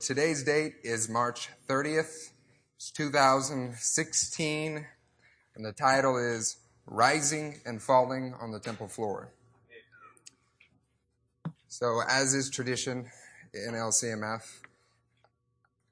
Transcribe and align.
Today's 0.00 0.42
date 0.42 0.76
is 0.82 1.10
March 1.10 1.50
30th, 1.68 2.30
2016, 2.94 4.86
and 5.54 5.64
the 5.64 5.72
title 5.72 6.16
is 6.16 6.56
Rising 6.86 7.60
and 7.66 7.82
Falling 7.82 8.34
on 8.40 8.50
the 8.50 8.58
Temple 8.60 8.88
Floor. 8.88 9.30
So, 11.68 12.00
as 12.08 12.32
is 12.32 12.48
tradition 12.48 13.10
in 13.52 13.74
LCMF, 13.74 14.40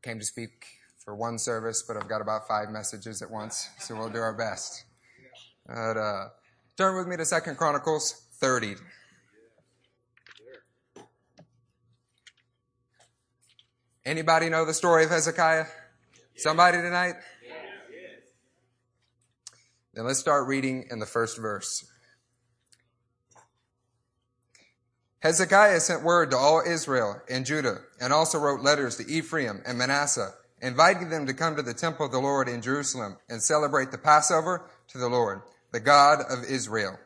came 0.03 0.19
to 0.19 0.25
speak 0.25 0.65
for 1.05 1.15
one 1.15 1.39
service, 1.39 1.85
but 1.87 1.99
I've 1.99 2.09
got 2.09 2.23
about 2.23 2.49
five 2.49 2.71
messages 2.71 3.21
at 3.21 3.31
once, 3.31 3.69
so 3.79 3.95
we'll 3.95 4.09
do 4.09 4.21
our 4.21 4.33
best. 4.33 4.85
But, 5.67 5.99
uh, 5.99 6.29
turn 6.79 6.97
with 6.97 7.09
me 7.09 7.19
to 7.19 7.27
Second 7.27 7.59
Chronicles 7.59 8.23
30. 8.41 8.77
Anybody 14.09 14.49
know 14.49 14.65
the 14.65 14.73
story 14.73 15.05
of 15.05 15.11
Hezekiah? 15.11 15.67
Somebody 16.35 16.79
tonight? 16.79 17.17
Then 19.93 20.07
let's 20.07 20.19
start 20.19 20.47
reading 20.47 20.87
in 20.91 20.99
the 20.99 21.05
first 21.05 21.37
verse. 21.37 21.85
Hezekiah 25.19 25.81
sent 25.81 26.05
word 26.05 26.31
to 26.31 26.39
all 26.39 26.63
Israel 26.67 27.21
and 27.29 27.45
Judah 27.45 27.81
and 28.01 28.11
also 28.15 28.39
wrote 28.39 28.63
letters 28.63 28.97
to 28.97 29.07
Ephraim 29.07 29.61
and 29.67 29.77
Manasseh, 29.77 30.33
inviting 30.63 31.11
them 31.11 31.27
to 31.27 31.35
come 31.35 31.55
to 31.57 31.63
the 31.63 31.75
temple 31.75 32.07
of 32.07 32.13
the 32.13 32.19
Lord 32.19 32.49
in 32.49 32.63
Jerusalem 32.63 33.19
and 33.29 33.43
celebrate 33.43 33.91
the 33.91 33.99
Passover 33.99 34.71
to 34.89 34.97
the 34.97 35.09
Lord, 35.09 35.43
the 35.71 35.81
God 35.81 36.21
of 36.31 36.45
Israel. 36.49 36.99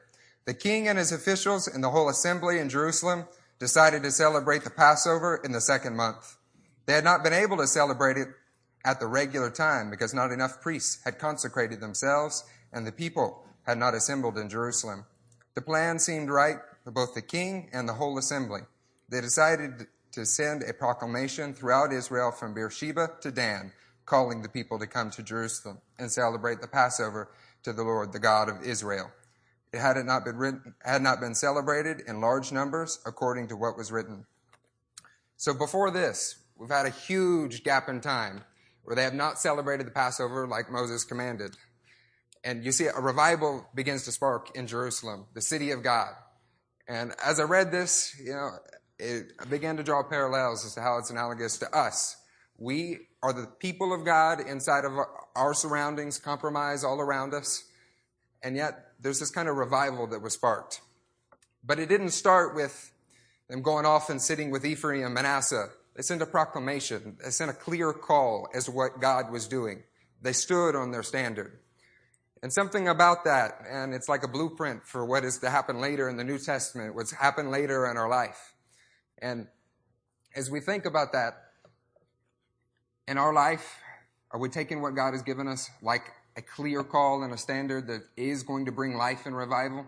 The 0.45 0.55
king 0.55 0.87
and 0.87 0.98
his 0.98 1.10
officials 1.10 1.66
and 1.66 1.82
the 1.82 1.91
whole 1.91 2.09
assembly 2.09 2.60
in 2.60 2.69
Jerusalem 2.69 3.27
decided 3.59 4.05
to 4.05 4.12
celebrate 4.12 4.62
the 4.62 4.71
Passover 4.71 5.41
in 5.43 5.51
the 5.51 5.60
second 5.60 5.96
month. 5.96 6.37
They 6.86 6.95
had 6.95 7.04
not 7.04 7.22
been 7.22 7.32
able 7.32 7.56
to 7.59 7.66
celebrate 7.66 8.16
it 8.16 8.28
at 8.84 9.00
the 9.00 9.06
regular 9.06 9.50
time 9.50 9.90
because 9.90 10.12
not 10.12 10.32
enough 10.32 10.60
priests 10.60 11.02
had 11.04 11.18
consecrated 11.18 11.80
themselves 11.80 12.45
and 12.73 12.87
the 12.87 12.93
people 12.93 13.45
had 13.65 13.79
not 13.79 13.95
assembled 13.95 14.38
in 14.38 14.48
Jerusalem. 14.48 15.04
The 15.54 15.62
plan 15.62 15.98
seemed 15.98 16.30
right 16.30 16.59
for 16.82 16.90
both 16.90 17.15
the 17.15 17.23
king 17.23 17.70
and 17.73 17.88
the 17.88 17.95
whole 17.95 18.18
assembly. 18.18 18.62
They 19.09 19.20
decided 19.20 19.87
to 20.12 20.26
send 20.26 20.62
a 20.62 20.74
proclamation 20.74 21.54
throughout 21.54 21.92
Israel 21.92 22.32
from 22.32 22.54
Beersheba 22.54 23.10
to 23.20 23.30
Dan, 23.30 23.73
calling 24.04 24.42
the 24.42 24.48
people 24.48 24.79
to 24.79 24.87
come 24.87 25.10
to 25.10 25.23
Jerusalem 25.23 25.79
and 25.98 26.10
celebrate 26.10 26.60
the 26.60 26.68
Passover 26.68 27.30
to 27.62 27.73
the 27.73 27.82
Lord, 27.82 28.12
the 28.12 28.18
God 28.18 28.48
of 28.48 28.62
Israel. 28.62 29.10
It 29.73 29.80
had 29.80 29.96
it 29.96 30.04
not 30.04 30.24
been 30.24 30.37
written, 30.37 30.74
had 30.85 31.02
not 31.02 31.20
been 31.20 31.35
celebrated 31.35 32.02
in 32.07 32.20
large 32.20 32.52
numbers 32.52 32.98
according 33.07 33.48
to 33.48 33.57
what 33.57 33.76
was 33.76 33.92
written. 33.92 34.26
So 35.37 35.54
before 35.54 35.90
this, 35.90 36.41
we've 36.63 36.71
had 36.71 36.87
a 36.87 36.91
huge 36.91 37.65
gap 37.65 37.88
in 37.88 38.01
time 38.01 38.45
where 38.85 38.95
they 38.95 39.02
have 39.02 39.15
not 39.15 39.37
celebrated 39.37 39.85
the 39.85 39.91
Passover 39.91 40.46
like 40.46 40.71
Moses 40.71 41.02
commanded. 41.02 41.57
And 42.45 42.65
you 42.65 42.71
see, 42.71 42.87
a 42.87 43.01
revival 43.01 43.66
begins 43.74 44.04
to 44.04 44.13
spark 44.13 44.57
in 44.57 44.69
Jerusalem, 44.69 45.27
the 45.35 45.41
city 45.41 45.73
of 45.73 45.82
God. 45.82 46.10
And 46.87 47.15
as 47.24 47.41
I 47.41 47.45
read 47.45 47.73
this, 47.73 48.15
you 48.24 48.32
know, 48.32 48.51
it, 49.01 49.32
I 49.41 49.45
began 49.46 49.77
to 49.79 49.82
draw 49.82 50.04
parallels 50.04 50.65
as 50.65 50.74
to 50.74 50.80
how 50.80 50.99
it's 50.99 51.10
analogous 51.10 51.59
to 51.59 51.77
us. 51.77 52.16
We 52.57 53.09
are 53.24 53.32
the 53.32 53.49
people 53.59 53.93
of 53.93 54.04
God 54.04 54.38
inside 54.41 54.85
of 54.85 54.93
our 55.35 55.54
surroundings, 55.54 56.21
compromise 56.21 56.85
all 56.85 57.01
around 57.01 57.35
us. 57.35 57.65
And 58.41 58.54
yet, 58.54 58.93
there's 59.01 59.19
this 59.19 59.30
kind 59.32 59.49
of 59.49 59.57
revival 59.57 60.07
that 60.09 60.23
was 60.23 60.35
sparked. 60.35 60.80
But 61.65 61.80
it 61.80 61.88
didn't 61.88 62.10
start 62.10 62.54
with 62.54 62.93
them 63.49 63.63
going 63.63 63.85
off 63.85 64.10
and 64.10 64.22
sitting 64.22 64.53
with 64.53 64.65
Ephraim 64.65 65.06
and 65.06 65.15
Manasseh. 65.15 65.71
They 65.94 66.03
sent 66.03 66.22
a 66.22 66.26
proclamation. 66.26 67.16
They 67.22 67.31
sent 67.31 67.50
a 67.50 67.54
clear 67.54 67.93
call 67.93 68.48
as 68.54 68.69
what 68.69 69.00
God 69.00 69.31
was 69.31 69.47
doing. 69.47 69.82
They 70.22 70.32
stood 70.32 70.75
on 70.75 70.91
their 70.91 71.03
standard. 71.03 71.59
And 72.43 72.53
something 72.53 72.88
about 72.88 73.25
that, 73.25 73.59
and 73.71 73.94
it's 73.94 74.09
like 74.09 74.25
a 74.25 74.28
blueprint 74.28 74.84
for 74.84 75.04
what 75.04 75.25
is 75.25 75.38
to 75.38 75.50
happen 75.50 75.80
later 75.80 76.08
in 76.08 76.16
the 76.16 76.25
New 76.25 76.38
Testament, 76.38 76.94
what's 76.94 77.12
happened 77.12 77.50
later 77.50 77.88
in 77.88 77.97
our 77.97 78.08
life. 78.08 78.54
And 79.20 79.47
as 80.34 80.50
we 80.50 80.60
think 80.60 80.84
about 80.84 81.12
that, 81.12 81.34
in 83.06 83.19
our 83.19 83.32
life, 83.32 83.78
are 84.30 84.41
we 84.41 84.48
taking 84.48 84.80
what 84.80 84.97
God 84.97 85.12
has 85.12 85.22
given 85.22 85.47
us 85.47 85.70
like 85.82 86.03
a 86.36 86.42
clear 86.42 86.82
call 86.82 87.22
and 87.22 87.32
a 87.32 87.38
standard 87.38 87.86
that 87.88 88.00
is 88.16 88.42
going 88.42 88.64
to 88.64 88.72
bring 88.72 88.97
life 88.97 89.26
and 89.26 89.36
revival? 89.36 89.86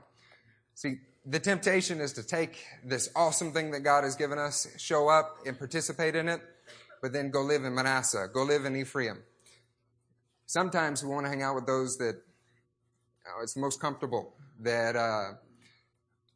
See, 0.75 0.97
the 1.27 1.41
temptation 1.41 2.01
is 2.01 2.13
to 2.15 2.23
take 2.23 2.65
this 2.85 3.09
awesome 3.17 3.53
thing 3.53 3.71
that 3.71 3.81
God 3.81 4.05
has 4.05 4.15
given 4.15 4.39
us, 4.39 4.67
show 4.79 5.09
up 5.09 5.39
and 5.47 5.59
participate 5.59 6.15
in 6.15 6.29
it, 6.29 6.41
but 7.01 7.13
then 7.13 7.31
go 7.31 7.43
live 7.43 7.65
in 7.65 7.75
Manasseh, 7.75 8.29
go 8.33 8.43
live 8.43 8.65
in 8.65 8.77
Ephraim. 8.77 9.23
Sometimes 10.47 11.03
we 11.03 11.11
want 11.11 11.25
to 11.25 11.31
hang 11.31 11.43
out 11.43 11.55
with 11.55 11.67
those 11.67 11.97
that 11.99 12.21
it's 13.43 13.57
most 13.57 13.81
comfortable 13.81 14.35
that 14.61 14.97
uh, 14.97 15.33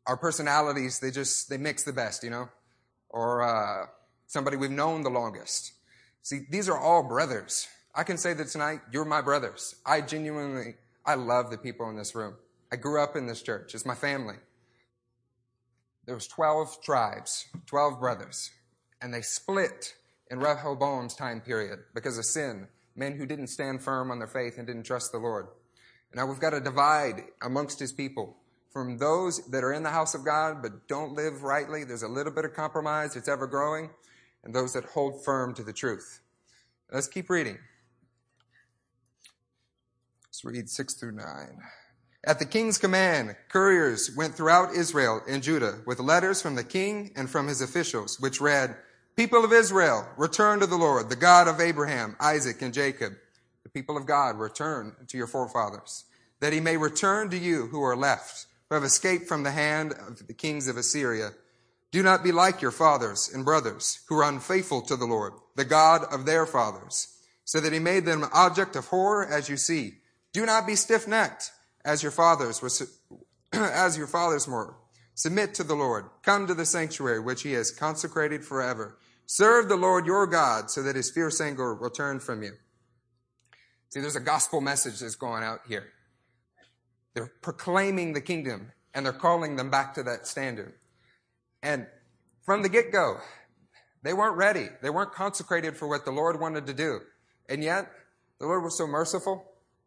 our 0.06 0.16
personalities 0.16 0.98
they 0.98 1.10
just 1.10 1.48
they 1.48 1.58
mix 1.58 1.84
the 1.84 1.92
best, 1.92 2.24
you 2.24 2.30
know, 2.30 2.48
or 3.10 3.42
uh, 3.42 3.86
somebody 4.26 4.56
we've 4.56 4.70
known 4.70 5.02
the 5.02 5.10
longest. 5.10 5.72
See, 6.22 6.40
these 6.50 6.68
are 6.68 6.78
all 6.78 7.02
brothers. 7.02 7.68
I 7.94 8.04
can 8.04 8.16
say 8.16 8.32
that 8.34 8.48
tonight, 8.48 8.80
you're 8.92 9.04
my 9.04 9.20
brothers. 9.20 9.74
I 9.84 10.00
genuinely, 10.00 10.74
I 11.04 11.14
love 11.14 11.50
the 11.50 11.58
people 11.58 11.88
in 11.90 11.96
this 11.96 12.14
room. 12.14 12.36
I 12.72 12.76
grew 12.76 13.02
up 13.02 13.16
in 13.16 13.26
this 13.26 13.42
church. 13.42 13.74
It's 13.74 13.86
my 13.86 13.94
family. 13.94 14.36
There 16.08 16.14
was 16.14 16.26
12 16.26 16.80
tribes, 16.80 17.48
12 17.66 18.00
brothers, 18.00 18.50
and 19.02 19.12
they 19.12 19.20
split 19.20 19.92
in 20.30 20.38
Rehoboam's 20.38 21.14
time 21.14 21.42
period 21.42 21.80
because 21.94 22.16
of 22.16 22.24
sin. 22.24 22.66
Men 22.96 23.18
who 23.18 23.26
didn't 23.26 23.48
stand 23.48 23.82
firm 23.82 24.10
on 24.10 24.18
their 24.18 24.26
faith 24.26 24.56
and 24.56 24.66
didn't 24.66 24.84
trust 24.84 25.12
the 25.12 25.18
Lord. 25.18 25.48
Now 26.14 26.24
we've 26.24 26.40
got 26.40 26.50
to 26.50 26.60
divide 26.60 27.24
amongst 27.42 27.78
his 27.78 27.92
people 27.92 28.38
from 28.72 28.96
those 28.96 29.46
that 29.48 29.62
are 29.62 29.74
in 29.74 29.82
the 29.82 29.90
house 29.90 30.14
of 30.14 30.24
God 30.24 30.62
but 30.62 30.88
don't 30.88 31.12
live 31.12 31.42
rightly. 31.42 31.84
There's 31.84 32.04
a 32.04 32.08
little 32.08 32.32
bit 32.32 32.46
of 32.46 32.54
compromise. 32.54 33.14
It's 33.14 33.28
ever 33.28 33.46
growing. 33.46 33.90
And 34.44 34.54
those 34.54 34.72
that 34.72 34.84
hold 34.86 35.22
firm 35.22 35.52
to 35.56 35.62
the 35.62 35.74
truth. 35.74 36.20
Let's 36.90 37.06
keep 37.06 37.28
reading. 37.28 37.58
Let's 40.24 40.42
read 40.42 40.70
six 40.70 40.94
through 40.94 41.12
nine. 41.12 41.58
At 42.26 42.38
the 42.38 42.46
king's 42.46 42.78
command, 42.78 43.36
couriers 43.48 44.14
went 44.16 44.34
throughout 44.34 44.74
Israel 44.74 45.22
and 45.28 45.42
Judah 45.42 45.78
with 45.86 46.00
letters 46.00 46.42
from 46.42 46.56
the 46.56 46.64
king 46.64 47.12
and 47.16 47.30
from 47.30 47.46
his 47.46 47.60
officials, 47.60 48.18
which 48.20 48.40
read, 48.40 48.76
People 49.16 49.44
of 49.44 49.52
Israel, 49.52 50.08
return 50.16 50.60
to 50.60 50.66
the 50.66 50.76
Lord, 50.76 51.08
the 51.08 51.16
God 51.16 51.48
of 51.48 51.60
Abraham, 51.60 52.16
Isaac, 52.20 52.62
and 52.62 52.74
Jacob 52.74 53.14
the 53.68 53.80
people 53.80 53.98
of 53.98 54.06
God, 54.06 54.38
return 54.38 54.96
to 55.08 55.18
your 55.18 55.26
forefathers, 55.26 56.04
that 56.40 56.54
he 56.54 56.60
may 56.60 56.78
return 56.78 57.28
to 57.28 57.36
you 57.36 57.66
who 57.66 57.82
are 57.82 57.96
left, 57.96 58.46
who 58.68 58.74
have 58.74 58.84
escaped 58.84 59.28
from 59.28 59.42
the 59.42 59.50
hand 59.50 59.92
of 59.92 60.26
the 60.26 60.32
kings 60.32 60.68
of 60.68 60.78
Assyria. 60.78 61.30
Do 61.92 62.02
not 62.02 62.24
be 62.24 62.32
like 62.32 62.62
your 62.62 62.70
fathers 62.70 63.30
and 63.32 63.44
brothers, 63.44 64.00
who 64.08 64.16
are 64.16 64.28
unfaithful 64.28 64.80
to 64.82 64.96
the 64.96 65.04
Lord, 65.04 65.34
the 65.56 65.66
God 65.66 66.04
of 66.10 66.24
their 66.24 66.46
fathers, 66.46 67.08
so 67.44 67.60
that 67.60 67.72
he 67.72 67.78
made 67.78 68.06
them 68.06 68.22
an 68.22 68.30
object 68.32 68.74
of 68.74 68.86
horror 68.86 69.26
as 69.26 69.50
you 69.50 69.58
see. 69.58 69.98
Do 70.32 70.46
not 70.46 70.66
be 70.66 70.74
stiff-necked, 70.74 71.50
as 71.84 72.02
your 72.02 72.12
fathers 72.12 72.62
were, 72.62 72.70
as 73.52 73.96
your 73.96 74.06
fathers 74.06 74.46
were. 74.46 74.74
Submit 75.14 75.54
to 75.54 75.64
the 75.64 75.74
Lord. 75.74 76.06
Come 76.22 76.46
to 76.46 76.54
the 76.54 76.66
sanctuary 76.66 77.20
which 77.20 77.42
he 77.42 77.52
has 77.52 77.70
consecrated 77.70 78.44
forever. 78.44 78.98
Serve 79.26 79.68
the 79.68 79.76
Lord 79.76 80.06
your 80.06 80.26
God, 80.26 80.70
so 80.70 80.82
that 80.82 80.96
his 80.96 81.10
fierce 81.10 81.40
anger 81.40 81.74
will 81.74 81.90
turn 81.90 82.20
from 82.20 82.42
you 82.42 82.52
See, 83.90 84.00
there's 84.00 84.16
a 84.16 84.20
gospel 84.20 84.60
message 84.60 85.00
that's 85.00 85.14
going 85.14 85.42
out 85.42 85.60
here. 85.66 85.86
They're 87.14 87.32
proclaiming 87.40 88.12
the 88.12 88.20
kingdom 88.20 88.72
and 88.94 89.04
they're 89.04 89.12
calling 89.12 89.56
them 89.56 89.70
back 89.70 89.94
to 89.94 90.02
that 90.02 90.26
standard. 90.26 90.74
And 91.62 91.86
from 92.44 92.62
the 92.62 92.68
get 92.68 92.92
go, 92.92 93.16
they 94.02 94.12
weren't 94.12 94.36
ready. 94.36 94.68
They 94.82 94.90
weren't 94.90 95.12
consecrated 95.12 95.76
for 95.76 95.88
what 95.88 96.04
the 96.04 96.10
Lord 96.10 96.38
wanted 96.38 96.66
to 96.66 96.74
do. 96.74 97.00
And 97.48 97.64
yet, 97.64 97.90
the 98.38 98.46
Lord 98.46 98.62
was 98.62 98.76
so 98.76 98.86
merciful 98.86 99.42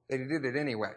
that 0.10 0.20
he 0.20 0.26
did 0.26 0.46
it 0.46 0.56
anyway. 0.56 0.92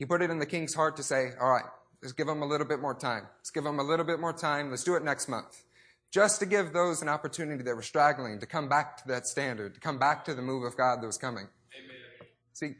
He 0.00 0.06
put 0.06 0.22
it 0.22 0.30
in 0.30 0.38
the 0.38 0.46
king's 0.46 0.72
heart 0.72 0.96
to 0.96 1.02
say, 1.02 1.32
all 1.38 1.50
right, 1.50 1.66
let's 2.02 2.14
give 2.14 2.26
them 2.26 2.40
a 2.40 2.46
little 2.46 2.66
bit 2.66 2.80
more 2.80 2.94
time. 2.94 3.24
Let's 3.38 3.50
give 3.50 3.64
them 3.64 3.78
a 3.78 3.82
little 3.82 4.06
bit 4.06 4.18
more 4.18 4.32
time. 4.32 4.70
Let's 4.70 4.82
do 4.82 4.96
it 4.96 5.04
next 5.04 5.28
month. 5.28 5.62
Just 6.10 6.40
to 6.40 6.46
give 6.46 6.72
those 6.72 7.02
an 7.02 7.10
opportunity 7.10 7.62
that 7.62 7.76
were 7.76 7.82
straggling 7.82 8.40
to 8.40 8.46
come 8.46 8.66
back 8.66 8.96
to 9.02 9.08
that 9.08 9.26
standard, 9.26 9.74
to 9.74 9.80
come 9.80 9.98
back 9.98 10.24
to 10.24 10.32
the 10.32 10.40
move 10.40 10.64
of 10.64 10.74
God 10.74 11.02
that 11.02 11.06
was 11.06 11.18
coming. 11.18 11.48
Amen. 11.78 12.30
See, 12.54 12.76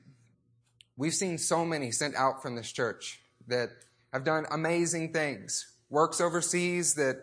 we've 0.97 1.13
seen 1.13 1.37
so 1.37 1.63
many 1.67 1.93
sent 1.93 2.17
out 2.17 2.41
from 2.41 2.57
this 2.57 2.73
church 2.73 3.21
that 3.49 3.69
have 4.15 4.25
done 4.25 4.47
amazing 4.51 5.13
things. 5.13 5.77
Works 5.91 6.23
overseas 6.23 6.95
that 6.95 7.19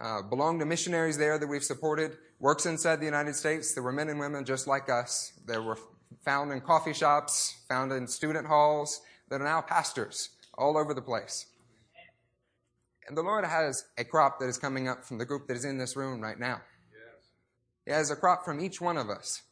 uh, 0.00 0.22
belong 0.22 0.60
to 0.60 0.64
missionaries 0.64 1.18
there 1.18 1.40
that 1.40 1.46
we've 1.48 1.64
supported. 1.64 2.16
Works 2.38 2.66
inside 2.66 3.00
the 3.00 3.04
United 3.04 3.34
States. 3.34 3.74
There 3.74 3.82
were 3.82 3.92
men 3.92 4.10
and 4.10 4.20
women 4.20 4.44
just 4.44 4.68
like 4.68 4.88
us. 4.88 5.32
They 5.44 5.58
were 5.58 5.78
found 6.24 6.52
in 6.52 6.60
coffee 6.60 6.94
shops, 6.94 7.56
found 7.68 7.92
in 7.92 8.06
student 8.06 8.46
halls, 8.46 9.00
that 9.34 9.40
are 9.40 9.44
now 9.44 9.60
pastors 9.60 10.28
all 10.56 10.78
over 10.78 10.94
the 10.94 11.02
place. 11.02 11.46
And 13.08 13.16
the 13.16 13.22
Lord 13.22 13.44
has 13.44 13.84
a 13.98 14.04
crop 14.04 14.38
that 14.38 14.46
is 14.46 14.58
coming 14.58 14.86
up 14.86 15.04
from 15.04 15.18
the 15.18 15.24
group 15.24 15.48
that 15.48 15.56
is 15.56 15.64
in 15.64 15.76
this 15.76 15.96
room 15.96 16.20
right 16.20 16.38
now. 16.38 16.60
He 17.84 17.90
has 17.90 18.12
a 18.12 18.16
crop 18.16 18.44
from 18.44 18.60
each 18.60 18.80
one 18.80 18.96
of 18.96 19.10
us. 19.10 19.42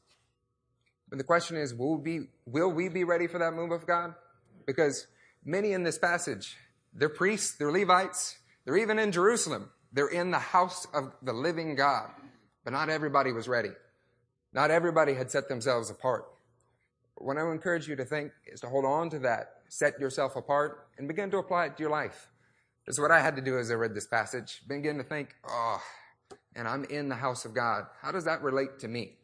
But 1.09 1.19
the 1.19 1.25
question 1.25 1.57
is, 1.57 1.75
will 1.75 1.97
we, 1.97 2.29
will 2.47 2.71
we 2.71 2.91
be 2.91 3.03
ready 3.03 3.27
for 3.27 3.41
that 3.41 3.55
move 3.55 3.73
of 3.73 3.85
God? 3.85 4.15
Because 4.69 5.09
many 5.45 5.73
in 5.73 5.83
this 5.83 5.99
passage, 5.99 6.57
they're 6.95 7.09
priests, 7.09 7.57
they're 7.59 7.73
Levites, 7.73 8.39
they're 8.65 8.77
even 8.77 9.01
in 9.01 9.11
Jerusalem. 9.11 9.71
They're 9.93 10.07
in 10.07 10.31
the 10.31 10.39
house 10.39 10.87
of 10.95 11.13
the 11.23 11.33
living 11.33 11.75
God. 11.75 12.09
But 12.63 12.73
not 12.73 12.89
everybody 12.89 13.33
was 13.33 13.49
ready. 13.49 13.73
Not 14.53 14.71
everybody 14.71 15.15
had 15.15 15.33
set 15.33 15.49
themselves 15.49 15.91
apart. 15.91 16.27
What 17.17 17.37
I 17.37 17.43
would 17.43 17.51
encourage 17.51 17.89
you 17.89 17.97
to 17.97 18.05
think 18.05 18.31
is 18.47 18.61
to 18.61 18.69
hold 18.69 18.85
on 18.85 19.11
to 19.11 19.19
that, 19.21 19.62
set 19.73 19.99
yourself 19.99 20.37
apart, 20.37 20.87
and 20.99 21.09
begin 21.09 21.31
to 21.31 21.39
apply 21.39 21.65
it 21.65 21.79
to 21.79 21.83
your 21.83 21.91
life. 21.91 22.29
That's 22.87 23.01
what 23.01 23.11
I 23.11 23.21
had 23.21 23.37
to 23.37 23.43
do 23.43 23.59
as 23.59 23.71
I 23.71 23.75
read 23.75 23.95
this 23.95 24.07
passage. 24.07 24.61
Begin 24.69 24.99
to 24.99 25.03
think, 25.03 25.31
oh, 25.49 25.83
and 26.55 26.69
I'm 26.69 26.85
in 26.85 27.09
the 27.09 27.15
house 27.15 27.47
of 27.47 27.55
God. 27.55 27.85
How 28.03 28.13
does 28.13 28.27
that 28.27 28.43
relate 28.43 28.81
to 28.81 28.89
me? 28.89 29.15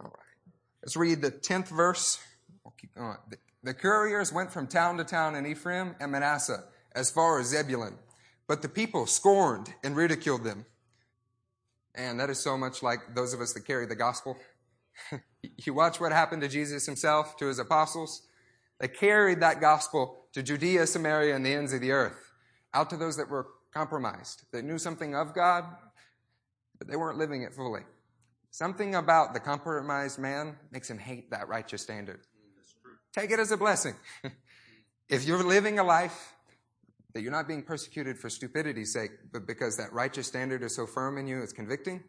All 0.00 0.06
right. 0.06 0.52
Let's 0.82 0.96
read 0.96 1.22
the 1.22 1.30
10th 1.30 1.68
verse. 1.68 2.18
We'll 2.64 2.74
keep 2.76 2.92
going. 2.96 3.18
The, 3.30 3.36
the 3.62 3.72
couriers 3.72 4.32
went 4.32 4.52
from 4.52 4.66
town 4.66 4.96
to 4.96 5.04
town 5.04 5.36
in 5.36 5.46
Ephraim 5.46 5.94
and 6.00 6.10
Manasseh 6.10 6.64
as 6.92 7.12
far 7.12 7.38
as 7.38 7.46
Zebulun, 7.46 7.94
but 8.48 8.62
the 8.62 8.68
people 8.68 9.06
scorned 9.06 9.72
and 9.84 9.94
ridiculed 9.94 10.42
them. 10.42 10.66
And 11.94 12.18
that 12.18 12.30
is 12.30 12.40
so 12.40 12.58
much 12.58 12.82
like 12.82 13.14
those 13.14 13.32
of 13.32 13.40
us 13.40 13.52
that 13.52 13.64
carry 13.64 13.86
the 13.86 13.94
gospel. 13.94 14.36
you 15.64 15.74
watch 15.74 16.00
what 16.00 16.12
happened 16.12 16.42
to 16.42 16.48
Jesus 16.48 16.86
himself, 16.86 17.36
to 17.36 17.46
his 17.46 17.58
apostles. 17.58 18.22
They 18.80 18.88
carried 18.88 19.40
that 19.40 19.60
gospel 19.60 20.26
to 20.32 20.42
Judea, 20.42 20.86
Samaria, 20.86 21.34
and 21.34 21.44
the 21.44 21.54
ends 21.54 21.72
of 21.72 21.80
the 21.80 21.92
earth, 21.92 22.32
out 22.72 22.90
to 22.90 22.96
those 22.96 23.16
that 23.16 23.28
were 23.28 23.46
compromised, 23.72 24.42
that 24.52 24.64
knew 24.64 24.78
something 24.78 25.14
of 25.14 25.34
God, 25.34 25.64
but 26.78 26.88
they 26.88 26.96
weren't 26.96 27.18
living 27.18 27.42
it 27.42 27.54
fully. 27.54 27.82
Something 28.50 28.94
about 28.94 29.34
the 29.34 29.40
compromised 29.40 30.18
man 30.18 30.56
makes 30.70 30.88
him 30.88 30.98
hate 30.98 31.30
that 31.30 31.48
righteous 31.48 31.82
standard. 31.82 32.20
Take 33.12 33.30
it 33.30 33.38
as 33.38 33.50
a 33.50 33.56
blessing. 33.56 33.94
if 35.08 35.24
you're 35.24 35.42
living 35.42 35.78
a 35.78 35.84
life 35.84 36.34
that 37.12 37.22
you're 37.22 37.32
not 37.32 37.48
being 37.48 37.62
persecuted 37.62 38.18
for 38.18 38.28
stupidity's 38.28 38.92
sake, 38.92 39.10
but 39.32 39.46
because 39.46 39.76
that 39.76 39.92
righteous 39.92 40.26
standard 40.26 40.62
is 40.62 40.74
so 40.74 40.86
firm 40.86 41.16
in 41.18 41.26
you, 41.26 41.42
it's 41.42 41.52
convicting, 41.52 42.02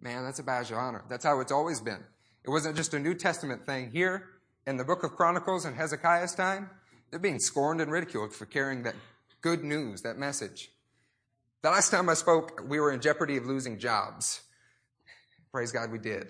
man, 0.00 0.24
that's 0.24 0.38
a 0.38 0.42
badge 0.42 0.70
of 0.70 0.78
honor. 0.78 1.02
That's 1.08 1.24
how 1.24 1.40
it's 1.40 1.52
always 1.52 1.80
been. 1.80 2.04
It 2.44 2.50
wasn't 2.50 2.76
just 2.76 2.92
a 2.92 2.98
New 2.98 3.14
Testament 3.14 3.64
thing. 3.64 3.90
Here, 3.90 4.28
in 4.66 4.76
the 4.76 4.84
book 4.84 5.02
of 5.02 5.16
Chronicles 5.16 5.64
in 5.64 5.74
Hezekiah's 5.74 6.34
time, 6.34 6.70
they're 7.10 7.18
being 7.18 7.38
scorned 7.38 7.80
and 7.80 7.90
ridiculed 7.90 8.34
for 8.34 8.44
carrying 8.44 8.82
that 8.82 8.94
good 9.40 9.64
news, 9.64 10.02
that 10.02 10.18
message. 10.18 10.70
The 11.62 11.70
last 11.70 11.90
time 11.90 12.08
I 12.10 12.14
spoke, 12.14 12.62
we 12.68 12.78
were 12.78 12.92
in 12.92 13.00
jeopardy 13.00 13.38
of 13.38 13.46
losing 13.46 13.78
jobs. 13.78 14.42
Praise 15.50 15.72
God, 15.72 15.90
we 15.90 15.98
did. 15.98 16.28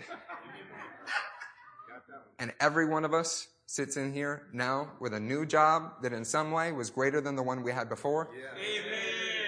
And 2.38 2.52
every 2.60 2.86
one 2.86 3.04
of 3.04 3.14
us 3.14 3.48
sits 3.66 3.96
in 3.96 4.12
here 4.12 4.46
now 4.52 4.92
with 5.00 5.14
a 5.14 5.20
new 5.20 5.46
job 5.46 6.02
that 6.02 6.12
in 6.12 6.24
some 6.24 6.52
way 6.52 6.70
was 6.70 6.90
greater 6.90 7.20
than 7.20 7.34
the 7.34 7.42
one 7.42 7.62
we 7.62 7.72
had 7.72 7.88
before. 7.88 8.30
Yeah. 8.36 8.46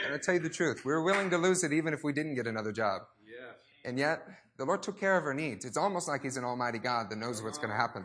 And 0.07 0.15
I 0.15 0.19
tell 0.19 0.35
you 0.35 0.41
the 0.41 0.49
truth, 0.49 0.85
we 0.85 0.93
were 0.93 1.03
willing 1.03 1.31
to 1.31 1.39
lose 1.39 1.63
it 1.63 1.73
even 1.73 1.93
if 1.93 2.03
we 2.03 2.13
didn't 2.13 2.35
get 2.35 2.47
another 2.47 2.73
job. 2.73 3.03
Yes. 3.25 3.57
And 3.85 3.99
yet, 3.99 4.23
the 4.59 4.65
Lord 4.65 4.83
took 4.83 4.99
care 4.99 5.17
of 5.17 5.25
her 5.25 5.35
needs. 5.35 5.65
It's 5.65 5.77
almost 5.77 6.09
like 6.09 6.23
He's 6.23 6.37
an 6.37 6.45
almighty 6.45 6.79
God 6.79 7.11
that 7.11 7.17
knows 7.17 7.43
what's 7.43 7.59
going 7.59 7.71
to 7.71 7.77
happen. 7.77 8.05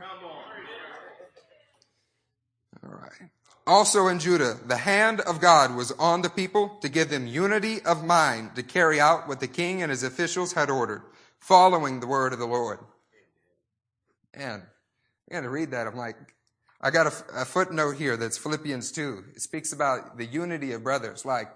All 2.84 2.90
right. 2.90 3.30
Also 3.68 4.08
in 4.08 4.20
Judah, 4.20 4.58
the 4.66 4.78
hand 4.78 5.22
of 5.22 5.40
God 5.40 5.76
was 5.76 5.92
on 5.94 6.24
the 6.24 6.30
people 6.30 6.78
to 6.82 6.90
give 6.90 7.10
them 7.10 7.28
unity 7.28 7.82
of 7.84 8.04
mind 8.04 8.56
to 8.56 8.64
carry 8.64 9.00
out 9.00 9.28
what 9.28 9.40
the 9.40 9.48
king 9.48 9.82
and 9.82 9.92
his 9.92 10.04
officials 10.04 10.54
had 10.54 10.70
ordered, 10.70 11.04
following 11.40 12.00
the 12.00 12.08
word 12.08 12.34
of 12.34 12.40
the 12.40 12.48
Lord. 12.48 12.80
And 14.34 14.64
I 15.30 15.34
got 15.36 15.42
to 15.42 15.50
read 15.50 15.72
that. 15.72 15.88
I'm 15.88 15.96
like, 15.96 16.16
I 16.82 16.90
got 16.90 17.08
a, 17.08 17.42
a 17.42 17.46
footnote 17.46 17.98
here 17.98 18.18
that's 18.18 18.38
Philippians 18.38 18.92
2. 18.92 19.26
It 19.36 19.42
speaks 19.42 19.72
about 19.72 20.18
the 20.18 20.26
unity 20.26 20.72
of 20.72 20.84
brothers. 20.84 21.24
Like, 21.24 21.50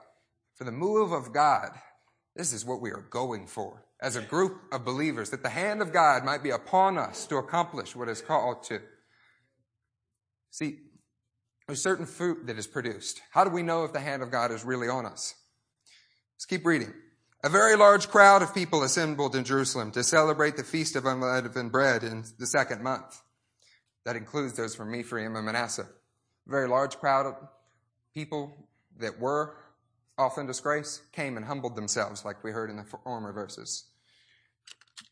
for 0.53 0.63
the 0.63 0.71
move 0.71 1.11
of 1.11 1.33
God, 1.33 1.69
this 2.35 2.53
is 2.53 2.63
what 2.63 2.81
we 2.81 2.91
are 2.91 3.05
going 3.09 3.47
for 3.47 3.84
as 4.01 4.15
a 4.15 4.21
group 4.21 4.61
of 4.71 4.85
believers, 4.85 5.29
that 5.29 5.43
the 5.43 5.49
hand 5.49 5.81
of 5.81 5.93
God 5.93 6.23
might 6.23 6.43
be 6.43 6.49
upon 6.49 6.97
us 6.97 7.25
to 7.27 7.37
accomplish 7.37 7.95
what 7.95 8.09
is 8.09 8.21
called 8.21 8.63
to. 8.63 8.79
See, 10.51 10.79
there's 11.67 11.81
certain 11.81 12.05
fruit 12.05 12.47
that 12.47 12.57
is 12.57 12.67
produced. 12.67 13.21
How 13.31 13.43
do 13.43 13.49
we 13.49 13.63
know 13.63 13.83
if 13.83 13.93
the 13.93 13.99
hand 13.99 14.21
of 14.21 14.31
God 14.31 14.51
is 14.51 14.63
really 14.63 14.87
on 14.87 15.05
us? 15.05 15.33
Let's 16.35 16.45
keep 16.45 16.65
reading. 16.65 16.93
A 17.43 17.49
very 17.49 17.75
large 17.75 18.09
crowd 18.09 18.41
of 18.41 18.53
people 18.53 18.83
assembled 18.83 19.35
in 19.35 19.43
Jerusalem 19.43 19.91
to 19.91 20.03
celebrate 20.03 20.57
the 20.57 20.63
feast 20.63 20.95
of 20.95 21.05
unleavened 21.05 21.71
bread 21.71 22.03
in 22.03 22.23
the 22.39 22.47
second 22.47 22.81
month. 22.81 23.21
That 24.03 24.15
includes 24.15 24.53
those 24.53 24.75
from 24.75 24.93
Ephraim 24.93 25.35
and 25.35 25.45
Manasseh. 25.45 25.87
A 26.47 26.49
very 26.49 26.67
large 26.67 26.97
crowd 26.97 27.25
of 27.25 27.35
people 28.13 28.67
that 28.97 29.19
were 29.19 29.57
often 30.17 30.45
disgrace, 30.45 31.01
came 31.11 31.37
and 31.37 31.45
humbled 31.45 31.75
themselves, 31.75 32.23
like 32.23 32.43
we 32.43 32.51
heard 32.51 32.69
in 32.69 32.77
the 32.77 32.83
former 32.83 33.33
verses. 33.33 33.85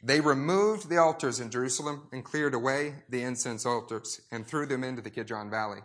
They 0.02 0.20
removed 0.20 0.90
the 0.90 0.98
altars 0.98 1.40
in 1.40 1.50
Jerusalem 1.50 2.08
and 2.12 2.24
cleared 2.24 2.54
away 2.54 2.96
the 3.10 3.24
incense 3.24 3.66
altars 3.66 4.22
and 4.32 4.46
threw 4.46 4.66
them 4.66 4.84
into 4.84 5.02
the 5.02 5.10
Kidron 5.10 5.50
Valley. 5.50 5.80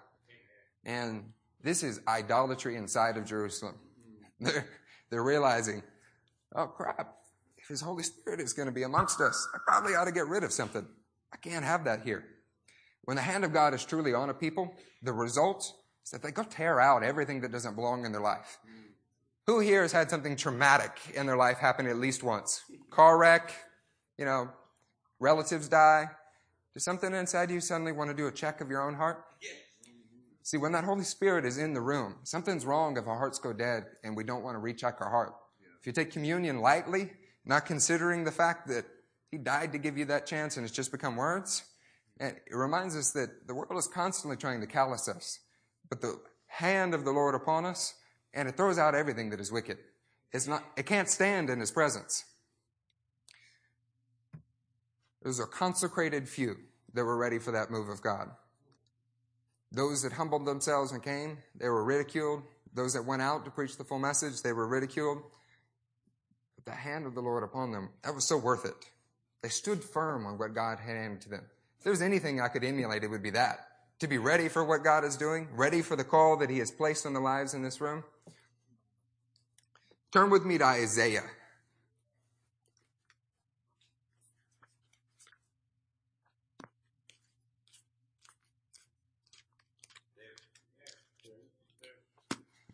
And 0.84 1.32
this 1.62 1.82
is 1.82 2.00
idolatry 2.06 2.76
inside 2.76 3.16
of 3.16 3.26
Jerusalem. 3.26 3.74
They're, 4.40 4.68
they're 5.10 5.24
realizing, 5.24 5.82
oh 6.54 6.68
crap, 6.68 7.16
if 7.56 7.66
His 7.66 7.80
Holy 7.80 8.04
Spirit 8.04 8.38
is 8.38 8.52
going 8.52 8.68
to 8.68 8.72
be 8.72 8.84
amongst 8.84 9.20
us, 9.20 9.48
I 9.52 9.58
probably 9.66 9.96
ought 9.96 10.04
to 10.04 10.12
get 10.12 10.28
rid 10.28 10.44
of 10.44 10.52
something. 10.52 10.86
I 11.32 11.36
can't 11.38 11.64
have 11.64 11.84
that 11.84 12.02
here. 12.02 12.24
When 13.02 13.16
the 13.16 13.22
hand 13.22 13.44
of 13.44 13.52
God 13.52 13.74
is 13.74 13.84
truly 13.84 14.14
on 14.14 14.30
a 14.30 14.34
people, 14.34 14.72
the 15.02 15.12
result 15.12 15.72
is 16.04 16.10
that 16.12 16.22
they 16.22 16.30
go 16.30 16.44
tear 16.44 16.80
out 16.80 17.02
everything 17.02 17.40
that 17.40 17.50
doesn't 17.50 17.74
belong 17.74 18.04
in 18.04 18.12
their 18.12 18.20
life. 18.20 18.58
Who 19.48 19.60
here 19.60 19.80
has 19.80 19.92
had 19.92 20.10
something 20.10 20.36
traumatic 20.36 20.92
in 21.14 21.24
their 21.24 21.38
life 21.38 21.56
happen 21.56 21.86
at 21.86 21.96
least 21.96 22.22
once? 22.22 22.64
Car 22.90 23.16
wreck, 23.16 23.54
you 24.18 24.26
know, 24.26 24.50
relatives 25.20 25.68
die. 25.68 26.10
Does 26.74 26.84
something 26.84 27.14
inside 27.14 27.50
you 27.50 27.62
suddenly 27.62 27.92
want 27.92 28.10
to 28.10 28.14
do 28.14 28.26
a 28.26 28.30
check 28.30 28.60
of 28.60 28.68
your 28.68 28.86
own 28.86 28.92
heart? 28.92 29.24
See, 30.42 30.58
when 30.58 30.72
that 30.72 30.84
Holy 30.84 31.02
Spirit 31.02 31.46
is 31.46 31.56
in 31.56 31.72
the 31.72 31.80
room, 31.80 32.16
something's 32.24 32.66
wrong 32.66 32.98
if 32.98 33.06
our 33.06 33.16
hearts 33.16 33.38
go 33.38 33.54
dead 33.54 33.84
and 34.04 34.14
we 34.14 34.22
don't 34.22 34.42
want 34.42 34.54
to 34.54 34.58
recheck 34.58 35.00
our 35.00 35.08
heart. 35.08 35.32
If 35.80 35.86
you 35.86 35.94
take 35.94 36.12
communion 36.12 36.60
lightly, 36.60 37.12
not 37.46 37.64
considering 37.64 38.24
the 38.24 38.30
fact 38.30 38.68
that 38.68 38.84
He 39.30 39.38
died 39.38 39.72
to 39.72 39.78
give 39.78 39.96
you 39.96 40.04
that 40.04 40.26
chance 40.26 40.58
and 40.58 40.66
it's 40.66 40.76
just 40.76 40.92
become 40.92 41.16
words, 41.16 41.64
and 42.20 42.36
it 42.36 42.54
reminds 42.54 42.94
us 42.94 43.12
that 43.12 43.46
the 43.46 43.54
world 43.54 43.78
is 43.78 43.88
constantly 43.88 44.36
trying 44.36 44.60
to 44.60 44.66
callous 44.66 45.08
us, 45.08 45.38
but 45.88 46.02
the 46.02 46.20
hand 46.48 46.92
of 46.92 47.06
the 47.06 47.12
Lord 47.12 47.34
upon 47.34 47.64
us, 47.64 47.94
and 48.34 48.48
it 48.48 48.56
throws 48.56 48.78
out 48.78 48.94
everything 48.94 49.30
that 49.30 49.40
is 49.40 49.52
wicked. 49.52 49.78
It's 50.32 50.46
not, 50.46 50.62
it 50.76 50.86
can't 50.86 51.08
stand 51.08 51.50
in 51.50 51.60
His 51.60 51.70
presence. 51.70 52.24
Those 55.22 55.40
are 55.40 55.46
consecrated 55.46 56.28
few 56.28 56.56
that 56.94 57.04
were 57.04 57.16
ready 57.16 57.38
for 57.38 57.52
that 57.52 57.70
move 57.70 57.88
of 57.88 58.02
God. 58.02 58.30
Those 59.72 60.02
that 60.02 60.12
humbled 60.12 60.46
themselves 60.46 60.92
and 60.92 61.02
came, 61.02 61.38
they 61.54 61.68
were 61.68 61.84
ridiculed. 61.84 62.42
Those 62.72 62.94
that 62.94 63.04
went 63.04 63.22
out 63.22 63.44
to 63.44 63.50
preach 63.50 63.76
the 63.76 63.84
full 63.84 63.98
message, 63.98 64.42
they 64.42 64.52
were 64.52 64.66
ridiculed. 64.66 65.18
But 66.56 66.64
the 66.64 66.78
hand 66.78 67.06
of 67.06 67.14
the 67.14 67.20
Lord 67.20 67.42
upon 67.42 67.72
them, 67.72 67.90
that 68.02 68.14
was 68.14 68.26
so 68.26 68.36
worth 68.36 68.64
it. 68.64 68.74
They 69.42 69.48
stood 69.48 69.82
firm 69.84 70.26
on 70.26 70.38
what 70.38 70.54
God 70.54 70.78
had 70.78 70.96
handed 70.96 71.20
to 71.22 71.28
them. 71.28 71.44
If 71.78 71.84
there's 71.84 72.02
anything 72.02 72.40
I 72.40 72.48
could 72.48 72.64
emulate, 72.64 73.04
it 73.04 73.08
would 73.08 73.22
be 73.22 73.30
that. 73.30 73.66
To 74.00 74.06
be 74.06 74.18
ready 74.18 74.48
for 74.48 74.64
what 74.64 74.84
God 74.84 75.04
is 75.04 75.16
doing, 75.16 75.48
ready 75.52 75.82
for 75.82 75.96
the 75.96 76.04
call 76.04 76.36
that 76.36 76.50
He 76.50 76.58
has 76.60 76.70
placed 76.70 77.04
on 77.04 77.14
the 77.14 77.20
lives 77.20 77.52
in 77.52 77.62
this 77.62 77.80
room. 77.80 78.04
Turn 80.12 80.30
with 80.30 80.44
me 80.44 80.56
to 80.58 80.64
Isaiah. 80.64 81.24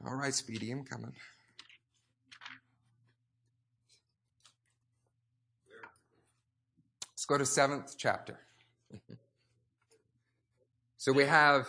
All 0.07 0.15
right, 0.17 0.35
Speedy, 0.35 0.71
I'm 0.71 0.85
coming. 0.85 1.13
Let's 7.13 7.25
go 7.25 7.39
to 7.39 7.47
seventh 7.47 7.95
chapter. 7.97 8.39
so 11.05 11.13
we 11.13 11.27
have 11.27 11.69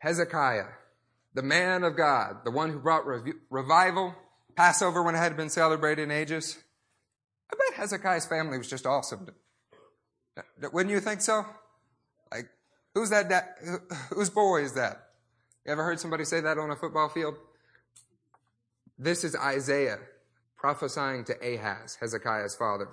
Hezekiah, 0.00 0.66
the 1.32 1.40
man 1.40 1.82
of 1.82 1.96
God, 1.96 2.44
the 2.44 2.50
one 2.50 2.70
who 2.70 2.78
brought 2.78 3.06
rev- 3.06 3.32
revival, 3.48 4.14
Passover 4.54 5.02
when 5.02 5.14
it 5.14 5.18
had 5.18 5.34
been 5.34 5.48
celebrated 5.48 6.02
in 6.02 6.10
ages. 6.10 6.58
I 7.50 7.56
bet 7.56 7.78
Hezekiah's 7.78 8.26
family 8.26 8.58
was 8.58 8.68
just 8.68 8.84
awesome. 8.84 9.28
Wouldn't 10.60 10.92
you 10.92 11.00
think 11.00 11.22
so? 11.22 11.46
Like, 12.30 12.50
who's 12.92 13.08
that? 13.08 13.30
Da- 13.30 13.96
whose 14.14 14.28
boy 14.28 14.62
is 14.62 14.74
that? 14.74 15.08
You 15.64 15.72
ever 15.72 15.82
heard 15.82 15.98
somebody 15.98 16.26
say 16.26 16.42
that 16.42 16.58
on 16.58 16.70
a 16.70 16.76
football 16.76 17.08
field? 17.08 17.36
This 18.98 19.24
is 19.24 19.34
Isaiah, 19.36 20.00
prophesying 20.54 21.24
to 21.24 21.54
Ahaz, 21.54 21.96
Hezekiah's 21.98 22.56
father. 22.56 22.90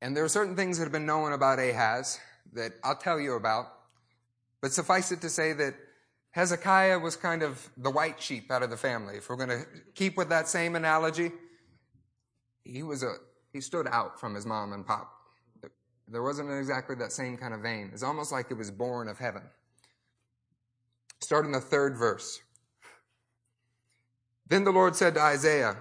And 0.00 0.16
there 0.16 0.22
are 0.22 0.28
certain 0.28 0.54
things 0.54 0.78
that 0.78 0.84
have 0.84 0.92
been 0.92 1.04
known 1.04 1.32
about 1.32 1.58
Ahaz 1.58 2.20
that 2.54 2.72
I'll 2.84 2.96
tell 2.96 3.20
you 3.20 3.34
about. 3.34 3.66
But 4.60 4.72
suffice 4.72 5.12
it 5.12 5.20
to 5.20 5.28
say 5.28 5.52
that 5.52 5.74
Hezekiah 6.30 6.98
was 6.98 7.16
kind 7.16 7.42
of 7.42 7.68
the 7.76 7.90
white 7.90 8.20
sheep 8.20 8.50
out 8.50 8.62
of 8.62 8.70
the 8.70 8.76
family. 8.76 9.16
If 9.16 9.30
we're 9.30 9.36
going 9.36 9.48
to 9.48 9.64
keep 9.94 10.16
with 10.16 10.28
that 10.28 10.48
same 10.48 10.76
analogy, 10.76 11.30
he 12.64 12.82
was 12.82 13.02
a, 13.02 13.14
he 13.52 13.60
stood 13.60 13.86
out 13.86 14.20
from 14.20 14.34
his 14.34 14.44
mom 14.44 14.72
and 14.72 14.86
pop. 14.86 15.12
There 16.08 16.22
wasn't 16.22 16.50
exactly 16.50 16.94
that 16.96 17.12
same 17.12 17.36
kind 17.36 17.54
of 17.54 17.60
vein. 17.60 17.90
It's 17.92 18.02
almost 18.02 18.32
like 18.32 18.50
it 18.50 18.54
was 18.54 18.70
born 18.70 19.08
of 19.08 19.18
heaven. 19.18 19.42
Start 21.20 21.46
in 21.46 21.52
the 21.52 21.60
third 21.60 21.96
verse. 21.96 22.40
Then 24.48 24.64
the 24.64 24.70
Lord 24.70 24.94
said 24.94 25.14
to 25.14 25.20
Isaiah, 25.20 25.76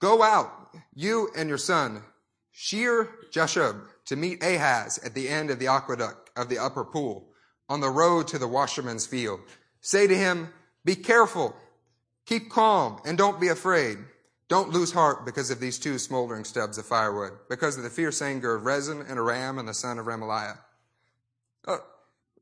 Go 0.00 0.22
out, 0.22 0.70
you 0.94 1.28
and 1.36 1.48
your 1.48 1.58
son, 1.58 2.02
Shear 2.50 3.08
Jashub, 3.32 3.80
to 4.08 4.16
meet 4.16 4.42
Ahaz 4.42 4.98
at 5.04 5.14
the 5.14 5.28
end 5.28 5.50
of 5.50 5.58
the 5.58 5.68
aqueduct 5.68 6.30
of 6.34 6.48
the 6.48 6.58
upper 6.58 6.82
pool, 6.82 7.28
on 7.68 7.80
the 7.80 7.90
road 7.90 8.26
to 8.28 8.38
the 8.38 8.48
washerman's 8.48 9.06
field. 9.06 9.40
Say 9.82 10.06
to 10.06 10.16
him, 10.16 10.48
Be 10.82 10.94
careful, 10.94 11.54
keep 12.24 12.50
calm, 12.50 13.00
and 13.04 13.18
don't 13.18 13.38
be 13.38 13.48
afraid. 13.48 13.98
Don't 14.48 14.70
lose 14.70 14.92
heart 14.92 15.26
because 15.26 15.50
of 15.50 15.60
these 15.60 15.78
two 15.78 15.98
smoldering 15.98 16.44
stubs 16.44 16.78
of 16.78 16.86
firewood, 16.86 17.32
because 17.50 17.76
of 17.76 17.82
the 17.82 17.90
fierce 17.90 18.22
anger 18.22 18.54
of 18.54 18.64
Rezin 18.64 19.02
and 19.02 19.18
Aram 19.18 19.58
and 19.58 19.68
the 19.68 19.74
son 19.74 19.98
of 19.98 20.06
Remaliah. 20.06 20.56
Uh, 21.66 21.76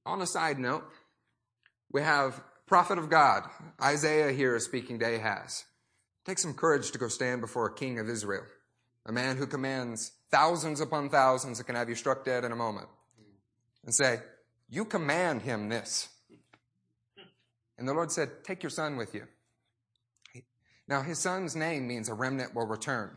on 0.04 0.22
a 0.22 0.26
side 0.26 0.60
note, 0.60 0.84
we 1.90 2.00
have 2.02 2.40
prophet 2.66 2.96
of 2.96 3.10
God. 3.10 3.42
Isaiah 3.82 4.30
here 4.30 4.54
is 4.54 4.64
speaking 4.64 5.00
to 5.00 5.16
Ahaz. 5.16 5.64
Take 6.24 6.38
some 6.38 6.54
courage 6.54 6.92
to 6.92 6.98
go 6.98 7.08
stand 7.08 7.40
before 7.40 7.66
a 7.66 7.74
king 7.74 7.98
of 7.98 8.08
Israel, 8.08 8.44
a 9.04 9.10
man 9.10 9.36
who 9.36 9.48
commands 9.48 10.12
thousands 10.36 10.82
upon 10.82 11.08
thousands 11.08 11.56
that 11.56 11.64
can 11.64 11.76
have 11.76 11.88
you 11.88 11.94
struck 11.94 12.22
dead 12.22 12.44
in 12.44 12.52
a 12.52 12.56
moment, 12.56 12.88
and 13.86 13.94
say, 13.94 14.18
You 14.68 14.84
command 14.84 15.40
him 15.40 15.70
this. 15.70 16.10
And 17.78 17.88
the 17.88 17.94
Lord 17.94 18.12
said, 18.12 18.44
Take 18.44 18.62
your 18.62 18.68
son 18.68 18.96
with 18.98 19.14
you. 19.14 19.22
Now, 20.88 21.00
his 21.00 21.18
son's 21.18 21.56
name 21.56 21.88
means 21.88 22.10
a 22.10 22.14
remnant 22.14 22.54
will 22.54 22.66
return. 22.66 23.16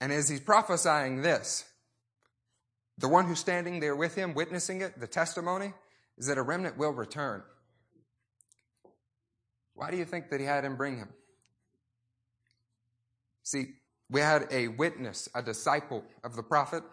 And 0.00 0.12
as 0.12 0.28
he's 0.28 0.40
prophesying 0.40 1.22
this, 1.22 1.64
the 2.98 3.08
one 3.08 3.26
who's 3.26 3.38
standing 3.38 3.78
there 3.78 3.94
with 3.94 4.16
him, 4.16 4.34
witnessing 4.34 4.80
it, 4.80 4.98
the 4.98 5.06
testimony, 5.06 5.72
is 6.18 6.26
that 6.26 6.36
a 6.36 6.42
remnant 6.42 6.76
will 6.76 6.92
return. 6.92 7.44
Why 9.74 9.92
do 9.92 9.96
you 9.96 10.04
think 10.04 10.30
that 10.30 10.40
he 10.40 10.46
had 10.46 10.64
him 10.64 10.76
bring 10.76 10.96
him? 10.98 11.10
See, 13.44 13.74
we 14.12 14.20
had 14.20 14.46
a 14.50 14.68
witness, 14.68 15.28
a 15.34 15.42
disciple 15.42 16.04
of 16.22 16.36
the 16.36 16.42
prophet, 16.42 16.84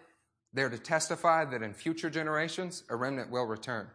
there 0.54 0.70
to 0.70 0.80
testify 0.80 1.44
that 1.46 1.62
in 1.62 1.74
future 1.74 2.10
generations, 2.10 2.84
a 2.90 2.96
remnant 2.96 3.30
will 3.30 3.44
return. 3.44 3.88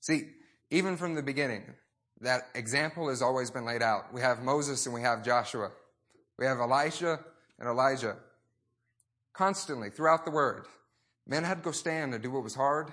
See, 0.00 0.30
even 0.70 0.96
from 0.96 1.14
the 1.14 1.22
beginning, 1.22 1.62
that 2.20 2.48
example 2.56 3.08
has 3.08 3.22
always 3.22 3.52
been 3.52 3.64
laid 3.64 3.82
out. 3.82 4.12
We 4.12 4.20
have 4.20 4.42
Moses 4.42 4.84
and 4.84 4.94
we 4.94 5.02
have 5.02 5.24
Joshua. 5.24 5.70
We 6.38 6.44
have 6.44 6.58
Elisha 6.58 7.20
and 7.60 7.68
Elijah. 7.68 8.16
Constantly, 9.32 9.88
throughout 9.90 10.24
the 10.24 10.32
word, 10.32 10.66
men 11.26 11.44
had 11.44 11.58
to 11.58 11.62
go 11.62 11.70
stand 11.70 12.14
and 12.14 12.22
do 12.22 12.32
what 12.32 12.42
was 12.42 12.56
hard 12.56 12.92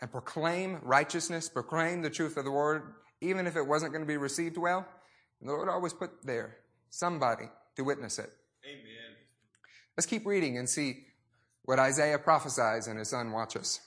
and 0.00 0.12
proclaim 0.12 0.78
righteousness, 0.82 1.48
proclaim 1.48 2.02
the 2.02 2.10
truth 2.10 2.36
of 2.36 2.44
the 2.44 2.52
word, 2.52 2.94
even 3.20 3.48
if 3.48 3.56
it 3.56 3.66
wasn't 3.66 3.92
going 3.92 4.04
to 4.04 4.08
be 4.08 4.16
received 4.16 4.56
well. 4.56 4.86
And 5.40 5.48
the 5.48 5.54
Lord 5.54 5.68
always 5.68 5.92
put 5.92 6.24
there 6.24 6.58
somebody 6.88 7.46
to 7.74 7.82
witness 7.82 8.20
it. 8.20 8.30
Let's 9.98 10.06
keep 10.06 10.26
reading 10.26 10.58
and 10.58 10.68
see 10.68 10.98
what 11.64 11.80
Isaiah 11.80 12.20
prophesies 12.20 12.86
and 12.86 13.00
his 13.00 13.08
son 13.08 13.32
watches. 13.32 13.80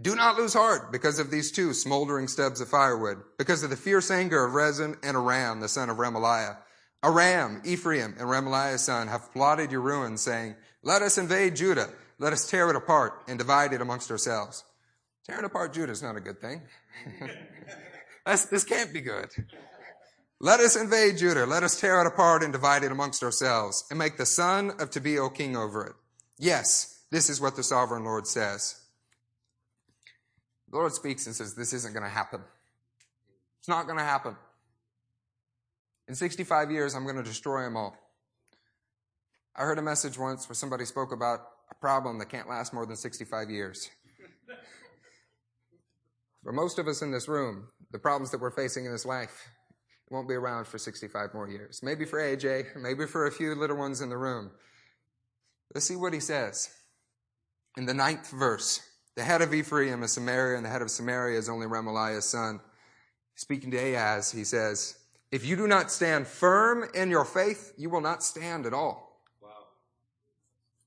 Do 0.00 0.16
not 0.16 0.38
lose 0.38 0.54
heart 0.54 0.90
because 0.90 1.18
of 1.18 1.30
these 1.30 1.52
two 1.52 1.74
smoldering 1.74 2.28
stubs 2.28 2.62
of 2.62 2.70
firewood, 2.70 3.18
because 3.36 3.62
of 3.62 3.68
the 3.68 3.76
fierce 3.76 4.10
anger 4.10 4.42
of 4.42 4.54
Rezin 4.54 4.96
and 5.02 5.14
Aram, 5.14 5.60
the 5.60 5.68
son 5.68 5.90
of 5.90 5.98
Remaliah. 5.98 6.56
Aram, 7.04 7.60
Ephraim, 7.66 8.14
and 8.18 8.26
Remaliah's 8.26 8.80
son 8.80 9.08
have 9.08 9.30
plotted 9.34 9.70
your 9.70 9.82
ruin, 9.82 10.16
saying, 10.16 10.56
Let 10.82 11.02
us 11.02 11.18
invade 11.18 11.56
Judah. 11.56 11.90
Let 12.18 12.32
us 12.32 12.48
tear 12.48 12.70
it 12.70 12.76
apart 12.76 13.22
and 13.28 13.38
divide 13.38 13.74
it 13.74 13.82
amongst 13.82 14.10
ourselves. 14.10 14.64
Tearing 15.26 15.44
apart 15.44 15.74
Judah 15.74 15.92
is 15.92 16.02
not 16.02 16.16
a 16.16 16.20
good 16.20 16.40
thing. 16.40 16.62
this 18.24 18.64
can't 18.64 18.94
be 18.94 19.02
good. 19.02 19.28
Let 20.38 20.60
us 20.60 20.76
invade 20.76 21.16
Judah. 21.16 21.46
Let 21.46 21.62
us 21.62 21.80
tear 21.80 22.00
it 22.02 22.06
apart 22.06 22.42
and 22.42 22.52
divide 22.52 22.84
it 22.84 22.92
amongst 22.92 23.22
ourselves 23.22 23.84
and 23.88 23.98
make 23.98 24.18
the 24.18 24.26
son 24.26 24.70
of 24.78 24.90
Tabeel 24.90 25.34
king 25.34 25.56
over 25.56 25.84
it. 25.86 25.94
Yes, 26.38 27.04
this 27.10 27.30
is 27.30 27.40
what 27.40 27.56
the 27.56 27.62
sovereign 27.62 28.04
Lord 28.04 28.26
says. 28.26 28.78
The 30.70 30.76
Lord 30.76 30.92
speaks 30.92 31.26
and 31.26 31.34
says, 31.34 31.54
This 31.54 31.72
isn't 31.72 31.94
going 31.94 32.02
to 32.02 32.10
happen. 32.10 32.40
It's 33.60 33.68
not 33.68 33.86
going 33.86 33.98
to 33.98 34.04
happen. 34.04 34.36
In 36.06 36.14
65 36.14 36.70
years, 36.70 36.94
I'm 36.94 37.04
going 37.04 37.16
to 37.16 37.22
destroy 37.22 37.62
them 37.62 37.76
all. 37.76 37.96
I 39.56 39.62
heard 39.62 39.78
a 39.78 39.82
message 39.82 40.18
once 40.18 40.46
where 40.48 40.54
somebody 40.54 40.84
spoke 40.84 41.12
about 41.12 41.40
a 41.70 41.74
problem 41.74 42.18
that 42.18 42.28
can't 42.28 42.48
last 42.48 42.74
more 42.74 42.84
than 42.84 42.96
65 42.96 43.48
years. 43.48 43.88
For 46.44 46.52
most 46.52 46.78
of 46.78 46.86
us 46.88 47.00
in 47.00 47.10
this 47.10 47.26
room, 47.26 47.68
the 47.90 47.98
problems 47.98 48.30
that 48.32 48.40
we're 48.40 48.50
facing 48.50 48.84
in 48.84 48.92
this 48.92 49.06
life 49.06 49.48
won't 50.10 50.28
be 50.28 50.34
around 50.34 50.66
for 50.66 50.78
65 50.78 51.34
more 51.34 51.48
years. 51.48 51.80
Maybe 51.82 52.04
for 52.04 52.20
AJ, 52.20 52.76
maybe 52.76 53.06
for 53.06 53.26
a 53.26 53.32
few 53.32 53.54
little 53.54 53.76
ones 53.76 54.00
in 54.00 54.08
the 54.08 54.16
room. 54.16 54.50
Let's 55.74 55.86
see 55.86 55.96
what 55.96 56.12
he 56.12 56.20
says. 56.20 56.70
In 57.76 57.86
the 57.86 57.94
ninth 57.94 58.30
verse, 58.30 58.80
the 59.16 59.24
head 59.24 59.42
of 59.42 59.52
Ephraim 59.52 60.02
is 60.02 60.12
Samaria, 60.12 60.56
and 60.56 60.64
the 60.64 60.70
head 60.70 60.82
of 60.82 60.90
Samaria 60.90 61.38
is 61.38 61.48
only 61.48 61.66
Remaliah's 61.66 62.24
son. 62.24 62.60
Speaking 63.34 63.70
to 63.72 63.76
Ahaz, 63.76 64.30
he 64.30 64.44
says, 64.44 64.98
If 65.30 65.44
you 65.44 65.56
do 65.56 65.66
not 65.66 65.90
stand 65.90 66.26
firm 66.26 66.88
in 66.94 67.10
your 67.10 67.24
faith, 67.24 67.72
you 67.76 67.90
will 67.90 68.00
not 68.00 68.22
stand 68.22 68.64
at 68.64 68.72
all. 68.72 69.20
Wow. 69.42 69.48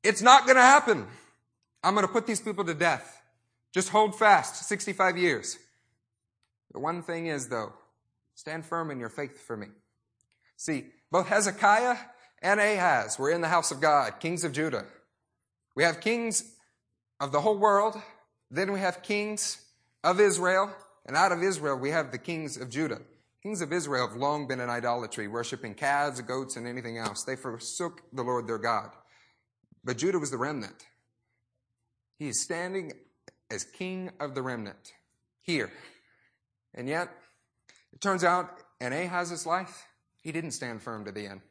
It's 0.03 0.21
not 0.21 0.45
going 0.45 0.55
to 0.55 0.63
happen. 0.63 1.05
I'm 1.83 1.93
going 1.93 2.07
to 2.07 2.11
put 2.11 2.25
these 2.25 2.41
people 2.41 2.65
to 2.65 2.73
death. 2.73 3.21
Just 3.73 3.89
hold 3.89 4.17
fast 4.17 4.67
65 4.67 5.17
years. 5.17 5.57
The 6.71 6.79
one 6.79 7.03
thing 7.03 7.27
is, 7.27 7.49
though, 7.49 7.73
stand 8.39 8.65
firm 8.65 8.91
in 8.91 8.99
your 8.99 9.09
faith 9.09 9.39
for 9.45 9.57
me. 9.57 9.67
See, 10.55 10.85
both 11.11 11.27
Hezekiah 11.27 11.97
and 12.41 12.59
Ahaz 12.59 13.19
were 13.19 13.31
in 13.31 13.41
the 13.41 13.47
house 13.47 13.71
of 13.71 13.81
God, 13.81 14.19
kings 14.19 14.43
of 14.43 14.53
Judah. 14.53 14.85
We 15.75 15.83
have 15.83 16.01
kings 16.01 16.55
of 17.19 17.31
the 17.31 17.41
whole 17.41 17.57
world 17.57 18.01
then 18.51 18.71
we 18.71 18.79
have 18.79 19.03
kings 19.03 19.63
of 20.03 20.19
Israel, 20.19 20.73
and 21.05 21.15
out 21.15 21.31
of 21.31 21.43
Israel 21.43 21.77
we 21.77 21.91
have 21.91 22.11
the 22.11 22.17
kings 22.17 22.57
of 22.57 22.69
Judah. 22.69 23.01
Kings 23.43 23.61
of 23.61 23.71
Israel 23.71 24.07
have 24.07 24.17
long 24.17 24.47
been 24.47 24.59
in 24.59 24.69
idolatry, 24.69 25.27
worshiping 25.27 25.73
calves, 25.73 26.19
goats, 26.21 26.57
and 26.57 26.67
anything 26.67 26.97
else. 26.97 27.23
They 27.23 27.35
forsook 27.35 28.01
the 28.11 28.23
Lord 28.23 28.47
their 28.47 28.57
God. 28.57 28.89
But 29.83 29.97
Judah 29.97 30.19
was 30.19 30.31
the 30.31 30.37
remnant. 30.37 30.87
He 32.17 32.27
is 32.27 32.41
standing 32.41 32.91
as 33.49 33.63
king 33.63 34.11
of 34.19 34.35
the 34.35 34.41
remnant 34.41 34.93
here. 35.41 35.71
And 36.73 36.89
yet, 36.89 37.09
it 37.93 38.01
turns 38.01 38.23
out 38.23 38.49
in 38.79 38.93
Ahaz's 38.93 39.45
life, 39.45 39.85
he 40.21 40.31
didn't 40.31 40.51
stand 40.51 40.81
firm 40.81 41.05
to 41.05 41.11
the 41.11 41.27
end. 41.27 41.41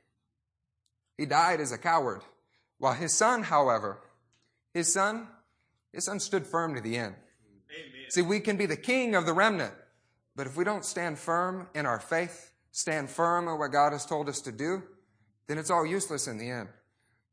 He 1.17 1.27
died 1.27 1.61
as 1.61 1.73
a 1.73 1.79
coward. 1.79 2.23
While 2.79 2.95
his 2.95 3.13
son, 3.13 3.43
however, 3.43 4.01
his 4.73 4.93
son 4.93 5.27
his 5.93 6.05
son 6.05 6.21
stood 6.21 6.47
firm 6.47 6.75
to 6.75 6.81
the 6.81 6.97
end. 6.97 7.15
Amen. 7.71 8.11
See, 8.11 8.23
we 8.23 8.41
can 8.41 8.57
be 8.57 8.67
the 8.67 8.77
king 8.77 9.15
of 9.15 9.27
the 9.27 9.33
remnant, 9.33 9.75
but 10.37 10.47
if 10.47 10.57
we 10.57 10.65
don't 10.65 10.85
stand 10.85 11.19
firm 11.19 11.69
in 11.75 11.87
our 11.87 11.99
faith, 11.99 12.53
stand 12.71 13.11
firm 13.11 13.49
in 13.49 13.59
what 13.59 13.73
God 13.73 13.93
has 13.93 14.07
told 14.07 14.29
us 14.29 14.41
to 14.43 14.53
do, 14.53 14.83
then 15.47 15.59
it's 15.59 15.71
all 15.71 15.87
useless 15.87 16.29
in 16.29 16.39
the 16.39 16.51
end. 16.51 16.69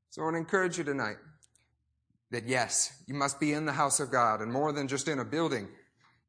So 0.09 0.21
I 0.21 0.25
want 0.25 0.35
to 0.35 0.39
encourage 0.39 0.77
you 0.77 0.83
tonight 0.83 1.17
that 2.31 2.47
yes, 2.47 3.03
you 3.05 3.13
must 3.13 3.39
be 3.39 3.53
in 3.53 3.65
the 3.65 3.73
house 3.73 3.99
of 3.99 4.11
God 4.11 4.41
and 4.41 4.51
more 4.51 4.71
than 4.71 4.87
just 4.87 5.07
in 5.07 5.19
a 5.19 5.25
building, 5.25 5.67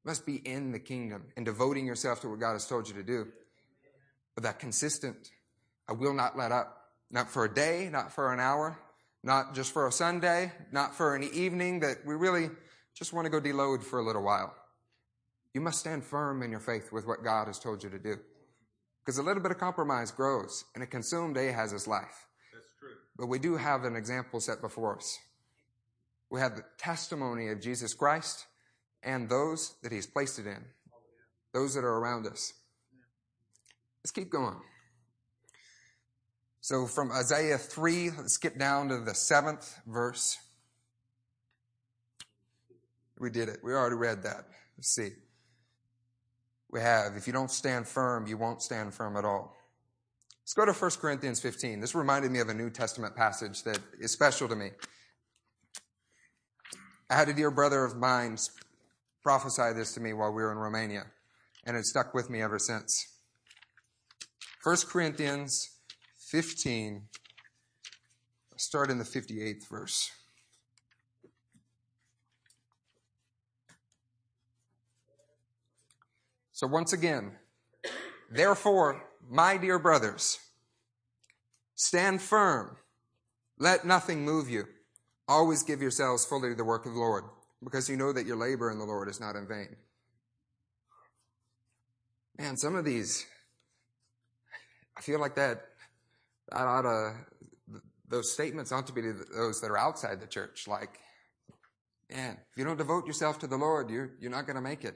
must 0.06 0.24
be 0.24 0.36
in 0.36 0.72
the 0.72 0.78
kingdom 0.78 1.24
and 1.36 1.44
devoting 1.44 1.84
yourself 1.84 2.20
to 2.20 2.28
what 2.28 2.40
God 2.40 2.52
has 2.52 2.66
told 2.66 2.88
you 2.88 2.94
to 2.94 3.02
do. 3.02 3.26
But 4.34 4.44
that 4.44 4.58
consistent, 4.58 5.30
I 5.88 5.92
will 5.92 6.14
not 6.14 6.38
let 6.38 6.52
up. 6.52 6.84
Not 7.10 7.30
for 7.30 7.44
a 7.44 7.52
day, 7.52 7.88
not 7.90 8.12
for 8.12 8.32
an 8.32 8.40
hour, 8.40 8.78
not 9.22 9.54
just 9.54 9.72
for 9.72 9.86
a 9.86 9.92
Sunday, 9.92 10.52
not 10.72 10.94
for 10.94 11.14
an 11.14 11.22
evening 11.22 11.80
that 11.80 11.98
we 12.04 12.14
really 12.14 12.50
just 12.94 13.12
want 13.12 13.26
to 13.26 13.30
go 13.30 13.40
deload 13.40 13.82
for 13.82 13.98
a 13.98 14.02
little 14.04 14.22
while. 14.22 14.54
You 15.54 15.60
must 15.60 15.78
stand 15.78 16.04
firm 16.04 16.42
in 16.42 16.50
your 16.50 16.60
faith 16.60 16.92
with 16.92 17.06
what 17.06 17.22
God 17.22 17.46
has 17.46 17.58
told 17.58 17.82
you 17.82 17.90
to 17.90 17.98
do. 17.98 18.16
Because 19.04 19.18
a 19.18 19.22
little 19.22 19.42
bit 19.42 19.52
of 19.52 19.58
compromise 19.58 20.10
grows, 20.10 20.64
and 20.74 20.82
it 20.82 20.90
consumed 20.90 21.36
Ahaz's 21.36 21.86
life. 21.86 22.26
That's 22.52 22.72
true. 22.78 22.90
But 23.16 23.26
we 23.26 23.38
do 23.38 23.56
have 23.56 23.84
an 23.84 23.94
example 23.94 24.40
set 24.40 24.60
before 24.60 24.96
us. 24.96 25.18
We 26.28 26.40
have 26.40 26.56
the 26.56 26.64
testimony 26.76 27.48
of 27.48 27.60
Jesus 27.60 27.94
Christ 27.94 28.46
and 29.06 29.28
those 29.28 29.76
that 29.82 29.92
He's 29.92 30.06
placed 30.06 30.38
it 30.38 30.46
in, 30.46 30.62
those 31.54 31.74
that 31.74 31.84
are 31.84 31.98
around 31.98 32.26
us. 32.26 32.52
Let's 34.02 34.10
keep 34.10 34.28
going. 34.28 34.60
So 36.60 36.86
from 36.86 37.12
Isaiah 37.12 37.58
3, 37.58 38.10
let's 38.10 38.34
skip 38.34 38.58
down 38.58 38.88
to 38.88 38.98
the 38.98 39.14
seventh 39.14 39.80
verse. 39.86 40.36
We 43.18 43.30
did 43.30 43.48
it. 43.48 43.60
We 43.62 43.72
already 43.72 43.96
read 43.96 44.24
that. 44.24 44.48
Let's 44.76 44.88
see. 44.88 45.10
We 46.70 46.80
have, 46.80 47.16
if 47.16 47.26
you 47.26 47.32
don't 47.32 47.50
stand 47.50 47.86
firm, 47.86 48.26
you 48.26 48.36
won't 48.36 48.60
stand 48.60 48.92
firm 48.92 49.16
at 49.16 49.24
all. 49.24 49.56
Let's 50.42 50.54
go 50.54 50.64
to 50.64 50.72
1 50.72 50.90
Corinthians 51.00 51.40
15. 51.40 51.80
This 51.80 51.94
reminded 51.94 52.30
me 52.30 52.40
of 52.40 52.48
a 52.48 52.54
New 52.54 52.70
Testament 52.70 53.16
passage 53.16 53.62
that 53.62 53.78
is 54.00 54.10
special 54.10 54.48
to 54.48 54.56
me. 54.56 54.70
I 57.08 57.14
had 57.14 57.28
a 57.28 57.32
dear 57.32 57.52
brother 57.52 57.84
of 57.84 57.96
mine 57.96 58.36
prophesy 59.26 59.72
this 59.72 59.92
to 59.92 59.98
me 59.98 60.12
while 60.12 60.32
we 60.32 60.40
were 60.40 60.52
in 60.52 60.58
Romania, 60.58 61.02
and 61.64 61.76
it 61.76 61.84
stuck 61.84 62.14
with 62.14 62.30
me 62.30 62.40
ever 62.40 62.60
since. 62.60 63.08
1 64.62 64.76
Corinthians 64.88 65.68
15, 66.30 67.02
start 68.56 68.88
in 68.88 68.98
the 68.98 69.04
58th 69.04 69.68
verse. 69.68 70.12
So 76.52 76.68
once 76.68 76.92
again, 76.92 77.32
therefore, 78.30 79.02
my 79.28 79.56
dear 79.56 79.80
brothers, 79.80 80.38
stand 81.74 82.22
firm. 82.22 82.76
Let 83.58 83.84
nothing 83.84 84.24
move 84.24 84.48
you. 84.48 84.66
Always 85.26 85.64
give 85.64 85.82
yourselves 85.82 86.24
fully 86.24 86.50
to 86.50 86.54
the 86.54 86.62
work 86.62 86.86
of 86.86 86.92
the 86.92 87.00
Lord, 87.00 87.24
because 87.62 87.88
you 87.88 87.96
know 87.96 88.12
that 88.12 88.26
your 88.26 88.36
labor 88.36 88.70
in 88.70 88.78
the 88.78 88.84
Lord 88.84 89.08
is 89.08 89.20
not 89.20 89.36
in 89.36 89.46
vain. 89.46 89.76
Man, 92.38 92.56
some 92.56 92.76
of 92.76 92.84
these 92.84 93.26
I 94.96 95.02
feel 95.02 95.20
like 95.20 95.34
that, 95.34 95.62
that 96.50 96.62
ought 96.62 96.82
to, 96.82 97.14
those 98.08 98.32
statements 98.32 98.72
ought 98.72 98.86
to 98.86 98.92
be 98.92 99.02
those 99.02 99.60
that 99.60 99.70
are 99.70 99.78
outside 99.78 100.20
the 100.20 100.26
church. 100.26 100.66
Like, 100.66 100.98
man, 102.10 102.38
if 102.50 102.56
you 102.56 102.64
don't 102.64 102.78
devote 102.78 103.06
yourself 103.06 103.38
to 103.40 103.46
the 103.46 103.56
Lord, 103.56 103.90
you're, 103.90 104.12
you're 104.20 104.30
not 104.30 104.46
going 104.46 104.56
to 104.56 104.62
make 104.62 104.84
it. 104.84 104.94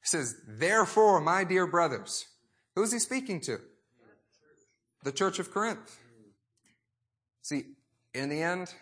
He 0.00 0.06
says, 0.06 0.36
therefore, 0.46 1.20
my 1.20 1.44
dear 1.44 1.66
brothers, 1.66 2.26
who's 2.76 2.92
he 2.92 2.98
speaking 2.98 3.40
to? 3.42 3.58
The 5.04 5.12
church 5.12 5.40
of 5.40 5.50
Corinth. 5.50 5.98
See, 7.42 7.62
in 8.14 8.28
the 8.28 8.40
end, 8.40 8.72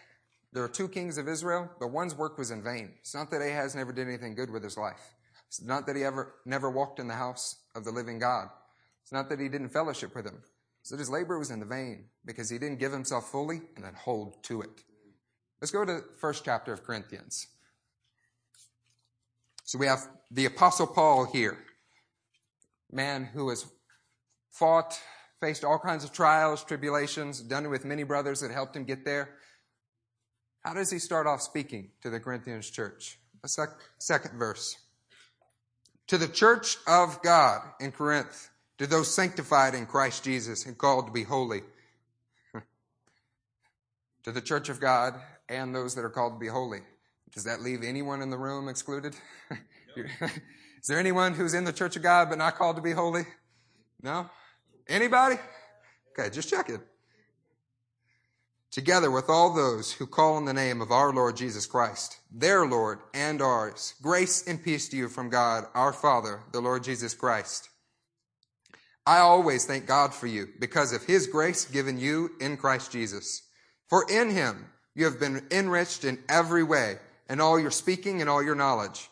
there 0.52 0.64
are 0.64 0.68
two 0.68 0.88
kings 0.88 1.16
of 1.16 1.28
Israel, 1.28 1.70
but 1.78 1.92
one's 1.92 2.14
work 2.14 2.36
was 2.36 2.50
in 2.50 2.62
vain. 2.62 2.92
It's 3.00 3.14
not 3.14 3.30
that 3.30 3.40
Ahaz 3.40 3.74
never 3.74 3.92
did 3.92 4.08
anything 4.08 4.34
good 4.34 4.50
with 4.50 4.64
his 4.64 4.76
life. 4.76 5.14
It's 5.48 5.62
not 5.62 5.86
that 5.86 5.96
he 5.96 6.04
ever, 6.04 6.34
never 6.44 6.70
walked 6.70 6.98
in 6.98 7.08
the 7.08 7.14
house 7.14 7.56
of 7.74 7.84
the 7.84 7.90
living 7.90 8.18
God. 8.18 8.48
It's 9.02 9.12
not 9.12 9.28
that 9.28 9.40
he 9.40 9.48
didn't 9.48 9.70
fellowship 9.70 10.14
with 10.14 10.26
him. 10.26 10.42
It's 10.80 10.90
that 10.90 10.98
his 10.98 11.10
labor 11.10 11.38
was 11.38 11.50
in 11.50 11.60
the 11.60 11.66
vain 11.66 12.06
because 12.24 12.50
he 12.50 12.58
didn't 12.58 12.78
give 12.78 12.92
himself 12.92 13.30
fully 13.30 13.62
and 13.76 13.84
then 13.84 13.94
hold 13.94 14.42
to 14.44 14.62
it. 14.62 14.82
Let's 15.60 15.70
go 15.70 15.84
to 15.84 15.92
the 15.92 16.04
first 16.18 16.44
chapter 16.44 16.72
of 16.72 16.84
Corinthians. 16.84 17.46
So 19.64 19.78
we 19.78 19.86
have 19.86 20.08
the 20.30 20.46
apostle 20.46 20.86
Paul 20.86 21.26
here. 21.26 21.58
Man 22.90 23.24
who 23.24 23.50
has 23.50 23.66
fought, 24.50 24.98
faced 25.40 25.64
all 25.64 25.78
kinds 25.78 26.02
of 26.02 26.12
trials, 26.12 26.64
tribulations, 26.64 27.40
done 27.40 27.66
it 27.66 27.68
with 27.68 27.84
many 27.84 28.02
brothers 28.02 28.40
that 28.40 28.50
helped 28.50 28.74
him 28.74 28.84
get 28.84 29.04
there. 29.04 29.36
How 30.64 30.74
does 30.74 30.90
he 30.90 30.98
start 30.98 31.26
off 31.26 31.40
speaking 31.40 31.90
to 32.02 32.10
the 32.10 32.20
Corinthians 32.20 32.68
church? 32.68 33.18
A 33.42 33.48
sec- 33.48 33.78
second 33.98 34.38
verse. 34.38 34.76
To 36.08 36.18
the 36.18 36.28
church 36.28 36.76
of 36.86 37.22
God 37.22 37.62
in 37.80 37.92
Corinth, 37.92 38.50
to 38.78 38.86
those 38.86 39.12
sanctified 39.12 39.74
in 39.74 39.86
Christ 39.86 40.24
Jesus 40.24 40.66
and 40.66 40.76
called 40.76 41.06
to 41.06 41.12
be 41.12 41.22
holy. 41.22 41.62
to 44.24 44.32
the 44.32 44.40
church 44.40 44.68
of 44.68 44.80
God 44.80 45.14
and 45.48 45.74
those 45.74 45.94
that 45.94 46.04
are 46.04 46.10
called 46.10 46.34
to 46.34 46.38
be 46.38 46.48
holy. 46.48 46.80
Does 47.32 47.44
that 47.44 47.62
leave 47.62 47.82
anyone 47.82 48.22
in 48.22 48.30
the 48.30 48.38
room 48.38 48.68
excluded? 48.68 49.14
Is 49.96 50.86
there 50.88 50.98
anyone 50.98 51.34
who's 51.34 51.54
in 51.54 51.64
the 51.64 51.72
church 51.72 51.96
of 51.96 52.02
God 52.02 52.28
but 52.28 52.38
not 52.38 52.56
called 52.56 52.76
to 52.76 52.82
be 52.82 52.92
holy? 52.92 53.22
No? 54.02 54.28
Anybody? 54.88 55.36
Okay, 56.10 56.30
just 56.30 56.50
check 56.50 56.68
it. 56.68 56.80
Together 58.70 59.10
with 59.10 59.28
all 59.28 59.52
those 59.52 59.92
who 59.92 60.06
call 60.06 60.36
on 60.36 60.44
the 60.44 60.54
name 60.54 60.80
of 60.80 60.92
our 60.92 61.12
Lord 61.12 61.36
Jesus 61.36 61.66
Christ, 61.66 62.20
their 62.30 62.64
Lord 62.64 63.00
and 63.12 63.42
ours, 63.42 63.94
grace 64.00 64.46
and 64.46 64.62
peace 64.62 64.88
to 64.90 64.96
you 64.96 65.08
from 65.08 65.28
God, 65.28 65.64
our 65.74 65.92
Father, 65.92 66.42
the 66.52 66.60
Lord 66.60 66.84
Jesus 66.84 67.12
Christ. 67.12 67.68
I 69.04 69.18
always 69.18 69.64
thank 69.64 69.86
God 69.86 70.14
for 70.14 70.28
you 70.28 70.46
because 70.60 70.92
of 70.92 71.02
his 71.02 71.26
grace 71.26 71.64
given 71.64 71.98
you 71.98 72.30
in 72.40 72.56
Christ 72.56 72.92
Jesus. 72.92 73.42
For 73.88 74.06
in 74.08 74.30
him 74.30 74.66
you 74.94 75.04
have 75.04 75.18
been 75.18 75.46
enriched 75.50 76.04
in 76.04 76.22
every 76.28 76.62
way, 76.62 76.98
in 77.28 77.40
all 77.40 77.58
your 77.58 77.72
speaking 77.72 78.20
and 78.20 78.30
all 78.30 78.42
your 78.42 78.54
knowledge. 78.54 79.08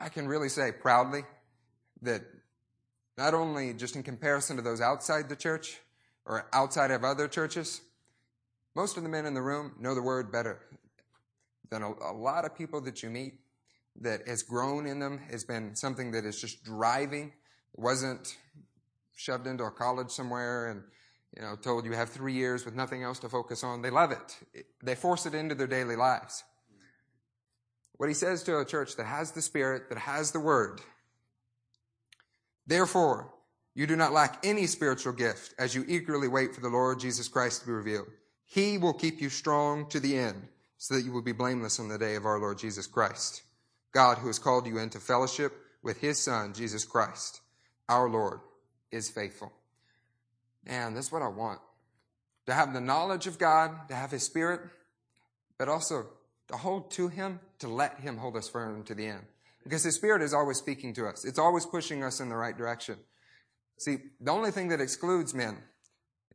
I 0.00 0.08
can 0.08 0.26
really 0.26 0.48
say 0.48 0.72
proudly 0.72 1.22
that 2.00 2.22
not 3.16 3.32
only 3.32 3.74
just 3.74 3.94
in 3.94 4.02
comparison 4.02 4.56
to 4.56 4.62
those 4.62 4.80
outside 4.80 5.28
the 5.28 5.36
church 5.36 5.78
or 6.24 6.46
outside 6.52 6.90
of 6.90 7.04
other 7.04 7.28
churches, 7.28 7.80
most 8.74 8.96
of 8.96 9.02
the 9.02 9.08
men 9.08 9.26
in 9.26 9.34
the 9.34 9.42
room 9.42 9.74
know 9.78 9.94
the 9.94 10.02
word 10.02 10.32
better 10.32 10.60
than 11.70 11.82
a, 11.82 11.88
a 11.88 12.12
lot 12.12 12.44
of 12.44 12.54
people 12.56 12.80
that 12.82 13.02
you 13.02 13.10
meet 13.10 13.34
that 14.00 14.26
has 14.26 14.42
grown 14.42 14.86
in 14.86 14.98
them, 14.98 15.20
has 15.30 15.44
been 15.44 15.74
something 15.74 16.12
that 16.12 16.24
is 16.24 16.40
just 16.40 16.64
driving. 16.64 17.32
It 17.74 17.80
wasn't 17.80 18.36
shoved 19.16 19.46
into 19.46 19.64
a 19.64 19.70
college 19.70 20.10
somewhere 20.10 20.70
and 20.70 20.82
you 21.36 21.42
know 21.42 21.56
told 21.56 21.84
you 21.84 21.92
have 21.92 22.10
three 22.10 22.32
years 22.32 22.64
with 22.64 22.74
nothing 22.74 23.02
else 23.02 23.18
to 23.20 23.28
focus 23.28 23.62
on. 23.62 23.82
They 23.82 23.90
love 23.90 24.10
it. 24.10 24.64
They 24.82 24.94
force 24.94 25.26
it 25.26 25.34
into 25.34 25.54
their 25.54 25.66
daily 25.66 25.96
lives. 25.96 26.44
What 27.96 28.08
he 28.08 28.14
says 28.14 28.42
to 28.44 28.58
a 28.58 28.64
church 28.64 28.96
that 28.96 29.06
has 29.06 29.32
the 29.32 29.42
Spirit, 29.42 29.88
that 29.90 29.98
has 29.98 30.32
the 30.32 30.40
Word. 30.40 30.80
Therefore, 32.66 33.32
you 33.74 33.86
do 33.86 33.96
not 33.96 34.12
lack 34.12 34.44
any 34.44 34.66
spiritual 34.66 35.12
gift 35.12 35.54
as 35.58 35.74
you 35.74 35.84
eagerly 35.86 36.28
wait 36.28 36.54
for 36.54 36.60
the 36.60 36.68
Lord 36.68 37.00
Jesus 37.00 37.28
Christ 37.28 37.60
to 37.60 37.66
be 37.66 37.72
revealed. 37.72 38.08
He 38.52 38.76
will 38.76 38.92
keep 38.92 39.22
you 39.22 39.30
strong 39.30 39.88
to 39.88 39.98
the 39.98 40.18
end 40.18 40.48
so 40.76 40.94
that 40.94 41.06
you 41.06 41.12
will 41.12 41.22
be 41.22 41.32
blameless 41.32 41.80
on 41.80 41.88
the 41.88 41.96
day 41.96 42.16
of 42.16 42.26
our 42.26 42.38
Lord 42.38 42.58
Jesus 42.58 42.86
Christ. 42.86 43.42
God, 43.94 44.18
who 44.18 44.26
has 44.26 44.38
called 44.38 44.66
you 44.66 44.76
into 44.76 45.00
fellowship 45.00 45.54
with 45.82 45.98
his 46.02 46.22
Son, 46.22 46.52
Jesus 46.52 46.84
Christ, 46.84 47.40
our 47.88 48.10
Lord 48.10 48.40
is 48.90 49.08
faithful. 49.08 49.50
Man, 50.66 50.92
that's 50.92 51.10
what 51.10 51.22
I 51.22 51.28
want. 51.28 51.60
To 52.44 52.52
have 52.52 52.74
the 52.74 52.80
knowledge 52.80 53.26
of 53.26 53.38
God, 53.38 53.88
to 53.88 53.94
have 53.94 54.10
His 54.10 54.22
Spirit, 54.22 54.60
but 55.56 55.70
also 55.70 56.08
to 56.48 56.56
hold 56.56 56.90
to 56.90 57.08
Him, 57.08 57.40
to 57.60 57.68
let 57.68 58.00
Him 58.00 58.18
hold 58.18 58.36
us 58.36 58.50
firm 58.50 58.82
to 58.84 58.94
the 58.94 59.06
end. 59.06 59.22
Because 59.64 59.82
His 59.82 59.96
Spirit 59.96 60.20
is 60.20 60.34
always 60.34 60.58
speaking 60.58 60.92
to 60.94 61.06
us. 61.06 61.24
It's 61.24 61.38
always 61.38 61.64
pushing 61.64 62.04
us 62.04 62.20
in 62.20 62.28
the 62.28 62.36
right 62.36 62.56
direction. 62.56 62.96
See, 63.78 63.98
the 64.20 64.30
only 64.30 64.50
thing 64.50 64.68
that 64.68 64.80
excludes 64.80 65.32
men 65.32 65.56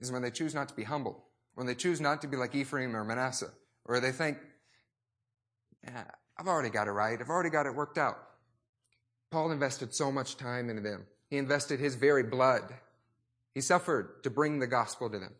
is 0.01 0.11
when 0.11 0.23
they 0.23 0.31
choose 0.31 0.55
not 0.55 0.69
to 0.69 0.75
be 0.75 0.83
humble, 0.83 1.26
when 1.57 1.65
they 1.65 1.73
choose 1.73 1.99
not 1.99 2.21
to 2.21 2.27
be 2.27 2.37
like 2.37 2.53
Ephraim 2.53 2.95
or 2.95 3.03
Manasseh, 3.03 3.49
or 3.83 3.99
they 3.99 4.11
think, 4.11 4.37
yeah, 5.83 6.03
I've 6.37 6.47
already 6.47 6.69
got 6.69 6.87
it 6.87 6.91
right. 6.91 7.19
I've 7.19 7.31
already 7.31 7.49
got 7.49 7.65
it 7.65 7.73
worked 7.73 7.97
out. 7.97 8.19
Paul 9.31 9.51
invested 9.51 9.91
so 9.95 10.11
much 10.11 10.37
time 10.37 10.69
into 10.69 10.83
them. 10.83 11.07
He 11.31 11.37
invested 11.37 11.79
his 11.79 11.95
very 11.95 12.21
blood. 12.21 12.61
He 13.55 13.61
suffered 13.61 14.21
to 14.21 14.29
bring 14.29 14.59
the 14.59 14.67
gospel 14.67 15.09
to 15.09 15.17
them. 15.17 15.33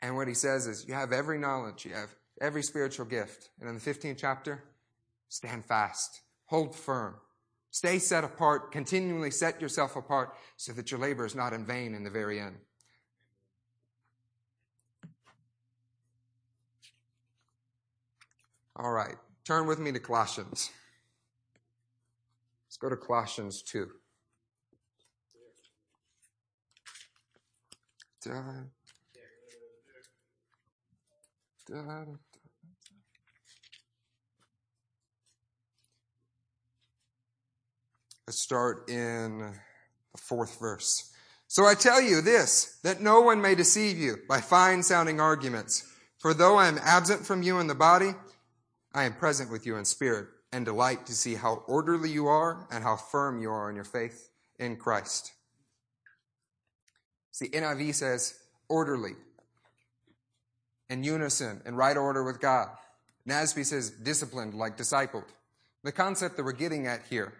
And 0.00 0.14
what 0.14 0.28
he 0.28 0.34
says 0.34 0.68
is, 0.68 0.86
you 0.86 0.94
have 0.94 1.12
every 1.12 1.36
knowledge, 1.36 1.84
you 1.84 1.94
have 1.94 2.14
every 2.40 2.62
spiritual 2.62 3.06
gift. 3.06 3.50
And 3.58 3.68
in 3.68 3.74
the 3.74 3.80
15th 3.80 4.18
chapter, 4.18 4.62
stand 5.28 5.64
fast, 5.64 6.20
hold 6.44 6.76
firm, 6.76 7.16
stay 7.72 7.98
set 7.98 8.22
apart, 8.22 8.70
continually 8.70 9.32
set 9.32 9.60
yourself 9.60 9.96
apart 9.96 10.36
so 10.56 10.72
that 10.74 10.92
your 10.92 11.00
labor 11.00 11.26
is 11.26 11.34
not 11.34 11.52
in 11.52 11.66
vain 11.66 11.92
in 11.92 12.04
the 12.04 12.10
very 12.10 12.38
end. 12.38 12.54
All 18.80 18.92
right, 18.92 19.16
turn 19.44 19.66
with 19.66 19.80
me 19.80 19.90
to 19.90 19.98
Colossians. 19.98 20.70
Let's 22.68 22.76
go 22.76 22.88
to 22.88 22.96
Colossians 22.96 23.60
2. 23.62 23.88
Da, 28.24 28.30
da, 31.68 31.82
da, 31.82 32.04
Let's 38.28 38.40
start 38.40 38.88
in 38.88 39.38
the 39.38 40.18
fourth 40.18 40.60
verse. 40.60 41.12
So 41.48 41.64
I 41.64 41.74
tell 41.74 42.00
you 42.00 42.20
this, 42.20 42.78
that 42.84 43.00
no 43.00 43.22
one 43.22 43.40
may 43.40 43.56
deceive 43.56 43.98
you 43.98 44.18
by 44.28 44.40
fine 44.40 44.84
sounding 44.84 45.18
arguments. 45.18 45.82
For 46.20 46.32
though 46.32 46.56
I 46.56 46.68
am 46.68 46.78
absent 46.80 47.26
from 47.26 47.42
you 47.42 47.58
in 47.58 47.66
the 47.66 47.74
body, 47.74 48.12
I 48.94 49.04
am 49.04 49.14
present 49.14 49.50
with 49.50 49.66
you 49.66 49.76
in 49.76 49.84
spirit 49.84 50.28
and 50.52 50.64
delight 50.64 51.06
to 51.06 51.14
see 51.14 51.34
how 51.34 51.62
orderly 51.66 52.10
you 52.10 52.26
are 52.26 52.66
and 52.70 52.82
how 52.82 52.96
firm 52.96 53.40
you 53.40 53.50
are 53.50 53.68
in 53.68 53.76
your 53.76 53.84
faith 53.84 54.30
in 54.58 54.76
Christ. 54.76 55.32
See, 57.32 57.48
NIV 57.48 57.94
says 57.94 58.34
orderly. 58.68 59.12
in 60.88 61.04
unison, 61.04 61.60
in 61.66 61.76
right 61.76 61.96
order 61.96 62.24
with 62.24 62.40
God. 62.40 62.68
NASB 63.28 63.64
says 63.66 63.90
disciplined, 63.90 64.54
like 64.54 64.76
discipled. 64.76 65.26
The 65.84 65.92
concept 65.92 66.36
that 66.36 66.44
we're 66.44 66.52
getting 66.52 66.86
at 66.86 67.02
here 67.08 67.34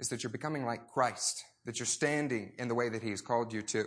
is 0.00 0.08
that 0.08 0.22
you're 0.22 0.30
becoming 0.30 0.64
like 0.64 0.90
Christ, 0.92 1.44
that 1.66 1.78
you're 1.78 1.86
standing 1.86 2.52
in 2.58 2.68
the 2.68 2.74
way 2.74 2.88
that 2.88 3.02
He 3.02 3.10
has 3.10 3.20
called 3.20 3.52
you 3.52 3.62
to. 3.62 3.84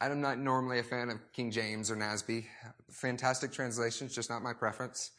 I'm 0.00 0.20
not 0.20 0.38
normally 0.38 0.78
a 0.78 0.82
fan 0.82 1.10
of 1.10 1.20
King 1.32 1.50
James 1.50 1.90
or 1.90 1.96
NASB. 1.96 2.46
Fantastic 2.90 3.52
translations, 3.52 4.14
just 4.14 4.30
not 4.30 4.42
my 4.42 4.54
preference. 4.54 5.10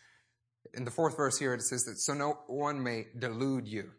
In 0.74 0.86
the 0.86 0.92
fourth 0.92 1.16
verse 1.16 1.38
here, 1.38 1.54
it 1.54 1.62
says 1.62 1.86
that 1.86 2.00
so 2.00 2.14
no 2.14 2.40
one 2.48 2.82
may 2.82 3.08
delude 3.18 3.68
you, 3.68 3.92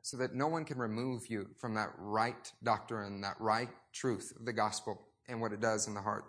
so 0.00 0.16
that 0.16 0.34
no 0.34 0.46
one 0.46 0.64
can 0.64 0.78
remove 0.78 1.26
you 1.28 1.48
from 1.58 1.74
that 1.74 1.90
right 1.98 2.50
doctrine, 2.62 3.20
that 3.20 3.36
right 3.40 3.68
truth 3.92 4.32
of 4.38 4.46
the 4.46 4.52
gospel 4.52 5.06
and 5.28 5.40
what 5.40 5.52
it 5.52 5.60
does 5.60 5.86
in 5.86 5.94
the 5.94 6.00
heart. 6.00 6.24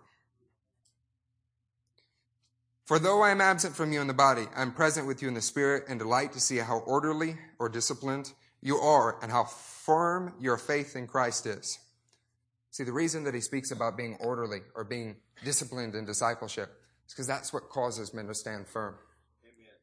For 2.85 2.99
though 2.99 3.21
I 3.21 3.29
am 3.29 3.39
absent 3.39 3.75
from 3.75 3.93
you 3.93 4.01
in 4.01 4.07
the 4.07 4.13
body, 4.13 4.47
I 4.55 4.63
am 4.63 4.73
present 4.73 5.05
with 5.07 5.21
you 5.21 5.27
in 5.27 5.35
the 5.35 5.41
spirit 5.41 5.83
and 5.87 5.99
delight 5.99 6.33
to 6.33 6.39
see 6.39 6.57
how 6.57 6.79
orderly 6.79 7.37
or 7.59 7.69
disciplined 7.69 8.33
you 8.61 8.77
are 8.77 9.17
and 9.21 9.31
how 9.31 9.43
firm 9.45 10.33
your 10.39 10.57
faith 10.57 10.95
in 10.95 11.07
Christ 11.07 11.45
is. 11.45 11.77
See, 12.79 12.85
the 12.85 12.93
reason 12.93 13.25
that 13.25 13.33
he 13.33 13.41
speaks 13.41 13.71
about 13.71 13.97
being 13.97 14.15
orderly 14.21 14.61
or 14.73 14.85
being 14.85 15.17
disciplined 15.43 15.95
in 15.95 16.05
discipleship 16.05 16.69
is 17.05 17.13
because 17.13 17.27
that's 17.27 17.51
what 17.51 17.67
causes 17.67 18.13
men 18.13 18.27
to 18.27 18.33
stand 18.33 18.69
firm. 18.69 18.95
Amen. 19.43 19.73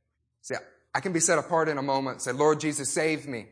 See, 0.41 0.55
I 0.95 1.01
can 1.01 1.13
be 1.13 1.21
set 1.21 1.39
apart 1.39 1.69
in 1.69 1.77
a 1.77 1.83
moment, 1.83 2.23
say, 2.23 2.33
Lord 2.33 2.59
Jesus, 2.59 2.91
save 2.91 3.29
me. 3.29 3.49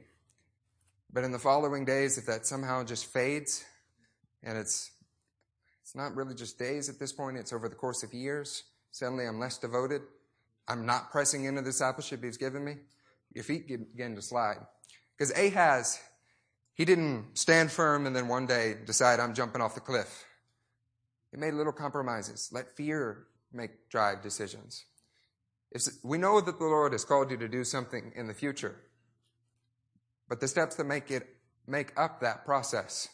But 1.13 1.25
in 1.25 1.31
the 1.33 1.39
following 1.39 1.85
days, 1.85 2.17
if 2.17 2.25
that 2.25 2.47
somehow 2.47 2.85
just 2.85 3.13
fades, 3.13 3.63
and 4.43 4.57
it's, 4.57 4.91
it's 5.83 5.95
not 5.95 6.17
really 6.17 6.35
just 6.35 6.59
days 6.59 6.89
at 6.89 6.99
this 6.99 7.13
point, 7.13 7.37
it's 7.37 7.53
over 7.53 7.69
the 7.69 7.75
course 7.75 8.03
of 8.03 8.15
years, 8.15 8.63
suddenly 8.93 9.27
I'm 9.27 9.39
less 9.39 9.59
devoted. 9.59 10.01
I'm 10.67 10.87
not 10.87 11.11
pressing 11.11 11.45
into 11.45 11.61
the 11.61 11.69
discipleship 11.69 12.25
he's 12.25 12.39
given 12.39 12.65
me. 12.65 12.77
Your 13.35 13.45
feet 13.45 13.69
begin 13.69 14.17
to 14.17 14.23
slide. 14.23 14.61
Because 15.19 15.39
Ahaz 15.39 16.01
he 16.75 16.85
didn't 16.85 17.39
stand 17.39 17.71
firm 17.71 18.07
and 18.07 18.15
then 18.15 18.29
one 18.29 18.47
day 18.47 18.75
decide 18.85 19.21
I'm 19.21 19.35
jumping 19.35 19.63
off 19.63 19.75
the 19.75 19.81
cliff. 19.81 20.25
He 21.31 21.37
made 21.39 21.55
little 21.55 21.73
compromises. 21.73 22.51
Let 22.53 22.77
fear 22.77 23.27
make 23.53 23.89
drive 23.89 24.23
decisions. 24.23 24.85
If 25.71 25.83
we 26.05 26.19
know 26.19 26.41
that 26.41 26.59
the 26.59 26.65
Lord 26.65 26.93
has 26.93 27.05
called 27.05 27.31
you 27.31 27.37
to 27.39 27.49
do 27.49 27.65
something 27.65 28.13
in 28.15 28.27
the 28.27 28.35
future, 28.35 28.77
but 30.29 30.41
the 30.41 30.49
steps 30.49 30.77
that 30.77 30.85
make 30.85 31.11
it 31.11 31.29
make 31.67 31.93
up 31.99 32.21
that 32.21 32.45
process. 32.45 33.09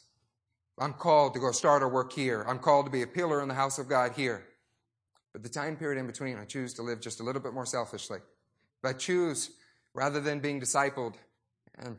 I'm 0.79 0.94
called 0.94 1.35
to 1.35 1.40
go 1.40 1.53
start 1.53 1.83
a 1.83 1.88
work 1.88 2.12
here. 2.12 2.44
I'm 2.49 2.59
called 2.59 2.87
to 2.87 2.90
be 2.90 3.03
a 3.03 3.07
pillar 3.07 3.42
in 3.42 3.49
the 3.49 3.55
house 3.55 3.79
of 3.79 3.88
God 3.88 4.12
here. 4.16 4.46
But 5.33 5.42
the 5.42 5.49
time 5.49 5.77
period 5.77 6.01
in 6.01 6.07
between, 6.07 6.38
I 6.38 6.44
choose 6.44 6.75
to 6.75 6.83
live 6.83 7.01
just 7.01 7.20
a 7.20 7.23
little 7.23 7.42
bit 7.42 7.53
more 7.53 7.66
selfishly. 7.66 8.18
But 8.83 8.88
I 8.88 8.92
choose, 8.94 9.51
rather 9.94 10.20
than 10.20 10.40
being 10.40 10.61
discipled 10.61 11.14
and 11.79 11.99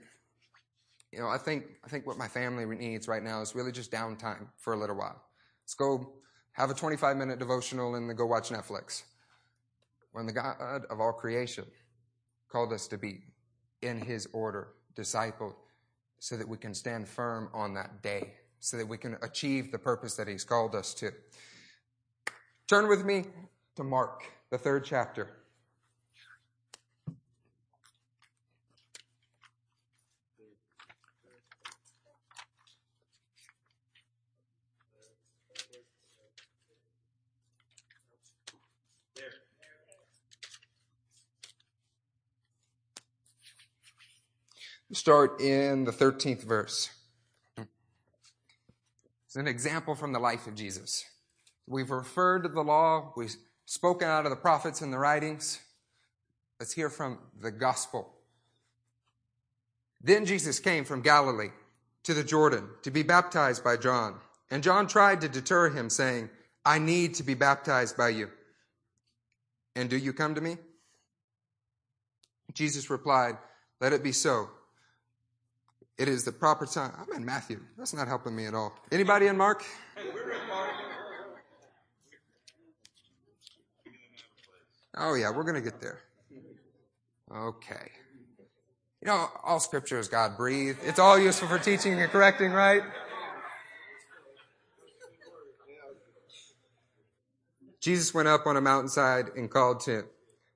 you 1.12 1.20
know, 1.20 1.28
I 1.28 1.38
think, 1.38 1.66
I 1.84 1.90
think 1.90 2.08
what 2.08 2.18
my 2.18 2.28
family 2.28 2.66
needs 2.76 3.08
right 3.08 3.24
now 3.24 3.42
is 3.42 3.54
really 3.54 3.72
just 3.72 3.92
downtime 3.92 4.48
for 4.58 4.74
a 4.74 4.78
little 4.78 4.96
while. 4.96 5.22
Let's 5.64 5.74
go 5.74 6.14
have 6.54 6.70
a 6.70 6.74
25 6.74 7.18
minute 7.18 7.40
devotional 7.40 7.96
and 7.96 8.10
then 8.10 8.16
go 8.16 8.26
watch 8.26 8.50
Netflix. 8.50 9.04
When 10.14 10.26
the 10.26 10.34
God 10.34 10.86
of 10.90 11.00
all 11.00 11.14
creation 11.14 11.66
called 12.50 12.74
us 12.74 12.88
to 12.88 12.98
be 12.98 13.22
in 13.82 14.00
his 14.00 14.28
order, 14.34 14.70
discipled, 14.96 15.56
so 16.20 16.38
that 16.38 16.48
we 16.48 16.58
can 16.58 16.74
stand 16.74 17.08
firm 17.08 17.50
on 17.54 17.74
that 17.74 18.04
day, 18.04 18.34
so 18.60 18.78
that 18.78 18.88
we 18.88 18.98
can 18.98 19.18
achieve 19.22 19.72
the 19.72 19.80
purpose 19.80 20.16
that 20.16 20.28
he's 20.28 20.44
called 20.44 20.76
us 20.76 20.94
to. 20.94 21.12
Turn 22.68 22.88
with 22.88 23.06
me 23.06 23.26
to 23.76 23.84
Mark, 23.84 24.24
the 24.50 24.58
third 24.58 24.86
chapter. 24.86 25.41
Start 44.94 45.40
in 45.40 45.86
the 45.86 45.92
13th 45.92 46.44
verse. 46.44 46.90
It's 49.26 49.38
an 49.38 49.48
example 49.48 49.96
from 49.96 50.12
the 50.12 50.20
life 50.20 50.48
of 50.48 50.56
Jesus. 50.56 51.06
We've 51.66 51.90
referred 51.90 52.44
to 52.44 52.50
the 52.50 52.62
law, 52.62 53.14
we've 53.16 53.34
spoken 53.66 54.10
out 54.10 54.26
of 54.26 54.32
the 54.32 54.36
prophets 54.36 54.82
and 54.82 54.92
the 54.92 54.98
writings. 54.98 55.62
Let's 56.60 56.74
hear 56.74 56.90
from 56.90 57.20
the 57.40 57.52
gospel. 57.52 58.14
Then 60.02 60.26
Jesus 60.26 60.60
came 60.60 60.84
from 60.84 61.02
Galilee 61.02 61.52
to 62.04 62.14
the 62.14 62.24
Jordan 62.24 62.68
to 62.82 62.92
be 62.92 63.04
baptized 63.04 63.64
by 63.64 63.78
John. 63.78 64.16
And 64.50 64.62
John 64.62 64.88
tried 64.88 65.22
to 65.22 65.30
deter 65.30 65.70
him, 65.70 65.90
saying, 65.90 66.30
I 66.66 66.80
need 66.80 67.14
to 67.16 67.24
be 67.24 67.34
baptized 67.34 67.96
by 67.96 68.10
you. 68.10 68.30
And 69.74 69.90
do 69.90 69.96
you 69.96 70.12
come 70.12 70.36
to 70.36 70.42
me? 70.42 70.58
Jesus 72.54 72.90
replied, 72.90 73.38
Let 73.80 73.94
it 73.94 74.04
be 74.04 74.12
so. 74.12 74.50
It 76.02 76.08
is 76.08 76.24
the 76.24 76.32
proper 76.32 76.66
time. 76.66 76.94
I'm 76.98 77.16
in 77.16 77.24
Matthew. 77.24 77.60
That's 77.78 77.94
not 77.94 78.08
helping 78.08 78.36
me 78.36 78.48
at 78.48 78.56
all. 78.56 78.74
Anybody 78.92 79.28
in 79.28 79.38
Mark? 79.38 79.64
Oh, 84.98 85.14
yeah, 85.14 85.30
we're 85.30 85.44
going 85.44 85.54
to 85.54 85.62
get 85.62 85.80
there. 85.80 86.00
Okay. 87.32 87.92
You 89.04 89.10
know, 89.10 89.28
all 89.44 89.60
scripture 89.60 90.00
is 90.00 90.08
God 90.08 90.38
breathed. 90.38 90.80
It's 90.84 90.98
all 90.98 91.20
useful 91.20 91.48
for 91.48 91.60
teaching 91.60 92.02
and 92.02 92.12
correcting, 92.12 92.52
right? 92.52 92.82
Jesus 97.80 98.12
went 98.12 98.28
up 98.28 98.48
on 98.48 98.58
a 98.58 98.62
mountainside 98.62 99.28
and 99.38 99.52
called 99.52 99.82
to 99.82 100.06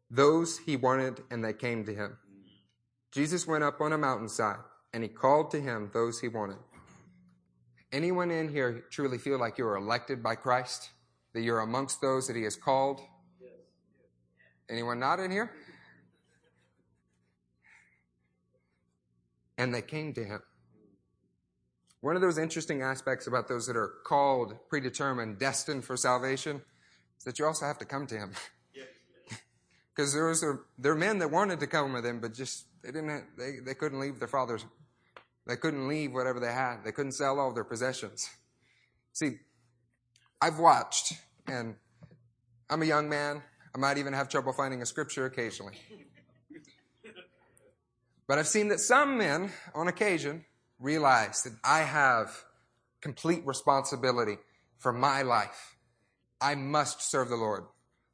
those 0.10 0.58
he 0.58 0.76
wanted, 0.76 1.22
and 1.30 1.46
they 1.46 1.54
came 1.54 1.86
to 1.86 1.94
him. 1.94 2.18
Jesus 3.12 3.46
went 3.46 3.64
up 3.64 3.80
on 3.80 3.94
a 3.94 3.98
mountainside 4.00 4.58
and 4.96 5.04
he 5.04 5.10
called 5.10 5.52
to 5.52 5.60
him 5.60 5.90
those 5.94 6.22
he 6.22 6.30
wanted. 6.30 6.56
Anyone 7.92 8.32
in 8.32 8.48
here 8.48 8.86
truly 8.90 9.18
feel 9.18 9.38
like 9.38 9.58
you're 9.58 9.76
elected 9.76 10.24
by 10.24 10.36
Christ? 10.36 10.90
That 11.34 11.42
you're 11.42 11.60
amongst 11.60 12.00
those 12.00 12.28
that 12.28 12.36
he 12.38 12.44
has 12.44 12.56
called? 12.56 13.02
Anyone 14.70 15.02
not 15.02 15.20
in 15.20 15.32
here? 15.32 15.52
And 19.58 19.76
they 19.76 19.82
came 19.82 20.14
to 20.14 20.24
him. 20.24 20.42
One 22.00 22.16
of 22.16 22.22
those 22.22 22.38
interesting 22.38 22.82
aspects 22.82 23.28
about 23.28 23.50
those 23.50 23.68
that 23.68 23.76
are 23.76 23.96
called, 24.06 24.56
predetermined, 24.70 25.40
destined 25.40 25.84
for 25.84 25.98
salvation 25.98 26.62
is 27.18 27.26
that 27.26 27.38
you 27.38 27.46
also 27.46 27.66
have 27.66 27.80
to 27.80 27.86
come 27.86 28.08
to 28.08 28.16
him. 28.16 28.32
Because 29.94 30.14
there 30.14 30.28
was 30.28 30.42
a, 30.42 30.58
there 30.78 30.94
are 30.94 30.98
men 30.98 31.20
that 31.20 31.32
wanted 31.32 31.60
to 31.60 31.68
come 31.68 31.92
with 31.92 32.06
him, 32.06 32.22
but 32.22 32.34
just 32.34 32.66
they 32.82 32.92
didn't 32.92 33.26
they, 33.38 33.58
they 33.66 33.74
couldn't 33.74 34.00
leave 34.00 34.20
their 34.20 34.28
father's 34.28 34.64
they 35.48 35.56
couldn't 35.56 35.88
leave 35.88 36.14
whatever 36.14 36.40
they 36.40 36.52
had. 36.52 36.84
They 36.84 36.92
couldn't 36.92 37.14
sell 37.14 37.40
all 37.40 37.54
their 37.54 37.64
possessions. 37.64 38.30
See, 39.14 39.38
I've 40.42 40.60
watched, 40.60 41.14
and 41.48 41.76
I'm 42.70 42.82
a 42.82 42.86
young 42.86 43.10
man. 43.10 43.44
I 43.74 43.78
might 43.78 43.98
even 43.98 44.14
have 44.14 44.30
trouble 44.30 44.54
finding 44.54 44.82
a 44.82 44.86
scripture 44.86 45.26
occasionally. 45.26 45.78
But 48.28 48.40
I've 48.40 48.48
seen 48.48 48.70
that 48.70 48.80
some 48.80 49.18
men, 49.18 49.52
on 49.76 49.88
occasion, 49.88 50.46
realize 50.80 51.44
that 51.44 51.54
I 51.64 51.80
have 51.80 52.44
complete 53.02 53.46
responsibility 53.46 54.38
for 54.80 54.92
my 54.92 55.22
life. 55.22 55.76
I 56.42 56.56
must 56.56 57.02
serve 57.02 57.30
the 57.30 57.36
Lord. 57.36 57.66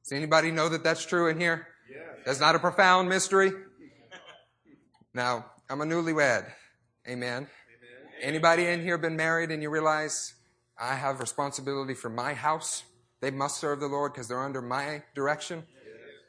Does 0.04 0.12
anybody 0.12 0.52
know 0.52 0.68
that 0.70 0.84
that's 0.84 1.06
true 1.06 1.30
in 1.30 1.40
here? 1.40 1.68
Yeah. 1.90 2.00
That's 2.26 2.40
not 2.40 2.56
a 2.56 2.60
profound 2.60 3.08
mystery. 3.08 3.52
Now, 5.14 5.46
I'm 5.70 5.82
a 5.82 5.86
newlywed. 5.86 6.46
Amen. 7.08 7.34
Amen. 7.34 7.48
Anybody 8.22 8.68
in 8.68 8.82
here 8.82 8.98
been 8.98 9.16
married 9.16 9.50
and 9.50 9.64
you 9.64 9.70
realize 9.70 10.36
I 10.80 10.96
have 10.96 11.20
responsibility 11.20 11.96
for 11.96 12.10
my 12.10 12.34
house? 12.34 12.84
They 13.22 13.32
must 13.32 13.60
serve 13.60 13.80
the 13.80 13.88
Lord 13.88 14.14
because 14.14 14.28
they're 14.28 14.44
under 14.44 14.62
my 14.62 15.04
direction. 15.16 15.64
Yes. 15.74 15.86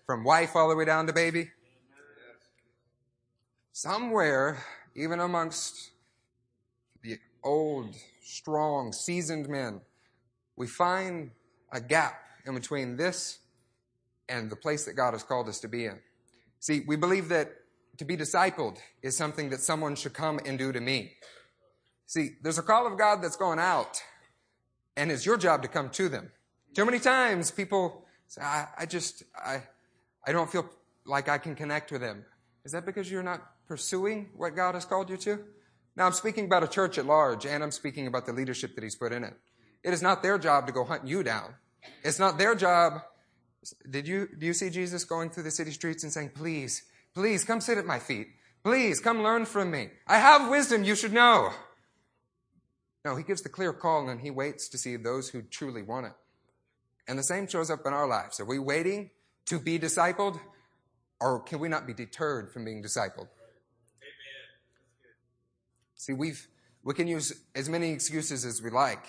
From 0.07 0.25
wife 0.25 0.57
all 0.57 0.71
the 0.71 0.77
way 0.77 0.87
down 0.87 1.07
to 1.09 1.13
baby. 1.13 1.41
Yes. 1.41 1.51
Somewhere, 3.73 4.63
even 4.95 5.21
amongst 5.21 5.91
the 7.03 7.19
old, 7.45 7.95
strong, 8.23 8.93
seasoned 8.93 9.49
men, 9.49 9.83
we 10.57 10.67
find 10.67 11.33
a 11.71 11.81
gap 11.81 12.15
in 12.47 12.55
between 12.55 12.97
this 12.97 13.41
and 14.29 14.51
the 14.51 14.57
place 14.57 14.85
that 14.87 14.95
God 14.95 15.13
has 15.13 15.23
called 15.23 15.49
us 15.49 15.61
to 15.61 15.69
be 15.69 15.85
in. 15.85 15.99
See, 16.61 16.83
we 16.87 16.97
believe 16.97 17.29
that 17.29 17.53
to 17.99 18.05
be 18.05 18.17
discipled 18.17 18.79
is 19.03 19.17
something 19.17 19.51
that 19.51 19.61
someone 19.61 19.95
should 19.95 20.15
come 20.15 20.41
and 20.45 20.59
do 20.59 20.73
to 20.73 20.81
me. 20.81 21.13
See, 22.07 22.37
there's 22.43 22.59
a 22.59 22.63
call 22.63 22.87
of 22.87 22.99
God 22.99 23.23
that's 23.23 23.37
going 23.37 23.59
out, 23.59 24.03
and 24.97 25.11
it's 25.11 25.25
your 25.25 25.37
job 25.37 25.63
to 25.63 25.69
come 25.69 25.91
to 25.91 26.09
them. 26.09 26.31
Too 26.75 26.85
many 26.85 26.99
times 26.99 27.51
people 27.51 28.05
say, 28.29 28.43
I, 28.43 28.67
I 28.79 28.87
just, 28.87 29.23
I, 29.37 29.63
I 30.27 30.33
don't 30.33 30.51
feel 30.51 30.69
like 31.07 31.29
I 31.29 31.39
can 31.39 31.55
connect 31.55 31.93
with 31.93 32.01
them. 32.01 32.25
Is 32.65 32.73
that 32.73 32.87
because 32.87 33.11
you're 33.11 33.23
not 33.23 33.43
pursuing 33.67 34.31
what 34.37 34.57
God 34.57 34.75
has 34.75 34.85
called 34.85 35.11
you 35.11 35.17
to? 35.19 35.41
Now 35.97 36.07
I'm 36.07 36.13
speaking 36.13 36.47
about 36.47 36.65
a 36.65 36.69
church 36.69 36.99
at 36.99 37.07
large, 37.07 37.45
and 37.45 37.63
I'm 37.63 37.71
speaking 37.71 38.07
about 38.07 38.27
the 38.27 38.33
leadership 38.33 38.75
that 38.75 38.85
He's 38.85 38.97
put 38.97 39.13
in 39.13 39.25
it. 39.25 39.35
It 39.83 39.93
is 39.93 40.03
not 40.03 40.23
their 40.23 40.39
job 40.39 40.67
to 40.67 40.73
go 40.73 40.85
hunt 40.85 41.07
you 41.07 41.23
down. 41.23 41.55
It's 42.05 42.19
not 42.19 42.39
their 42.39 42.55
job. 42.55 43.01
Did 43.91 44.07
you, 44.09 44.29
do 44.39 44.47
you 44.47 44.55
see 44.55 44.71
Jesus 44.71 45.05
going 45.05 45.31
through 45.31 45.43
the 45.43 45.51
city 45.51 45.71
streets 45.71 46.03
and 46.05 46.13
saying, 46.13 46.31
please, 46.35 46.83
please 47.15 47.45
come 47.45 47.61
sit 47.61 47.79
at 47.79 47.87
my 47.87 47.99
feet. 47.99 48.29
Please 48.65 49.01
come 49.01 49.23
learn 49.23 49.45
from 49.45 49.71
me. 49.71 49.89
I 50.07 50.19
have 50.19 50.51
wisdom 50.51 50.85
you 50.85 50.95
should 50.95 51.13
know. 51.13 51.53
No, 53.05 53.17
he 53.17 53.25
gives 53.25 53.43
the 53.43 53.49
clear 53.49 53.73
call 53.73 54.09
and 54.09 54.21
he 54.21 54.31
waits 54.31 54.69
to 54.69 54.79
see 54.79 54.97
those 54.97 55.29
who 55.29 55.43
truly 55.43 55.83
want 55.83 56.07
it. 56.07 56.13
And 57.09 57.19
the 57.19 57.25
same 57.25 57.49
shows 57.49 57.71
up 57.71 57.81
in 57.85 57.93
our 57.93 58.07
lives. 58.07 58.39
Are 58.39 58.45
we 58.45 58.61
waiting 58.61 59.11
to 59.47 59.59
be 59.59 59.79
discipled 59.79 60.39
or 61.21 61.41
can 61.41 61.59
we 61.59 61.69
not 61.69 61.87
be 61.87 61.95
deterred 61.95 62.53
from 62.53 62.65
being 62.65 62.83
discipled? 62.83 63.29
See, 65.97 66.13
we've, 66.13 66.47
we 66.85 66.95
can 66.95 67.09
use 67.09 67.33
as 67.55 67.69
many 67.69 67.91
excuses 67.91 68.45
as 68.45 68.63
we 68.63 68.71
like. 68.71 69.07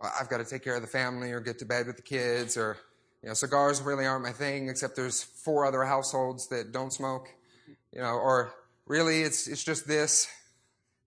I've 0.00 0.28
got 0.28 0.38
to 0.38 0.44
take 0.44 0.62
care 0.62 0.76
of 0.76 0.82
the 0.82 0.88
family 0.88 1.32
or 1.32 1.40
get 1.40 1.58
to 1.60 1.64
bed 1.64 1.86
with 1.86 1.96
the 1.96 2.02
kids 2.02 2.56
or, 2.56 2.76
you 3.24 3.28
know, 3.28 3.34
cigars 3.34 3.80
really 3.80 4.04
aren't 4.04 4.22
my 4.22 4.32
thing 4.32 4.68
except 4.68 4.96
there's 4.96 5.22
four 5.22 5.64
other 5.64 5.82
households 5.82 6.48
that 6.48 6.72
don't 6.72 6.92
smoke, 6.92 7.30
you 7.90 8.02
know, 8.02 8.12
or 8.12 8.52
really 8.84 9.22
it's, 9.22 9.48
it's 9.48 9.64
just 9.64 9.88
this. 9.88 10.28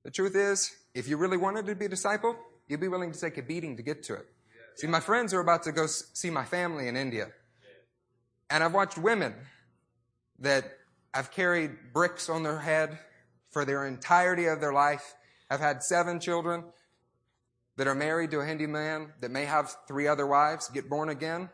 The 0.04 0.10
truth 0.10 0.36
is, 0.36 0.76
if 0.96 1.08
you 1.08 1.16
really 1.16 1.38
wanted 1.38 1.68
to 1.68 1.76
be 1.76 1.86
a 1.86 1.90
disciple, 1.90 2.36
you'd 2.68 2.80
be 2.80 2.88
willing 2.88 3.12
to 3.12 3.20
take 3.20 3.38
a 3.38 3.44
beating 3.44 3.78
to 3.78 3.84
get 3.84 4.02
to 4.06 4.16
it. 4.16 4.26
See, 4.78 4.88
my 4.88 5.00
friends 5.00 5.32
are 5.32 5.40
about 5.40 5.62
to 5.64 5.72
go 5.72 5.86
see 5.86 6.32
my 6.32 6.44
family 6.44 6.88
in 6.88 6.98
India. 6.98 7.28
And 8.50 8.64
I've 8.64 8.74
watched 8.74 8.98
women 8.98 9.36
that 10.40 10.64
have 11.14 11.30
carried 11.30 11.94
bricks 11.94 12.30
on 12.30 12.42
their 12.42 12.58
head 12.58 12.98
for 13.52 13.64
their 13.64 13.86
entirety 13.86 14.46
of 14.46 14.60
their 14.60 14.74
life, 14.74 15.14
have 15.52 15.60
had 15.60 15.84
seven 15.84 16.20
children, 16.20 16.64
that 17.76 17.86
are 17.86 17.94
married 17.94 18.32
to 18.32 18.40
a 18.40 18.46
Hindu 18.46 18.68
man 18.68 19.14
that 19.22 19.30
may 19.30 19.46
have 19.46 19.76
three 19.88 20.08
other 20.08 20.26
wives 20.26 20.68
get 20.70 20.90
born 20.90 21.10
again. 21.10 21.50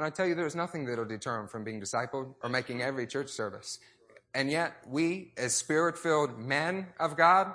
And 0.00 0.06
I 0.06 0.08
tell 0.08 0.26
you, 0.26 0.34
there's 0.34 0.56
nothing 0.56 0.86
that'll 0.86 1.04
deter 1.04 1.36
them 1.36 1.46
from 1.46 1.62
being 1.62 1.78
discipled 1.78 2.32
or 2.42 2.48
making 2.48 2.80
every 2.80 3.06
church 3.06 3.28
service. 3.28 3.78
And 4.34 4.50
yet, 4.50 4.72
we, 4.88 5.34
as 5.36 5.54
spirit 5.54 5.98
filled 5.98 6.38
men 6.38 6.86
of 6.98 7.18
God, 7.18 7.52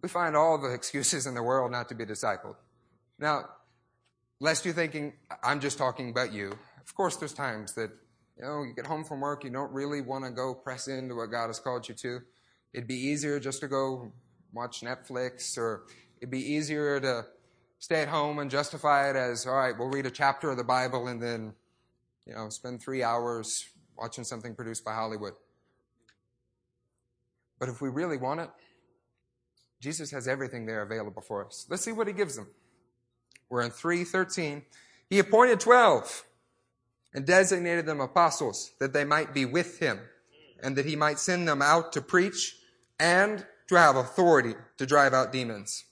we 0.00 0.08
find 0.08 0.34
all 0.34 0.56
the 0.56 0.72
excuses 0.72 1.26
in 1.26 1.34
the 1.34 1.42
world 1.42 1.70
not 1.70 1.90
to 1.90 1.94
be 1.94 2.06
discipled. 2.06 2.56
Now, 3.18 3.50
lest 4.40 4.64
you're 4.64 4.72
thinking, 4.72 5.12
I'm 5.42 5.60
just 5.60 5.76
talking 5.76 6.08
about 6.08 6.32
you. 6.32 6.52
Of 6.86 6.94
course, 6.94 7.16
there's 7.16 7.34
times 7.34 7.74
that, 7.74 7.90
you 8.38 8.44
know, 8.46 8.62
you 8.62 8.72
get 8.74 8.86
home 8.86 9.04
from 9.04 9.20
work, 9.20 9.44
you 9.44 9.50
don't 9.50 9.70
really 9.70 10.00
want 10.00 10.24
to 10.24 10.30
go 10.30 10.54
press 10.54 10.88
into 10.88 11.16
what 11.16 11.26
God 11.26 11.48
has 11.48 11.60
called 11.60 11.86
you 11.86 11.94
to. 11.96 12.20
It'd 12.72 12.88
be 12.88 12.96
easier 12.96 13.38
just 13.38 13.60
to 13.60 13.68
go 13.68 14.10
watch 14.54 14.80
Netflix 14.80 15.58
or 15.58 15.82
It'd 16.16 16.30
be 16.30 16.54
easier 16.54 16.98
to 16.98 17.26
stay 17.78 18.02
at 18.02 18.08
home 18.08 18.38
and 18.38 18.50
justify 18.50 19.10
it 19.10 19.16
as, 19.16 19.46
all 19.46 19.54
right, 19.54 19.78
we'll 19.78 19.88
read 19.88 20.06
a 20.06 20.10
chapter 20.10 20.50
of 20.50 20.56
the 20.56 20.64
Bible 20.64 21.06
and 21.06 21.22
then, 21.22 21.54
you 22.28 22.34
know, 22.34 22.48
spend 22.50 22.82
three 22.82 23.02
hours 23.02 23.68
watching 23.96 24.22
something 24.22 24.54
produced 24.54 24.84
by 24.84 24.92
Hollywood. 24.92 25.32
But 27.58 27.68
if 27.68 27.80
we 27.80 27.88
really 27.88 28.18
want 28.18 28.40
it, 28.40 28.50
Jesus 29.80 30.10
has 30.10 30.28
everything 30.28 30.66
there 30.66 30.82
available 30.82 31.22
for 31.22 31.44
us. 31.46 31.66
Let's 31.68 31.82
see 31.82 31.92
what 31.92 32.06
he 32.06 32.12
gives 32.12 32.36
them. 32.36 32.48
We're 33.48 33.62
in 33.62 33.70
313. 33.70 34.62
He 35.08 35.18
appointed 35.18 35.58
12 35.58 36.24
and 37.14 37.24
designated 37.24 37.86
them 37.86 38.00
apostles 38.00 38.72
that 38.78 38.92
they 38.92 39.04
might 39.04 39.32
be 39.32 39.44
with 39.44 39.78
him 39.78 40.00
and 40.62 40.76
that 40.76 40.84
he 40.84 40.96
might 40.96 41.18
send 41.18 41.48
them 41.48 41.62
out 41.62 41.92
to 41.92 42.02
preach 42.02 42.56
and 43.00 43.46
to 43.68 43.74
have 43.76 43.96
authority 43.96 44.54
to 44.76 44.86
drive 44.86 45.14
out 45.14 45.32
demons. 45.32 45.84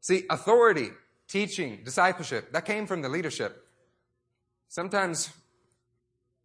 See, 0.00 0.24
authority, 0.28 0.90
teaching, 1.28 1.80
discipleship, 1.84 2.52
that 2.52 2.64
came 2.64 2.86
from 2.86 3.02
the 3.02 3.08
leadership. 3.08 3.64
Sometimes 4.68 5.30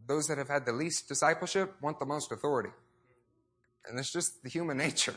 those 0.07 0.27
that 0.27 0.37
have 0.37 0.47
had 0.47 0.65
the 0.65 0.73
least 0.73 1.07
discipleship 1.07 1.75
want 1.81 1.99
the 1.99 2.05
most 2.05 2.31
authority. 2.31 2.69
And 3.87 3.97
it's 3.99 4.11
just 4.11 4.43
the 4.43 4.49
human 4.49 4.77
nature. 4.85 5.15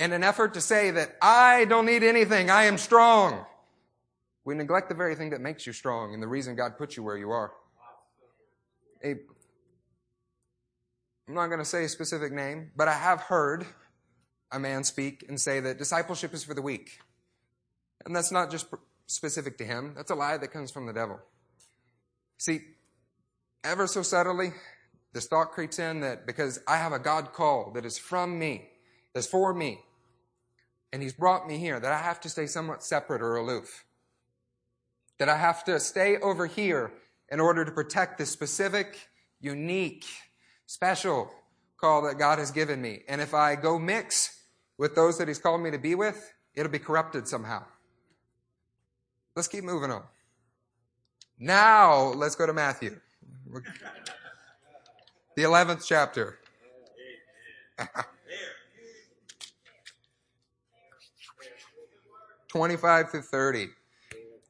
In 0.00 0.12
an 0.12 0.24
effort 0.24 0.54
to 0.54 0.60
say 0.60 0.90
that 0.90 1.16
I 1.22 1.66
don't 1.66 1.86
need 1.86 2.02
anything, 2.02 2.50
I 2.50 2.64
am 2.64 2.78
strong, 2.78 3.46
we 4.44 4.54
neglect 4.54 4.88
the 4.88 4.94
very 4.94 5.14
thing 5.14 5.30
that 5.30 5.40
makes 5.40 5.66
you 5.66 5.72
strong 5.72 6.12
and 6.12 6.22
the 6.22 6.26
reason 6.26 6.54
God 6.54 6.76
put 6.76 6.96
you 6.96 7.02
where 7.02 7.16
you 7.16 7.30
are. 7.30 7.52
A, 9.02 9.14
I'm 11.28 11.34
not 11.34 11.46
going 11.46 11.60
to 11.60 11.64
say 11.64 11.84
a 11.84 11.88
specific 11.88 12.32
name, 12.32 12.70
but 12.76 12.88
I 12.88 12.94
have 12.94 13.22
heard 13.22 13.66
a 14.52 14.58
man 14.58 14.84
speak 14.84 15.24
and 15.28 15.40
say 15.40 15.60
that 15.60 15.78
discipleship 15.78 16.34
is 16.34 16.44
for 16.44 16.54
the 16.54 16.62
weak. 16.62 16.98
And 18.04 18.14
that's 18.14 18.30
not 18.30 18.50
just 18.50 18.66
specific 19.06 19.56
to 19.58 19.64
him. 19.64 19.94
That's 19.96 20.10
a 20.10 20.14
lie 20.14 20.36
that 20.36 20.48
comes 20.48 20.70
from 20.70 20.86
the 20.86 20.92
devil. 20.92 21.20
See, 22.36 22.60
ever 23.64 23.86
so 23.86 24.02
subtly, 24.02 24.52
this 25.12 25.26
thought 25.26 25.52
creeps 25.52 25.78
in 25.78 26.00
that 26.00 26.26
because 26.26 26.60
I 26.68 26.76
have 26.76 26.92
a 26.92 26.98
God 26.98 27.32
call 27.32 27.72
that 27.72 27.84
is 27.84 27.98
from 27.98 28.38
me, 28.38 28.68
that's 29.14 29.26
for 29.26 29.54
me, 29.54 29.80
and 30.92 31.02
he's 31.02 31.12
brought 31.12 31.48
me 31.48 31.58
here, 31.58 31.80
that 31.80 31.90
I 31.92 31.98
have 31.98 32.20
to 32.20 32.28
stay 32.28 32.46
somewhat 32.46 32.84
separate 32.84 33.22
or 33.22 33.34
aloof. 33.36 33.84
That 35.18 35.28
I 35.28 35.36
have 35.36 35.64
to 35.64 35.80
stay 35.80 36.18
over 36.18 36.46
here 36.46 36.92
in 37.30 37.40
order 37.40 37.64
to 37.64 37.72
protect 37.72 38.18
this 38.18 38.30
specific, 38.30 39.08
unique, 39.40 40.04
special 40.66 41.30
call 41.76 42.02
that 42.02 42.18
God 42.18 42.38
has 42.38 42.50
given 42.50 42.80
me. 42.80 43.02
And 43.08 43.20
if 43.20 43.34
I 43.34 43.56
go 43.56 43.78
mix 43.78 44.40
with 44.78 44.94
those 44.94 45.18
that 45.18 45.28
he's 45.28 45.38
called 45.38 45.62
me 45.62 45.70
to 45.70 45.78
be 45.78 45.94
with, 45.94 46.32
it'll 46.54 46.70
be 46.70 46.78
corrupted 46.78 47.26
somehow. 47.26 47.64
Let's 49.34 49.48
keep 49.48 49.64
moving 49.64 49.90
on. 49.90 50.04
Now, 51.38 52.12
let's 52.12 52.36
go 52.36 52.46
to 52.46 52.52
Matthew. 52.52 53.00
The 55.36 55.42
11th 55.42 55.84
chapter. 55.86 56.38
25 62.48 63.12
to 63.12 63.20
30. 63.22 63.68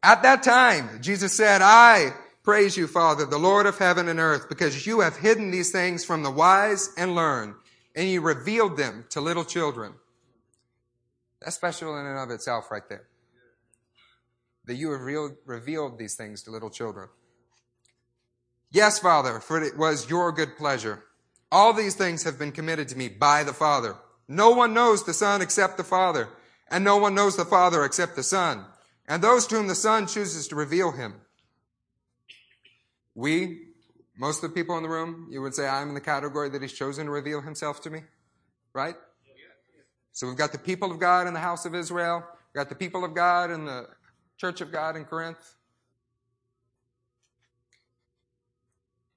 At 0.03 0.23
that 0.23 0.43
time, 0.43 1.01
Jesus 1.01 1.33
said, 1.33 1.63
I 1.63 2.13
praise 2.43 2.77
you, 2.77 2.87
Father, 2.87 3.25
the 3.25 3.39
Lord 3.39 3.65
of 3.65 3.79
heaven 3.79 4.09
and 4.09 4.21
earth, 4.21 4.49
because 4.49 4.87
you 4.87 5.01
have 5.01 5.17
hidden 5.17 5.51
these 5.51 5.71
things 5.71 6.05
from 6.05 6.23
the 6.23 6.31
wise 6.31 6.91
and 6.99 7.15
learned, 7.15 7.55
and 7.97 8.09
you 8.09 8.21
revealed 8.21 8.77
them 8.77 9.07
to 9.11 9.23
little 9.23 9.45
children. 9.45 9.95
That's 11.41 11.57
special 11.57 11.99
in 11.99 12.05
and 12.05 12.19
of 12.19 12.31
itself 12.31 12.71
right 12.71 12.87
there 12.89 13.07
that 14.67 14.77
you 14.77 14.93
have 14.93 15.03
revealed 15.47 15.99
these 15.99 16.15
things 16.15 16.43
to 16.43 16.51
little 16.51 16.71
children. 16.71 17.09
Yes, 18.75 18.99
Father, 18.99 19.39
for 19.39 19.63
it 19.63 19.79
was 19.79 20.11
your 20.11 20.33
good 20.33 20.57
pleasure. 20.57 21.05
All 21.53 21.73
these 21.73 21.95
things 21.95 22.25
have 22.25 22.41
been 22.41 22.51
committed 22.51 22.89
to 22.89 22.99
me 22.99 23.09
by 23.09 23.45
the 23.45 23.53
Father. 23.53 23.95
No 24.27 24.51
one 24.51 24.75
knows 24.75 25.05
the 25.05 25.15
Son 25.15 25.41
except 25.41 25.77
the 25.77 25.85
Father, 25.85 26.29
and 26.73 26.83
no 26.83 26.97
one 26.97 27.15
knows 27.15 27.37
the 27.37 27.45
Father 27.45 27.85
except 27.85 28.17
the 28.17 28.25
Son, 28.25 28.65
and 29.07 29.23
those 29.23 29.47
to 29.47 29.55
whom 29.55 29.69
the 29.69 29.77
Son 29.77 30.09
chooses 30.09 30.49
to 30.49 30.57
reveal 30.57 30.91
him. 30.91 31.15
We, 33.15 33.61
most 34.19 34.43
of 34.43 34.51
the 34.51 34.55
people 34.57 34.77
in 34.77 34.83
the 34.83 34.89
room, 34.89 35.29
you 35.31 35.41
would 35.41 35.55
say, 35.55 35.69
I'm 35.69 35.91
in 35.91 35.95
the 35.95 36.01
category 36.01 36.49
that 36.49 36.61
he's 36.61 36.73
chosen 36.73 37.07
to 37.07 37.13
reveal 37.13 37.43
himself 37.43 37.81
to 37.83 37.91
me, 37.91 38.01
right? 38.73 38.97
So 40.11 40.27
we've 40.27 40.37
got 40.37 40.51
the 40.51 40.59
people 40.59 40.91
of 40.91 40.99
God 40.99 41.29
in 41.29 41.35
the 41.35 41.39
house 41.39 41.65
of 41.65 41.77
Israel, 41.77 42.25
we've 42.53 42.61
got 42.61 42.71
the 42.71 42.75
people 42.75 43.05
of 43.05 43.15
God 43.15 43.53
in 43.53 43.67
the 43.67 43.87
Church 44.37 44.61
of 44.61 44.73
God 44.73 44.97
in 44.97 45.05
Corinth? 45.05 45.55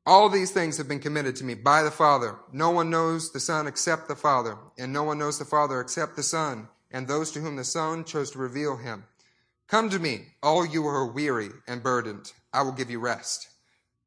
All 0.07 0.29
these 0.29 0.51
things 0.51 0.77
have 0.77 0.87
been 0.87 1.01
committed 1.01 1.35
to 1.35 1.43
me 1.43 1.53
by 1.53 1.83
the 1.83 1.91
Father. 1.91 2.39
No 2.53 2.71
one 2.71 2.89
knows 2.89 3.33
the 3.33 3.41
Son 3.41 3.67
except 3.67 4.07
the 4.07 4.15
Father, 4.15 4.57
and 4.77 4.93
no 4.93 5.03
one 5.03 5.19
knows 5.19 5.37
the 5.37 5.43
Father 5.43 5.81
except 5.81 6.15
the 6.15 6.23
Son, 6.23 6.69
and 6.91 7.05
those 7.05 7.29
to 7.31 7.41
whom 7.41 7.57
the 7.57 7.65
Son 7.65 8.05
chose 8.05 8.31
to 8.31 8.39
reveal 8.39 8.77
him. 8.77 9.03
Come 9.67 9.89
to 9.89 9.99
me, 9.99 10.27
all 10.41 10.65
you 10.65 10.83
who 10.83 10.87
are 10.87 11.11
weary 11.11 11.49
and 11.67 11.83
burdened. 11.83 12.31
I 12.53 12.61
will 12.61 12.71
give 12.71 12.89
you 12.89 13.01
rest. 13.01 13.49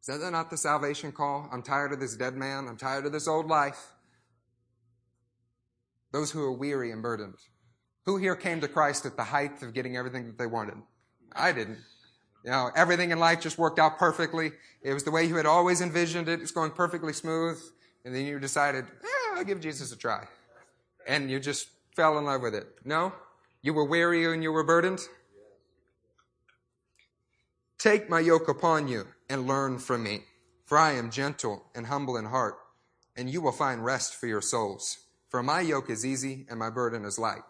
Is 0.01 0.07
that 0.07 0.33
not 0.33 0.49
the 0.49 0.57
salvation 0.57 1.13
call? 1.13 1.51
I'm 1.53 1.63
tired 1.63 1.93
of 1.93 2.01
this 2.01 2.17
dead 2.17 2.35
man. 2.35 2.67
I'm 2.67 2.79
tired 2.79 3.05
of 3.05 3.13
this 3.13 3.29
old 3.29 3.49
life. 3.49 3.93
Those 6.13 6.31
who 6.31 6.43
are 6.43 6.51
weary 6.51 6.93
and 6.93 7.03
burdened. 7.03 7.37
Who 8.07 8.17
here 8.17 8.37
came 8.37 8.63
to 8.63 8.69
Christ 8.69 9.05
at 9.05 9.19
the 9.19 9.25
height 9.25 9.63
of 9.63 9.75
getting 9.75 9.99
everything 9.99 10.25
that 10.29 10.39
they 10.39 10.47
wanted? 10.47 10.79
I 11.37 11.53
didn't. 11.53 11.81
You 12.45 12.51
know, 12.51 12.71
everything 12.75 13.11
in 13.11 13.19
life 13.19 13.41
just 13.41 13.59
worked 13.59 13.79
out 13.79 13.99
perfectly. 13.99 14.53
It 14.83 14.95
was 14.95 15.05
the 15.05 15.11
way 15.11 15.25
you 15.25 15.37
had 15.37 15.47
always 15.47 15.81
envisioned 15.81 16.29
it. 16.29 16.35
It 16.35 16.41
was 16.41 16.53
going 16.53 16.71
perfectly 16.71 17.13
smooth. 17.13 17.61
And 18.05 18.15
then 18.15 18.25
you 18.25 18.39
decided, 18.39 18.85
eh, 18.85 19.37
I'll 19.37 19.45
give 19.45 19.61
Jesus 19.61 19.93
a 19.93 19.97
try. 19.97 20.27
And 21.07 21.31
you 21.31 21.39
just 21.39 21.69
fell 21.95 22.19
in 22.19 22.25
love 22.25 22.41
with 22.41 22.55
it. 22.55 22.67
No? 22.85 23.13
You 23.63 23.75
were 23.75 23.85
weary 23.85 24.33
and 24.33 24.43
you 24.43 24.53
were 24.53 24.65
burdened? 24.65 25.01
Take 27.79 28.11
my 28.11 28.21
yoke 28.21 28.49
upon 28.49 28.89
you 28.89 29.07
and 29.29 29.47
learn 29.47 29.79
from 29.79 30.03
me, 30.03 30.25
for 30.67 30.77
I 30.77 30.93
am 30.93 31.11
gentle 31.11 31.65
and 31.75 31.87
humble 31.87 32.17
in 32.17 32.27
heart, 32.27 32.57
and 33.17 33.31
you 33.31 33.41
will 33.41 33.53
find 33.53 33.85
rest 33.85 34.15
for 34.15 34.27
your 34.27 34.43
souls. 34.43 34.99
For 35.31 35.43
my 35.43 35.61
yoke 35.61 35.89
is 35.89 36.05
easy 36.05 36.47
and 36.51 36.59
my 36.59 36.69
burden 36.69 37.05
is 37.05 37.19
light. 37.19 37.43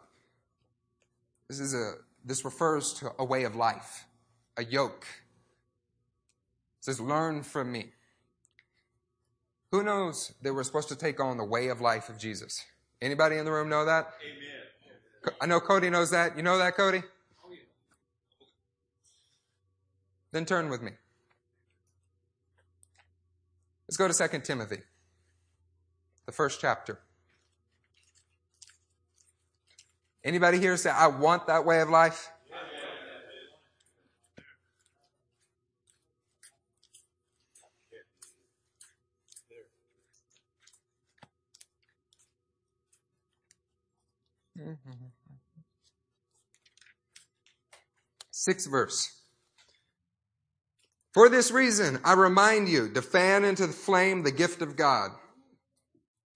This 1.48 1.58
is 1.58 1.74
a, 1.74 1.94
this 2.24 2.44
refers 2.44 2.92
to 2.94 3.10
a 3.18 3.24
way 3.24 3.44
of 3.44 3.56
life, 3.56 4.04
a 4.60 4.64
yoke. 4.64 5.06
It 6.78 6.84
says, 6.84 7.00
learn 7.00 7.42
from 7.42 7.72
me. 7.72 7.92
Who 9.72 9.82
knows 9.82 10.32
that 10.42 10.52
we're 10.52 10.64
supposed 10.64 10.88
to 10.88 10.96
take 10.96 11.20
on 11.20 11.36
the 11.36 11.44
way 11.44 11.68
of 11.68 11.80
life 11.80 12.08
of 12.08 12.18
Jesus? 12.18 12.64
Anybody 13.00 13.36
in 13.36 13.44
the 13.44 13.52
room 13.52 13.68
know 13.68 13.84
that? 13.84 14.12
Amen. 14.22 15.34
I 15.40 15.46
know 15.46 15.60
Cody 15.60 15.90
knows 15.90 16.10
that. 16.10 16.36
You 16.36 16.42
know 16.42 16.58
that, 16.58 16.76
Cody? 16.76 17.02
Oh, 17.44 17.50
yeah. 17.50 17.58
Then 20.32 20.44
turn 20.44 20.68
with 20.68 20.82
me. 20.82 20.92
Let's 23.88 23.96
go 23.96 24.08
to 24.08 24.28
2 24.28 24.40
Timothy, 24.40 24.78
the 26.26 26.32
first 26.32 26.60
chapter. 26.60 27.00
Anybody 30.22 30.58
here 30.58 30.76
say, 30.76 30.90
I 30.90 31.06
want 31.06 31.46
that 31.46 31.64
way 31.64 31.80
of 31.80 31.88
life? 31.88 32.30
Sixth 48.30 48.70
verse. 48.70 49.08
For 51.12 51.28
this 51.28 51.50
reason, 51.50 51.98
I 52.04 52.14
remind 52.14 52.68
you 52.68 52.88
to 52.92 53.02
fan 53.02 53.44
into 53.44 53.66
the 53.66 53.72
flame 53.72 54.22
the 54.22 54.30
gift 54.30 54.62
of 54.62 54.76
God. 54.76 55.10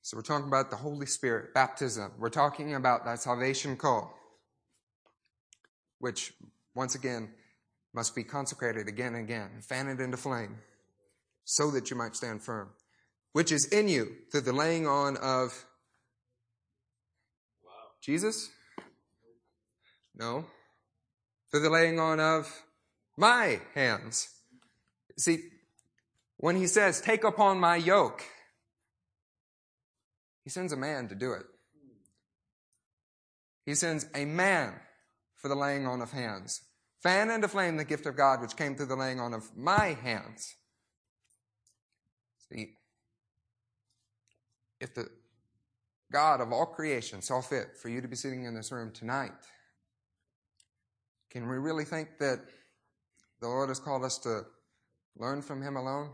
So 0.02 0.16
we're 0.16 0.22
talking 0.22 0.48
about 0.48 0.70
the 0.70 0.76
Holy 0.76 1.06
Spirit, 1.06 1.54
baptism. 1.54 2.12
We're 2.18 2.28
talking 2.28 2.74
about 2.74 3.04
that 3.06 3.20
salvation 3.20 3.76
call, 3.76 4.14
which 5.98 6.32
once 6.74 6.94
again 6.94 7.30
must 7.94 8.14
be 8.14 8.24
consecrated 8.24 8.88
again 8.88 9.14
and 9.14 9.24
again. 9.24 9.62
Fan 9.62 9.88
it 9.88 10.00
into 10.00 10.16
flame 10.16 10.56
so 11.44 11.70
that 11.70 11.90
you 11.90 11.96
might 11.96 12.16
stand 12.16 12.42
firm, 12.42 12.70
which 13.32 13.52
is 13.52 13.66
in 13.66 13.88
you 13.88 14.12
through 14.30 14.42
the 14.42 14.52
laying 14.52 14.86
on 14.86 15.16
of. 15.16 15.64
Jesus? 18.04 18.50
No. 20.14 20.44
Through 21.50 21.60
the 21.60 21.70
laying 21.70 21.98
on 21.98 22.20
of 22.20 22.62
my 23.16 23.60
hands. 23.74 24.28
See, 25.16 25.38
when 26.36 26.56
he 26.56 26.66
says, 26.66 27.00
take 27.00 27.24
upon 27.24 27.58
my 27.58 27.76
yoke, 27.76 28.22
he 30.42 30.50
sends 30.50 30.72
a 30.72 30.76
man 30.76 31.08
to 31.08 31.14
do 31.14 31.32
it. 31.32 31.44
He 33.64 33.74
sends 33.74 34.06
a 34.14 34.26
man 34.26 34.74
for 35.36 35.48
the 35.48 35.54
laying 35.54 35.86
on 35.86 36.02
of 36.02 36.10
hands. 36.12 36.60
Fan 37.02 37.30
into 37.30 37.48
flame 37.48 37.78
the 37.78 37.84
gift 37.84 38.04
of 38.04 38.16
God 38.16 38.42
which 38.42 38.56
came 38.56 38.76
through 38.76 38.86
the 38.86 38.96
laying 38.96 39.20
on 39.20 39.32
of 39.32 39.56
my 39.56 39.96
hands. 40.02 40.54
See, 42.50 42.74
if 44.80 44.94
the 44.94 45.08
God 46.14 46.40
of 46.40 46.52
all 46.52 46.64
creation 46.64 47.20
saw 47.22 47.40
fit 47.40 47.76
for 47.76 47.88
you 47.88 48.00
to 48.00 48.06
be 48.06 48.14
sitting 48.14 48.44
in 48.44 48.54
this 48.54 48.70
room 48.70 48.92
tonight, 48.92 49.32
can 51.28 51.48
we 51.48 51.56
really 51.56 51.84
think 51.84 52.18
that 52.20 52.38
the 53.40 53.48
Lord 53.48 53.68
has 53.68 53.80
called 53.80 54.04
us 54.04 54.18
to 54.18 54.42
learn 55.18 55.42
from 55.42 55.60
Him 55.60 55.74
alone? 55.74 56.10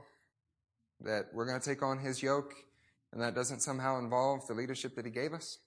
That 1.03 1.27
we're 1.35 1.45
going 1.45 1.61
to 1.61 1.69
take 1.69 1.83
on 1.83 1.99
His 1.99 2.23
yoke 2.23 2.55
and 3.13 3.21
that 3.21 3.35
doesn't 3.35 3.61
somehow 3.61 3.99
involve 3.99 4.47
the 4.47 4.55
leadership 4.55 4.97
that 4.97 5.05
He 5.05 5.11
gave 5.11 5.35
us? 5.35 5.59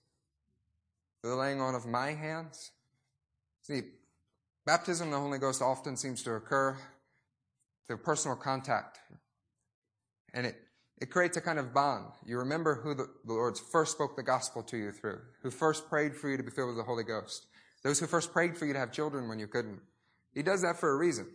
The 1.21 1.35
laying 1.35 1.61
on 1.61 1.75
of 1.75 1.85
my 1.85 2.13
hands? 2.13 2.71
See, 3.61 3.81
baptism 4.65 5.09
in 5.09 5.11
the 5.11 5.19
Holy 5.19 5.37
Ghost 5.37 5.61
often 5.61 5.95
seems 5.95 6.23
to 6.23 6.33
occur 6.33 6.75
through 7.87 7.97
personal 7.97 8.35
contact. 8.35 8.97
And 10.33 10.47
it, 10.47 10.55
it 11.01 11.09
creates 11.09 11.37
a 11.37 11.41
kind 11.41 11.59
of 11.59 11.73
bond. 11.73 12.05
You 12.25 12.37
remember 12.37 12.75
who 12.75 12.93
the, 12.95 13.07
Lord 13.25 13.57
first 13.57 13.93
spoke 13.93 14.15
the 14.15 14.23
gospel 14.23 14.63
to 14.63 14.77
you 14.77 14.91
through, 14.91 15.19
who 15.41 15.51
first 15.51 15.89
prayed 15.89 16.15
for 16.15 16.29
you 16.29 16.37
to 16.37 16.43
be 16.43 16.51
filled 16.51 16.69
with 16.69 16.77
the 16.77 16.83
Holy 16.83 17.03
Ghost. 17.03 17.47
Those 17.83 17.99
who 17.99 18.07
first 18.07 18.31
prayed 18.31 18.57
for 18.57 18.65
you 18.65 18.73
to 18.73 18.79
have 18.79 18.91
children 18.91 19.27
when 19.27 19.39
you 19.39 19.47
couldn't. 19.47 19.79
He 20.33 20.43
does 20.43 20.61
that 20.61 20.79
for 20.79 20.91
a 20.91 20.97
reason. 20.97 21.27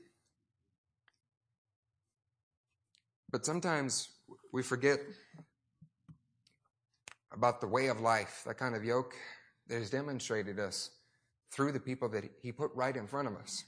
But 3.31 3.45
sometimes 3.45 4.09
we 4.53 4.63
forget 4.63 5.01
about 7.33 7.61
the 7.61 7.67
way 7.67 7.89
of 7.89 8.01
life, 8.01 8.43
that 8.47 8.57
kind 8.57 8.75
of 8.75 8.85
yoke 8.85 9.15
that 9.69 9.79
has 9.79 9.91
demonstrated 9.91 10.59
us 10.59 10.91
through 11.53 11.73
the 11.73 11.81
people 11.81 12.09
that 12.09 12.25
he 12.43 12.53
put 12.53 12.71
right 12.75 12.97
in 12.97 13.07
front 13.07 13.29
of 13.29 13.37
us. 13.37 13.65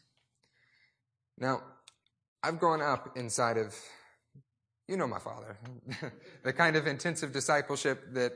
Now, 1.38 1.62
I've 2.42 2.58
grown 2.58 2.80
up 2.80 3.16
inside 3.16 3.58
of, 3.58 3.74
you 4.90 4.96
know 4.96 5.06
my 5.06 5.20
father, 5.20 5.56
the 6.42 6.52
kind 6.52 6.74
of 6.74 6.88
intensive 6.88 7.32
discipleship 7.32 8.12
that 8.14 8.32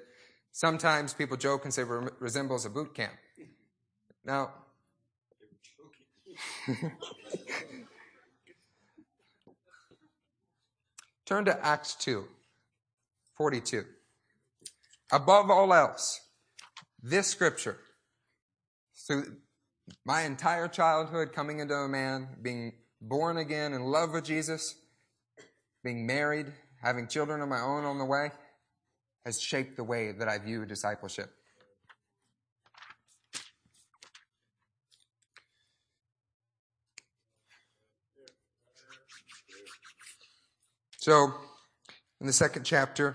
sometimes 0.52 1.12
people 1.12 1.36
joke 1.36 1.64
and 1.64 1.74
say 1.74 1.82
resembles 2.20 2.64
a 2.64 2.70
boot 2.70 2.94
camp. 2.94 3.14
Now, 4.24 4.52
turn 11.26 11.44
to 11.46 11.66
Acts 11.66 11.96
2, 11.96 12.24
42. 13.36 13.82
Above 15.10 15.50
all 15.50 15.74
else, 15.74 16.20
this 17.02 17.26
scripture, 17.26 17.78
through 19.08 19.38
my 20.06 20.22
entire 20.22 20.68
childhood 20.68 21.32
coming 21.32 21.58
into 21.58 21.74
a 21.74 21.88
man, 21.88 22.28
being 22.40 22.74
born 23.00 23.38
again 23.38 23.72
in 23.72 23.82
love 23.82 24.12
with 24.12 24.24
Jesus, 24.24 24.76
being 25.84 26.06
married, 26.06 26.46
having 26.82 27.06
children 27.06 27.42
of 27.42 27.48
my 27.48 27.60
own 27.60 27.84
on 27.84 27.98
the 27.98 28.04
way, 28.04 28.30
has 29.26 29.40
shaped 29.40 29.76
the 29.76 29.84
way 29.84 30.12
that 30.12 30.28
I 30.28 30.38
view 30.38 30.64
discipleship. 30.64 31.30
So, 40.96 41.34
in 42.18 42.26
the 42.26 42.32
second 42.32 42.64
chapter, 42.64 43.14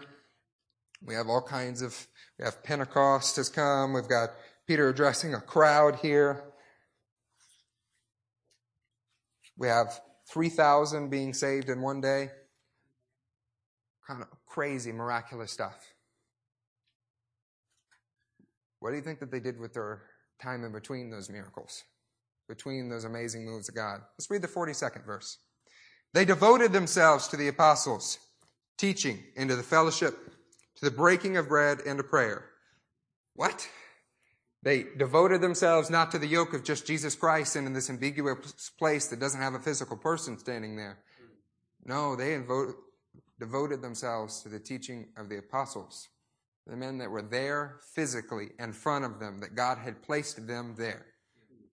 we 1.04 1.16
have 1.16 1.28
all 1.28 1.42
kinds 1.42 1.82
of, 1.82 2.08
we 2.38 2.46
have 2.46 2.64
Pentecost 2.64 3.38
has 3.38 3.50
come. 3.50 3.94
We've 3.94 4.08
got 4.08 4.30
Peter 4.68 4.90
addressing 4.90 5.34
a 5.34 5.42
crowd 5.42 5.96
here. 5.96 6.44
We 9.58 9.68
have 9.68 10.00
3,000 10.32 11.10
being 11.10 11.34
saved 11.34 11.70
in 11.70 11.82
one 11.82 12.00
day. 12.00 12.30
Kind 14.10 14.24
of 14.24 14.28
crazy, 14.48 14.92
miraculous 14.92 15.52
stuff. 15.52 15.76
What 18.80 18.90
do 18.90 18.96
you 18.96 19.04
think 19.04 19.20
that 19.20 19.30
they 19.30 19.40
did 19.40 19.60
with 19.60 19.76
their 19.76 20.02
time 20.42 20.64
in 20.64 20.72
between 20.72 21.12
those 21.12 21.30
miracles? 21.30 21.84
Between 22.48 22.90
those 22.90 23.04
amazing 23.04 23.46
moves 23.46 23.70
of 23.70 23.76
God? 23.76 24.00
Let's 24.18 24.32
read 24.32 24.42
the 24.42 24.48
42nd 24.48 25.06
verse. 25.06 25.38
They 26.16 26.26
devoted 26.26 26.74
themselves 26.74 27.28
to 27.28 27.38
the 27.38 27.50
apostles' 27.50 28.18
teaching 28.80 29.20
and 29.38 29.48
to 29.48 29.56
the 29.56 29.62
fellowship, 29.62 30.18
to 30.78 30.86
the 30.86 30.90
breaking 30.90 31.38
of 31.38 31.48
bread 31.48 31.82
and 31.86 32.00
to 32.00 32.04
prayer. 32.04 32.46
What? 33.36 33.70
They 34.64 34.88
devoted 34.98 35.40
themselves 35.40 35.92
not 35.92 36.10
to 36.12 36.18
the 36.18 36.26
yoke 36.26 36.56
of 36.56 36.64
just 36.64 36.88
Jesus 36.88 37.14
Christ 37.14 37.56
and 37.56 37.68
in 37.68 37.74
this 37.74 37.92
ambiguous 37.92 38.72
place 38.80 39.06
that 39.10 39.20
doesn't 39.20 39.40
have 39.40 39.54
a 39.54 39.60
physical 39.60 39.98
person 39.98 40.40
standing 40.40 40.78
there. 40.78 40.98
No, 41.86 42.16
they 42.16 42.34
devoted 43.40 43.82
themselves 43.82 44.42
to 44.44 44.50
the 44.50 44.60
teaching 44.60 45.08
of 45.18 45.30
the 45.30 45.38
apostles, 45.38 46.10
the 46.68 46.76
men 46.76 46.98
that 46.98 47.10
were 47.10 47.22
there 47.22 47.80
physically 47.96 48.50
in 48.60 48.74
front 48.74 49.06
of 49.06 49.20
them, 49.20 49.40
that 49.40 49.56
God 49.56 49.78
had 49.78 50.02
placed 50.02 50.48
them 50.48 50.76
there. 50.78 51.06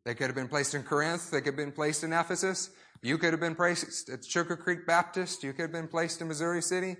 They 0.05 0.15
could 0.15 0.27
have 0.27 0.37
been 0.37 0.49
placed 0.49 0.75
in 0.75 0.85
Corinth, 0.85 1.31
they 1.31 1.39
could 1.39 1.55
have 1.55 1.57
been 1.57 1.73
placed 1.73 2.05
in 2.05 2.13
Ephesus, 2.13 2.71
you 3.03 3.19
could 3.19 3.33
have 3.33 3.41
been 3.41 3.55
placed 3.55 4.09
at 4.09 4.25
Sugar 4.25 4.57
Creek 4.57 4.87
Baptist. 4.87 5.43
You 5.43 5.53
could 5.53 5.63
have 5.63 5.73
been 5.73 5.89
placed 5.89 6.21
in 6.21 6.29
Missouri 6.29 6.63
City. 6.63 6.97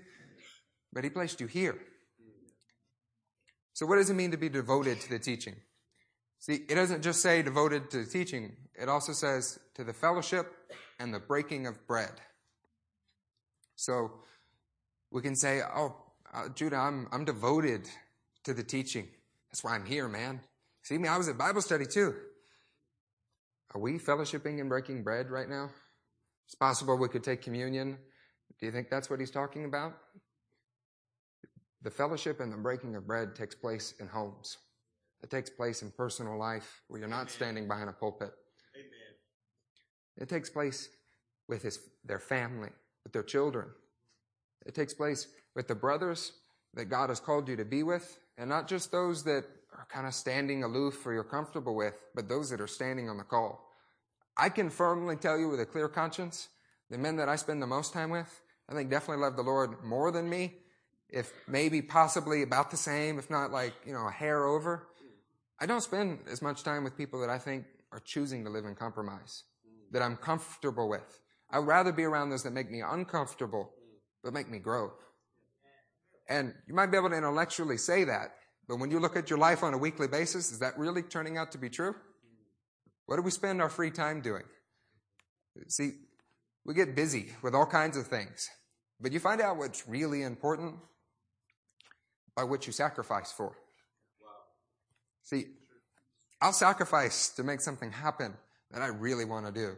But 0.93 1.03
he 1.03 1.09
placed 1.09 1.41
you 1.41 1.47
here. 1.47 1.77
So 3.73 3.85
what 3.85 3.97
does 3.97 4.09
it 4.09 4.15
mean 4.15 4.31
to 4.31 4.37
be 4.37 4.49
devoted 4.49 5.01
to 5.01 5.09
the 5.09 5.19
teaching? 5.19 5.55
See, 6.39 6.65
it 6.69 6.75
doesn't 6.75 7.01
just 7.01 7.21
say 7.21 7.41
devoted 7.41 7.91
to 7.91 8.03
the 8.03 8.09
teaching. 8.09 8.55
It 8.79 8.89
also 8.89 9.11
says 9.11 9.59
to 9.75 9.83
the 9.83 9.93
fellowship 9.93 10.51
and 10.99 11.13
the 11.13 11.19
breaking 11.19 11.67
of 11.67 11.85
bread. 11.87 12.13
So 13.75 14.11
we 15.11 15.21
can 15.21 15.35
say, 15.35 15.61
oh, 15.75 15.95
uh, 16.33 16.49
Judah, 16.49 16.77
I'm, 16.77 17.07
I'm 17.11 17.25
devoted 17.25 17.87
to 18.43 18.53
the 18.53 18.63
teaching. 18.63 19.07
That's 19.49 19.63
why 19.63 19.75
I'm 19.75 19.85
here, 19.85 20.07
man. 20.07 20.41
See 20.83 20.97
me, 20.97 21.07
I 21.07 21.17
was 21.17 21.27
at 21.27 21.37
Bible 21.37 21.61
study 21.61 21.85
too. 21.85 22.15
Are 23.73 23.81
we 23.81 23.99
fellowshipping 23.99 24.59
and 24.59 24.69
breaking 24.69 25.03
bread 25.03 25.29
right 25.29 25.49
now? 25.49 25.69
It's 26.45 26.55
possible 26.55 26.97
we 26.97 27.09
could 27.09 27.23
take 27.23 27.41
communion. 27.41 27.97
Do 28.59 28.65
you 28.65 28.71
think 28.71 28.89
that's 28.89 29.09
what 29.09 29.19
he's 29.19 29.31
talking 29.31 29.65
about? 29.65 29.93
The 31.83 31.91
fellowship 31.91 32.39
and 32.39 32.51
the 32.51 32.57
breaking 32.57 32.95
of 32.95 33.05
bread 33.05 33.35
takes 33.35 33.55
place 33.55 33.93
in 33.99 34.07
homes. 34.07 34.57
It 35.23 35.29
takes 35.29 35.49
place 35.49 35.81
in 35.81 35.91
personal 35.91 36.37
life 36.37 36.81
where 36.87 36.99
you're 36.99 37.09
not 37.09 37.29
standing 37.29 37.67
behind 37.67 37.89
a 37.89 37.93
pulpit. 37.93 38.31
Amen. 38.75 39.15
It 40.17 40.29
takes 40.29 40.49
place 40.49 40.89
with 41.47 41.63
his, 41.63 41.79
their 42.05 42.19
family, 42.19 42.69
with 43.03 43.13
their 43.13 43.23
children. 43.23 43.67
It 44.65 44.75
takes 44.75 44.93
place 44.93 45.27
with 45.55 45.67
the 45.67 45.75
brothers 45.75 46.33
that 46.73 46.85
God 46.85 47.09
has 47.09 47.19
called 47.19 47.47
you 47.47 47.55
to 47.55 47.65
be 47.65 47.83
with, 47.83 48.19
and 48.37 48.49
not 48.49 48.67
just 48.67 48.91
those 48.91 49.23
that 49.23 49.45
are 49.77 49.87
kind 49.89 50.07
of 50.07 50.13
standing 50.13 50.63
aloof 50.63 51.05
or 51.05 51.13
you're 51.13 51.23
comfortable 51.23 51.75
with, 51.75 51.95
but 52.15 52.27
those 52.27 52.49
that 52.49 52.61
are 52.61 52.67
standing 52.67 53.09
on 53.09 53.17
the 53.17 53.23
call. 53.23 53.71
I 54.35 54.49
can 54.49 54.69
firmly 54.69 55.15
tell 55.15 55.37
you 55.37 55.49
with 55.49 55.59
a 55.59 55.65
clear 55.65 55.87
conscience, 55.87 56.49
the 56.89 56.97
men 56.97 57.15
that 57.17 57.29
I 57.29 57.35
spend 57.35 57.61
the 57.61 57.67
most 57.67 57.93
time 57.93 58.09
with, 58.09 58.41
I 58.69 58.73
think 58.73 58.89
definitely 58.89 59.23
love 59.23 59.35
the 59.35 59.43
Lord 59.43 59.83
more 59.83 60.11
than 60.11 60.29
me, 60.29 60.55
if 61.09 61.31
maybe 61.47 61.81
possibly 61.81 62.43
about 62.43 62.69
the 62.69 62.77
same, 62.77 63.17
if 63.17 63.29
not 63.29 63.51
like, 63.51 63.73
you 63.85 63.93
know, 63.93 64.07
a 64.07 64.11
hair 64.11 64.45
over. 64.45 64.87
I 65.59 65.65
don't 65.65 65.81
spend 65.81 66.19
as 66.29 66.41
much 66.41 66.63
time 66.63 66.83
with 66.83 66.97
people 66.97 67.19
that 67.21 67.29
I 67.29 67.39
think 67.39 67.65
are 67.91 67.99
choosing 67.99 68.43
to 68.43 68.49
live 68.49 68.65
in 68.65 68.75
compromise, 68.75 69.43
that 69.91 70.01
I'm 70.01 70.17
comfortable 70.17 70.89
with. 70.89 71.21
I'd 71.49 71.59
rather 71.59 71.91
be 71.91 72.03
around 72.03 72.29
those 72.29 72.43
that 72.43 72.53
make 72.53 72.69
me 72.69 72.81
uncomfortable, 72.81 73.71
but 74.23 74.33
make 74.33 74.49
me 74.49 74.59
grow. 74.59 74.91
And 76.29 76.53
you 76.67 76.73
might 76.73 76.87
be 76.87 76.97
able 76.97 77.09
to 77.09 77.15
intellectually 77.15 77.77
say 77.77 78.03
that, 78.03 78.33
but 78.67 78.79
when 78.79 78.91
you 78.91 78.99
look 78.99 79.15
at 79.15 79.29
your 79.29 79.39
life 79.39 79.63
on 79.63 79.73
a 79.73 79.77
weekly 79.77 80.07
basis, 80.07 80.51
is 80.51 80.59
that 80.59 80.77
really 80.77 81.01
turning 81.01 81.37
out 81.37 81.51
to 81.53 81.57
be 81.57 81.69
true? 81.69 81.95
What 83.05 83.15
do 83.15 83.21
we 83.21 83.31
spend 83.31 83.61
our 83.61 83.69
free 83.69 83.91
time 83.91 84.21
doing? 84.21 84.43
See, 85.69 85.91
we 86.65 86.73
get 86.73 86.95
busy 86.95 87.31
with 87.41 87.55
all 87.55 87.65
kinds 87.65 87.95
of 87.95 88.07
things, 88.07 88.49
but 88.99 89.13
you 89.13 89.19
find 89.19 89.39
out 89.39 89.57
what's 89.57 89.87
really 89.87 90.23
important 90.23 90.75
by 92.35 92.43
what 92.43 92.67
you 92.67 92.73
sacrifice 92.73 93.31
for. 93.31 93.57
See, 95.23 95.45
I'll 96.41 96.53
sacrifice 96.53 97.29
to 97.29 97.43
make 97.43 97.61
something 97.61 97.91
happen 97.91 98.33
that 98.71 98.81
I 98.81 98.87
really 98.87 99.25
want 99.25 99.45
to 99.45 99.51
do. 99.51 99.75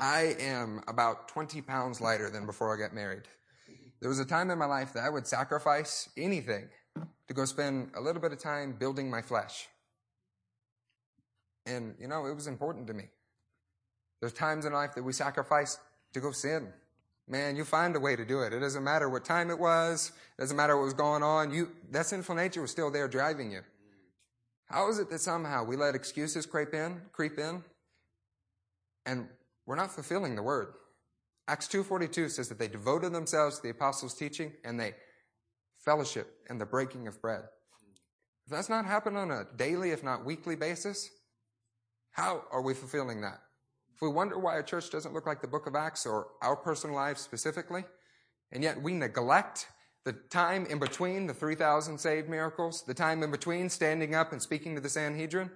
I 0.00 0.34
am 0.40 0.82
about 0.88 1.28
20 1.28 1.60
pounds 1.60 2.00
lighter 2.00 2.30
than 2.30 2.46
before 2.46 2.74
I 2.74 2.80
got 2.80 2.94
married. 2.94 3.24
There 4.00 4.08
was 4.08 4.18
a 4.18 4.24
time 4.24 4.50
in 4.50 4.58
my 4.58 4.64
life 4.64 4.94
that 4.94 5.04
I 5.04 5.10
would 5.10 5.26
sacrifice 5.26 6.08
anything 6.16 6.70
to 7.28 7.34
go 7.34 7.44
spend 7.44 7.90
a 7.94 8.00
little 8.00 8.22
bit 8.22 8.32
of 8.32 8.38
time 8.38 8.72
building 8.72 9.10
my 9.10 9.20
flesh. 9.20 9.68
And, 11.66 11.94
you 12.00 12.08
know, 12.08 12.24
it 12.24 12.34
was 12.34 12.46
important 12.46 12.86
to 12.86 12.94
me. 12.94 13.04
There's 14.20 14.32
times 14.32 14.64
in 14.64 14.72
life 14.72 14.94
that 14.94 15.02
we 15.02 15.12
sacrifice 15.12 15.78
to 16.14 16.20
go 16.20 16.32
sin. 16.32 16.68
Man, 17.28 17.54
you 17.54 17.64
find 17.66 17.94
a 17.94 18.00
way 18.00 18.16
to 18.16 18.24
do 18.24 18.40
it. 18.40 18.54
It 18.54 18.60
doesn't 18.60 18.82
matter 18.82 19.10
what 19.10 19.26
time 19.26 19.50
it 19.50 19.58
was. 19.58 20.12
It 20.38 20.40
doesn't 20.40 20.56
matter 20.56 20.78
what 20.78 20.84
was 20.84 20.94
going 20.94 21.22
on. 21.22 21.52
You, 21.52 21.72
that 21.90 22.06
sinful 22.06 22.34
nature 22.34 22.62
was 22.62 22.70
still 22.70 22.90
there 22.90 23.06
driving 23.06 23.52
you. 23.52 23.60
How 24.64 24.88
is 24.88 24.98
it 24.98 25.10
that 25.10 25.20
somehow 25.20 25.62
we 25.64 25.76
let 25.76 25.94
excuses 25.94 26.46
creep 26.46 26.72
in, 26.72 27.02
creep 27.12 27.38
in, 27.38 27.62
and 29.04 29.28
we're 29.70 29.76
not 29.76 29.92
fulfilling 29.92 30.34
the 30.34 30.42
word? 30.42 30.74
Acts 31.46 31.68
2.42 31.68 32.28
says 32.30 32.48
that 32.48 32.58
they 32.58 32.66
devoted 32.66 33.12
themselves 33.12 33.56
to 33.56 33.62
the 33.62 33.70
apostles' 33.70 34.14
teaching 34.14 34.52
and 34.64 34.80
they 34.80 34.94
fellowship 35.78 36.26
and 36.48 36.60
the 36.60 36.66
breaking 36.66 37.06
of 37.06 37.22
bread. 37.22 37.44
If 38.46 38.50
that's 38.50 38.68
not 38.68 38.84
happening 38.84 39.18
on 39.18 39.30
a 39.30 39.46
daily, 39.56 39.92
if 39.92 40.02
not 40.02 40.24
weekly 40.24 40.56
basis, 40.56 41.08
how 42.10 42.42
are 42.50 42.62
we 42.62 42.74
fulfilling 42.74 43.20
that? 43.20 43.42
If 43.94 44.02
we 44.02 44.08
wonder 44.08 44.40
why 44.40 44.58
a 44.58 44.64
church 44.64 44.90
doesn't 44.90 45.14
look 45.14 45.28
like 45.28 45.40
the 45.40 45.46
book 45.46 45.68
of 45.68 45.76
Acts 45.76 46.04
or 46.04 46.26
our 46.42 46.56
personal 46.56 46.96
lives 46.96 47.20
specifically, 47.20 47.84
and 48.50 48.64
yet 48.64 48.82
we 48.82 48.92
neglect 48.92 49.68
the 50.04 50.14
time 50.14 50.66
in 50.66 50.80
between 50.80 51.28
the 51.28 51.34
3,000 51.34 51.96
saved 51.96 52.28
miracles, 52.28 52.82
the 52.88 52.92
time 52.94 53.22
in 53.22 53.30
between 53.30 53.68
standing 53.68 54.16
up 54.16 54.32
and 54.32 54.42
speaking 54.42 54.74
to 54.74 54.80
the 54.80 54.88
Sanhedrin, 54.88 55.48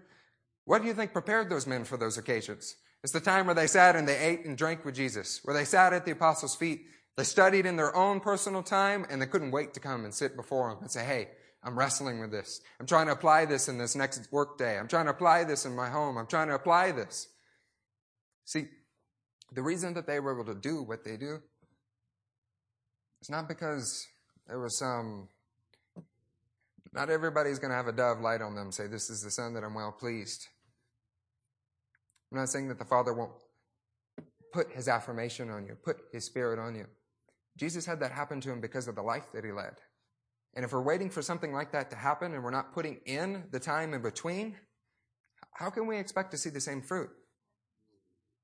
what 0.66 0.82
do 0.82 0.86
you 0.86 0.94
think 0.94 1.12
prepared 1.12 1.50
those 1.50 1.66
men 1.66 1.82
for 1.82 1.96
those 1.96 2.16
occasions? 2.16 2.76
It's 3.04 3.12
the 3.12 3.20
time 3.20 3.44
where 3.44 3.54
they 3.54 3.66
sat 3.66 3.96
and 3.96 4.08
they 4.08 4.16
ate 4.16 4.46
and 4.46 4.56
drank 4.56 4.86
with 4.86 4.94
Jesus, 4.94 5.40
where 5.44 5.54
they 5.54 5.66
sat 5.66 5.92
at 5.92 6.06
the 6.06 6.12
apostles' 6.12 6.56
feet. 6.56 6.86
They 7.18 7.24
studied 7.24 7.66
in 7.66 7.76
their 7.76 7.94
own 7.94 8.18
personal 8.18 8.62
time 8.62 9.04
and 9.10 9.20
they 9.20 9.26
couldn't 9.26 9.50
wait 9.50 9.74
to 9.74 9.80
come 9.80 10.06
and 10.06 10.14
sit 10.14 10.34
before 10.34 10.70
him 10.70 10.78
and 10.80 10.90
say, 10.90 11.04
Hey, 11.04 11.28
I'm 11.62 11.78
wrestling 11.78 12.18
with 12.18 12.30
this. 12.30 12.62
I'm 12.80 12.86
trying 12.86 13.06
to 13.06 13.12
apply 13.12 13.44
this 13.44 13.68
in 13.68 13.76
this 13.76 13.94
next 13.94 14.32
work 14.32 14.56
day. 14.56 14.78
I'm 14.78 14.88
trying 14.88 15.04
to 15.04 15.10
apply 15.10 15.44
this 15.44 15.66
in 15.66 15.76
my 15.76 15.90
home. 15.90 16.16
I'm 16.16 16.26
trying 16.26 16.48
to 16.48 16.54
apply 16.54 16.92
this. 16.92 17.28
See, 18.46 18.68
the 19.52 19.62
reason 19.62 19.92
that 19.94 20.06
they 20.06 20.18
were 20.18 20.32
able 20.32 20.52
to 20.52 20.58
do 20.58 20.82
what 20.82 21.04
they 21.04 21.18
do 21.18 21.42
is 23.20 23.28
not 23.28 23.48
because 23.48 24.06
there 24.46 24.58
was 24.58 24.78
some, 24.78 25.28
not 26.94 27.10
everybody's 27.10 27.58
going 27.58 27.70
to 27.70 27.76
have 27.76 27.86
a 27.86 27.92
dove 27.92 28.20
light 28.20 28.40
on 28.40 28.54
them 28.54 28.72
say, 28.72 28.86
This 28.86 29.10
is 29.10 29.20
the 29.20 29.30
son 29.30 29.52
that 29.54 29.62
I'm 29.62 29.74
well 29.74 29.92
pleased. 29.92 30.48
I'm 32.34 32.40
not 32.40 32.48
saying 32.48 32.66
that 32.66 32.80
the 32.80 32.84
Father 32.84 33.14
won't 33.14 33.30
put 34.52 34.72
his 34.72 34.88
affirmation 34.88 35.50
on 35.50 35.66
you, 35.66 35.76
put 35.84 35.98
his 36.12 36.24
spirit 36.24 36.58
on 36.58 36.74
you. 36.74 36.86
Jesus 37.56 37.86
had 37.86 38.00
that 38.00 38.10
happen 38.10 38.40
to 38.40 38.50
him 38.50 38.60
because 38.60 38.88
of 38.88 38.96
the 38.96 39.02
life 39.02 39.30
that 39.32 39.44
he 39.44 39.52
led. 39.52 39.74
And 40.56 40.64
if 40.64 40.72
we're 40.72 40.82
waiting 40.82 41.10
for 41.10 41.22
something 41.22 41.52
like 41.52 41.70
that 41.70 41.90
to 41.90 41.96
happen 41.96 42.34
and 42.34 42.42
we're 42.42 42.50
not 42.50 42.74
putting 42.74 42.98
in 43.06 43.44
the 43.52 43.60
time 43.60 43.94
in 43.94 44.02
between, 44.02 44.56
how 45.52 45.70
can 45.70 45.86
we 45.86 45.96
expect 45.96 46.32
to 46.32 46.36
see 46.36 46.50
the 46.50 46.60
same 46.60 46.82
fruit? 46.82 47.08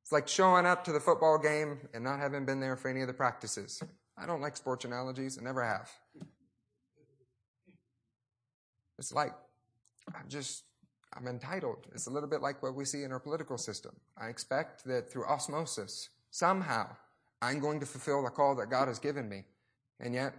It's 0.04 0.12
like 0.12 0.28
showing 0.28 0.66
up 0.66 0.84
to 0.84 0.92
the 0.92 1.00
football 1.00 1.36
game 1.36 1.88
and 1.92 2.04
not 2.04 2.20
having 2.20 2.46
been 2.46 2.60
there 2.60 2.76
for 2.76 2.88
any 2.90 3.00
of 3.00 3.08
the 3.08 3.12
practices. 3.12 3.82
I 4.16 4.24
don't 4.24 4.40
like 4.40 4.56
sports 4.56 4.84
analogies, 4.84 5.36
I 5.36 5.42
never 5.42 5.64
have. 5.64 5.90
It's 9.00 9.12
like, 9.12 9.34
I'm 10.14 10.28
just 10.28 10.62
I'm 11.16 11.26
entitled. 11.26 11.86
It's 11.92 12.06
a 12.06 12.10
little 12.10 12.28
bit 12.28 12.40
like 12.40 12.62
what 12.62 12.74
we 12.74 12.84
see 12.84 13.02
in 13.02 13.12
our 13.12 13.18
political 13.18 13.58
system. 13.58 13.92
I 14.16 14.28
expect 14.28 14.84
that 14.84 15.10
through 15.10 15.26
osmosis, 15.26 16.10
somehow, 16.30 16.88
I'm 17.42 17.58
going 17.58 17.80
to 17.80 17.86
fulfill 17.86 18.22
the 18.22 18.30
call 18.30 18.54
that 18.56 18.70
God 18.70 18.88
has 18.88 18.98
given 18.98 19.28
me. 19.28 19.44
And 19.98 20.14
yet, 20.14 20.34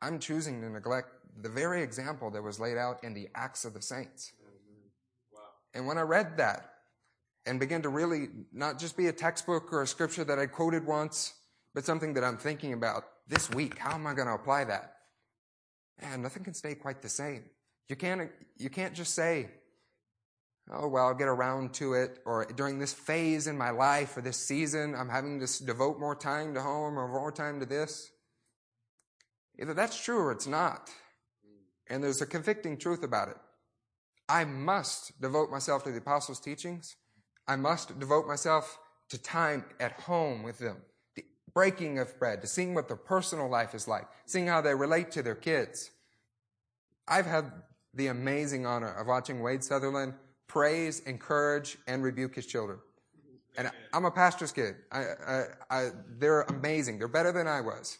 I'm 0.00 0.18
choosing 0.18 0.60
to 0.60 0.68
neglect 0.68 1.08
the 1.40 1.48
very 1.48 1.82
example 1.82 2.30
that 2.30 2.42
was 2.42 2.60
laid 2.60 2.76
out 2.76 3.02
in 3.02 3.14
the 3.14 3.28
Acts 3.34 3.64
of 3.64 3.72
the 3.72 3.80
Saints. 3.80 4.32
Wow. 5.32 5.40
And 5.74 5.86
when 5.86 5.96
I 5.96 6.02
read 6.02 6.36
that 6.36 6.74
and 7.46 7.58
began 7.58 7.82
to 7.82 7.88
really 7.88 8.28
not 8.52 8.78
just 8.78 8.96
be 8.96 9.06
a 9.06 9.12
textbook 9.12 9.72
or 9.72 9.82
a 9.82 9.86
scripture 9.86 10.24
that 10.24 10.38
I 10.38 10.46
quoted 10.46 10.86
once, 10.86 11.34
but 11.74 11.84
something 11.84 12.12
that 12.14 12.24
I'm 12.24 12.36
thinking 12.36 12.74
about 12.74 13.04
this 13.28 13.48
week, 13.50 13.78
how 13.78 13.94
am 13.94 14.06
I 14.06 14.12
going 14.12 14.28
to 14.28 14.34
apply 14.34 14.64
that? 14.64 14.96
And 16.00 16.22
nothing 16.22 16.44
can 16.44 16.54
stay 16.54 16.74
quite 16.74 17.00
the 17.00 17.08
same. 17.08 17.44
You 17.88 17.96
can't, 17.96 18.30
you 18.58 18.68
can't 18.68 18.94
just 18.94 19.14
say, 19.14 19.48
oh, 20.70 20.88
well, 20.88 21.06
I'll 21.06 21.14
get 21.14 21.28
around 21.28 21.74
to 21.74 21.94
it, 21.94 22.18
or 22.24 22.44
during 22.44 22.78
this 22.78 22.92
phase 22.92 23.46
in 23.46 23.58
my 23.58 23.70
life 23.70 24.16
or 24.16 24.20
this 24.20 24.36
season, 24.36 24.94
I'm 24.94 25.08
having 25.08 25.40
to 25.40 25.64
devote 25.64 25.98
more 25.98 26.14
time 26.14 26.54
to 26.54 26.60
home 26.60 26.98
or 26.98 27.08
more 27.08 27.32
time 27.32 27.60
to 27.60 27.66
this. 27.66 28.10
Either 29.60 29.74
that's 29.74 30.02
true 30.02 30.18
or 30.18 30.32
it's 30.32 30.46
not. 30.46 30.90
And 31.88 32.02
there's 32.02 32.22
a 32.22 32.26
convicting 32.26 32.78
truth 32.78 33.02
about 33.02 33.28
it. 33.28 33.36
I 34.28 34.44
must 34.44 35.20
devote 35.20 35.50
myself 35.50 35.84
to 35.84 35.90
the 35.90 35.98
apostles' 35.98 36.40
teachings. 36.40 36.96
I 37.46 37.56
must 37.56 37.98
devote 37.98 38.26
myself 38.26 38.78
to 39.10 39.18
time 39.18 39.64
at 39.78 39.92
home 39.92 40.42
with 40.42 40.58
them, 40.58 40.78
the 41.16 41.24
breaking 41.52 41.98
of 41.98 42.18
bread, 42.18 42.40
to 42.40 42.46
seeing 42.46 42.74
what 42.74 42.88
their 42.88 42.96
personal 42.96 43.48
life 43.48 43.74
is 43.74 43.86
like, 43.86 44.06
seeing 44.24 44.46
how 44.46 44.60
they 44.60 44.74
relate 44.74 45.10
to 45.10 45.22
their 45.22 45.34
kids. 45.34 45.90
I've 47.06 47.26
had 47.26 47.52
the 47.92 48.06
amazing 48.06 48.64
honor 48.64 48.92
of 48.94 49.06
watching 49.06 49.42
Wade 49.42 49.64
Sutherland 49.64 50.14
praise, 50.52 51.00
encourage, 51.00 51.78
and 51.86 52.02
rebuke 52.02 52.34
his 52.34 52.44
children. 52.44 52.78
And 53.56 53.70
I'm 53.94 54.04
a 54.04 54.10
pastor's 54.10 54.52
kid. 54.52 54.74
I, 54.90 55.04
I, 55.26 55.44
I, 55.70 55.88
they're 56.18 56.42
amazing. 56.42 56.98
They're 56.98 57.08
better 57.08 57.32
than 57.32 57.48
I 57.48 57.62
was. 57.62 57.96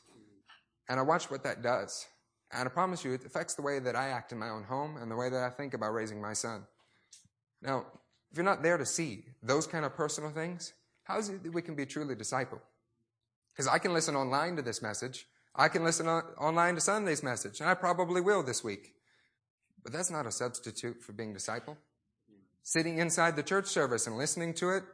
And 0.86 1.00
I 1.00 1.02
watch 1.02 1.30
what 1.30 1.42
that 1.44 1.62
does. 1.62 2.06
And 2.52 2.68
I 2.68 2.70
promise 2.70 3.06
you, 3.06 3.14
it 3.14 3.24
affects 3.24 3.54
the 3.54 3.62
way 3.62 3.78
that 3.78 3.96
I 3.96 4.08
act 4.08 4.32
in 4.32 4.38
my 4.38 4.50
own 4.50 4.64
home 4.64 4.98
and 4.98 5.10
the 5.10 5.16
way 5.16 5.30
that 5.30 5.42
I 5.42 5.48
think 5.48 5.72
about 5.72 5.94
raising 5.94 6.20
my 6.20 6.34
son. 6.34 6.66
Now, 7.62 7.86
if 8.30 8.36
you're 8.36 8.44
not 8.44 8.62
there 8.62 8.76
to 8.76 8.84
see 8.84 9.24
those 9.42 9.66
kind 9.66 9.86
of 9.86 9.94
personal 9.94 10.30
things, 10.30 10.74
how 11.04 11.18
is 11.18 11.30
it 11.30 11.42
that 11.42 11.54
we 11.54 11.62
can 11.62 11.74
be 11.74 11.86
truly 11.86 12.14
disciple? 12.14 12.60
Because 13.54 13.66
I 13.66 13.78
can 13.78 13.94
listen 13.94 14.14
online 14.14 14.56
to 14.56 14.62
this 14.62 14.82
message. 14.82 15.26
I 15.54 15.68
can 15.68 15.84
listen 15.84 16.06
on, 16.06 16.22
online 16.38 16.74
to 16.74 16.82
Sunday's 16.82 17.22
message, 17.22 17.60
and 17.60 17.70
I 17.70 17.74
probably 17.74 18.20
will 18.20 18.42
this 18.42 18.62
week. 18.62 18.92
But 19.82 19.92
that's 19.92 20.10
not 20.10 20.26
a 20.26 20.30
substitute 20.30 21.02
for 21.02 21.12
being 21.12 21.32
disciple 21.32 21.78
sitting 22.62 22.98
inside 22.98 23.36
the 23.36 23.42
church 23.42 23.66
service 23.66 24.06
and 24.06 24.16
listening 24.16 24.54
to 24.54 24.70
it, 24.70 24.84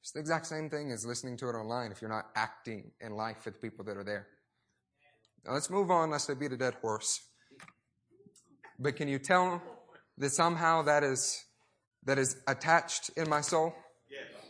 it's 0.00 0.12
the 0.12 0.20
exact 0.20 0.46
same 0.46 0.68
thing 0.68 0.90
as 0.90 1.06
listening 1.06 1.36
to 1.38 1.48
it 1.48 1.52
online 1.52 1.92
if 1.92 2.02
you're 2.02 2.10
not 2.10 2.26
acting 2.34 2.90
in 3.00 3.12
life 3.12 3.44
with 3.44 3.54
the 3.54 3.60
people 3.60 3.84
that 3.84 3.96
are 3.96 4.04
there. 4.04 4.26
Now 5.44 5.52
let's 5.52 5.70
move 5.70 5.90
on 5.90 6.10
lest 6.10 6.30
I 6.30 6.34
beat 6.34 6.52
a 6.52 6.56
dead 6.56 6.74
horse. 6.74 7.20
But 8.78 8.96
can 8.96 9.08
you 9.08 9.18
tell 9.18 9.62
that 10.18 10.30
somehow 10.30 10.82
that 10.82 11.04
is, 11.04 11.44
that 12.04 12.18
is 12.18 12.36
attached 12.46 13.10
in 13.16 13.28
my 13.28 13.40
soul? 13.40 13.74
Yes. 14.10 14.42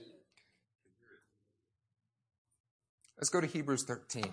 Let's 3.18 3.28
go 3.28 3.40
to 3.40 3.46
Hebrews 3.46 3.84
13. 3.84 4.24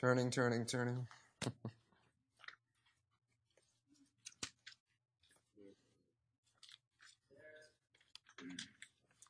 Turning, 0.00 0.30
turning, 0.30 0.64
turning. 0.64 1.08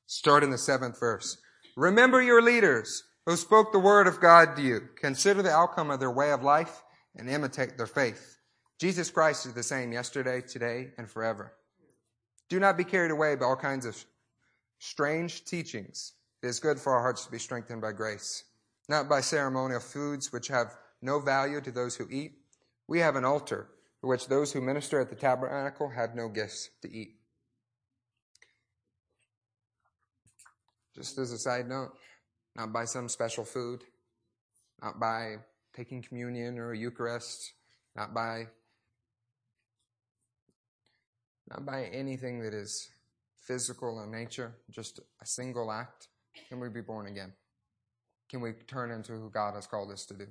Start 0.06 0.44
in 0.44 0.50
the 0.50 0.58
seventh 0.58 1.00
verse. 1.00 1.38
Remember 1.74 2.20
your 2.20 2.42
leaders 2.42 3.04
who 3.24 3.36
spoke 3.36 3.72
the 3.72 3.78
word 3.78 4.06
of 4.06 4.20
God 4.20 4.56
to 4.56 4.62
you. 4.62 4.80
Consider 4.96 5.42
the 5.42 5.50
outcome 5.50 5.90
of 5.90 6.00
their 6.00 6.10
way 6.10 6.32
of 6.32 6.42
life 6.42 6.82
and 7.16 7.30
imitate 7.30 7.78
their 7.78 7.86
faith. 7.86 8.36
Jesus 8.78 9.10
Christ 9.10 9.46
is 9.46 9.54
the 9.54 9.62
same 9.62 9.90
yesterday, 9.90 10.42
today, 10.42 10.88
and 10.98 11.10
forever. 11.10 11.54
Do 12.50 12.60
not 12.60 12.76
be 12.76 12.84
carried 12.84 13.10
away 13.10 13.36
by 13.36 13.46
all 13.46 13.56
kinds 13.56 13.86
of 13.86 14.04
strange 14.80 15.46
teachings. 15.46 16.12
It 16.42 16.48
is 16.48 16.60
good 16.60 16.78
for 16.78 16.92
our 16.92 17.00
hearts 17.00 17.24
to 17.24 17.30
be 17.30 17.38
strengthened 17.38 17.80
by 17.80 17.92
grace 17.92 18.44
not 18.88 19.08
by 19.08 19.20
ceremonial 19.20 19.80
foods 19.80 20.32
which 20.32 20.48
have 20.48 20.74
no 21.02 21.20
value 21.20 21.60
to 21.60 21.70
those 21.70 21.96
who 21.96 22.08
eat. 22.10 22.32
We 22.86 23.00
have 23.00 23.16
an 23.16 23.24
altar 23.24 23.68
for 24.00 24.08
which 24.08 24.28
those 24.28 24.52
who 24.52 24.60
minister 24.60 25.00
at 25.00 25.10
the 25.10 25.16
tabernacle 25.16 25.90
have 25.90 26.14
no 26.14 26.28
gifts 26.28 26.70
to 26.82 26.90
eat. 26.90 27.16
Just 30.94 31.18
as 31.18 31.32
a 31.32 31.38
side 31.38 31.68
note, 31.68 31.92
not 32.56 32.72
by 32.72 32.84
some 32.84 33.08
special 33.08 33.44
food, 33.44 33.84
not 34.82 34.98
by 34.98 35.36
taking 35.76 36.02
communion 36.02 36.58
or 36.58 36.74
Eucharist, 36.74 37.52
not 37.94 38.14
by 38.14 38.46
not 41.50 41.64
by 41.64 41.84
anything 41.84 42.40
that 42.40 42.52
is 42.52 42.90
physical 43.40 44.02
in 44.02 44.10
nature, 44.10 44.54
just 44.70 45.00
a 45.22 45.26
single 45.26 45.72
act, 45.72 46.08
can 46.48 46.60
we 46.60 46.68
be 46.68 46.82
born 46.82 47.06
again 47.06 47.32
can 48.30 48.40
we 48.40 48.52
turn 48.66 48.90
into 48.90 49.12
who 49.12 49.30
God 49.30 49.54
has 49.54 49.66
called 49.66 49.90
us 49.90 50.04
to 50.06 50.14
do? 50.14 50.26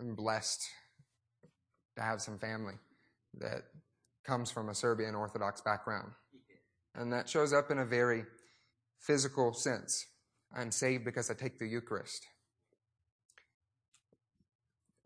I'm 0.00 0.14
blessed 0.14 0.62
to 1.96 2.02
have 2.02 2.20
some 2.20 2.38
family 2.38 2.74
that 3.38 3.62
comes 4.24 4.50
from 4.50 4.68
a 4.68 4.74
Serbian 4.74 5.14
Orthodox 5.14 5.60
background. 5.60 6.12
And 6.94 7.12
that 7.12 7.28
shows 7.28 7.52
up 7.52 7.70
in 7.70 7.78
a 7.78 7.84
very 7.84 8.24
physical 9.00 9.52
sense. 9.52 10.06
I'm 10.56 10.70
saved 10.70 11.04
because 11.04 11.30
I 11.30 11.34
take 11.34 11.58
the 11.58 11.66
Eucharist. 11.66 12.26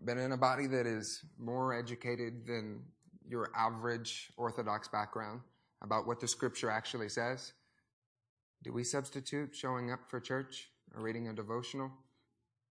Been 0.04 0.18
in 0.18 0.32
a 0.32 0.36
body 0.36 0.66
that 0.68 0.86
is 0.86 1.24
more 1.38 1.76
educated 1.76 2.46
than 2.46 2.82
your 3.28 3.50
average 3.56 4.30
Orthodox 4.36 4.88
background 4.88 5.40
about 5.82 6.06
what 6.06 6.20
the 6.20 6.28
scripture 6.28 6.70
actually 6.70 7.08
says. 7.08 7.52
Do 8.64 8.72
we 8.72 8.82
substitute 8.82 9.54
showing 9.54 9.92
up 9.92 10.00
for 10.08 10.18
church 10.18 10.68
or 10.94 11.02
reading 11.02 11.28
a 11.28 11.32
devotional 11.32 11.90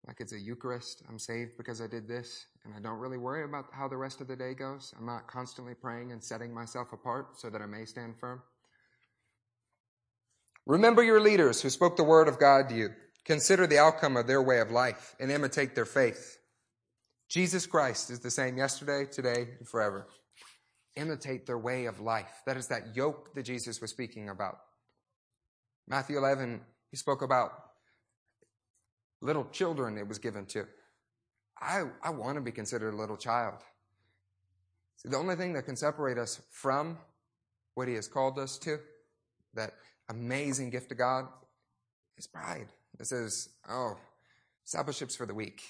like 0.07 0.21
it's 0.21 0.33
a 0.33 0.39
Eucharist? 0.39 1.03
I'm 1.09 1.19
saved 1.19 1.57
because 1.57 1.81
I 1.81 1.87
did 1.87 2.07
this, 2.07 2.45
and 2.63 2.73
I 2.73 2.79
don't 2.79 2.99
really 2.99 3.17
worry 3.17 3.43
about 3.43 3.65
how 3.73 3.87
the 3.87 3.97
rest 3.97 4.21
of 4.21 4.27
the 4.27 4.35
day 4.35 4.53
goes. 4.53 4.93
I'm 4.97 5.05
not 5.05 5.27
constantly 5.27 5.73
praying 5.73 6.11
and 6.11 6.23
setting 6.23 6.53
myself 6.53 6.93
apart 6.93 7.37
so 7.37 7.49
that 7.49 7.61
I 7.61 7.65
may 7.65 7.85
stand 7.85 8.17
firm. 8.17 8.41
Remember 10.65 11.03
your 11.03 11.19
leaders 11.19 11.61
who 11.61 11.69
spoke 11.69 11.97
the 11.97 12.03
word 12.03 12.29
of 12.29 12.39
God 12.39 12.69
to 12.69 12.75
you. 12.75 12.89
Consider 13.25 13.67
the 13.67 13.79
outcome 13.79 14.15
of 14.15 14.27
their 14.27 14.41
way 14.41 14.59
of 14.59 14.71
life 14.71 15.15
and 15.19 15.31
imitate 15.31 15.75
their 15.75 15.85
faith. 15.85 16.37
Jesus 17.29 17.65
Christ 17.65 18.09
is 18.09 18.19
the 18.19 18.31
same 18.31 18.57
yesterday, 18.57 19.05
today, 19.05 19.47
and 19.59 19.67
forever. 19.67 20.07
Imitate 20.95 21.45
their 21.45 21.57
way 21.57 21.85
of 21.85 21.99
life. 21.99 22.41
That 22.45 22.55
is 22.55 22.67
that 22.67 22.95
yoke 22.95 23.33
that 23.35 23.43
Jesus 23.43 23.81
was 23.81 23.91
speaking 23.91 24.29
about. 24.29 24.59
Matthew 25.87 26.17
11, 26.17 26.61
he 26.91 26.97
spoke 26.97 27.21
about 27.21 27.51
little 29.21 29.45
children 29.45 29.97
it 29.97 30.07
was 30.07 30.19
given 30.19 30.45
to. 30.47 30.65
I, 31.59 31.83
I 32.01 32.09
want 32.09 32.35
to 32.35 32.41
be 32.41 32.51
considered 32.51 32.93
a 32.93 32.97
little 32.97 33.17
child. 33.17 33.55
See, 34.97 35.09
the 35.09 35.17
only 35.17 35.35
thing 35.35 35.53
that 35.53 35.63
can 35.63 35.75
separate 35.75 36.17
us 36.17 36.41
from 36.51 36.97
what 37.75 37.87
he 37.87 37.95
has 37.95 38.07
called 38.07 38.37
us 38.37 38.57
to, 38.59 38.79
that 39.53 39.73
amazing 40.09 40.69
gift 40.69 40.91
of 40.91 40.97
God, 40.97 41.25
is 42.17 42.27
pride. 42.27 42.67
It 42.99 43.07
says, 43.07 43.49
oh, 43.69 43.97
discipleship's 44.65 45.15
for 45.15 45.25
the 45.25 45.33
weak. 45.33 45.61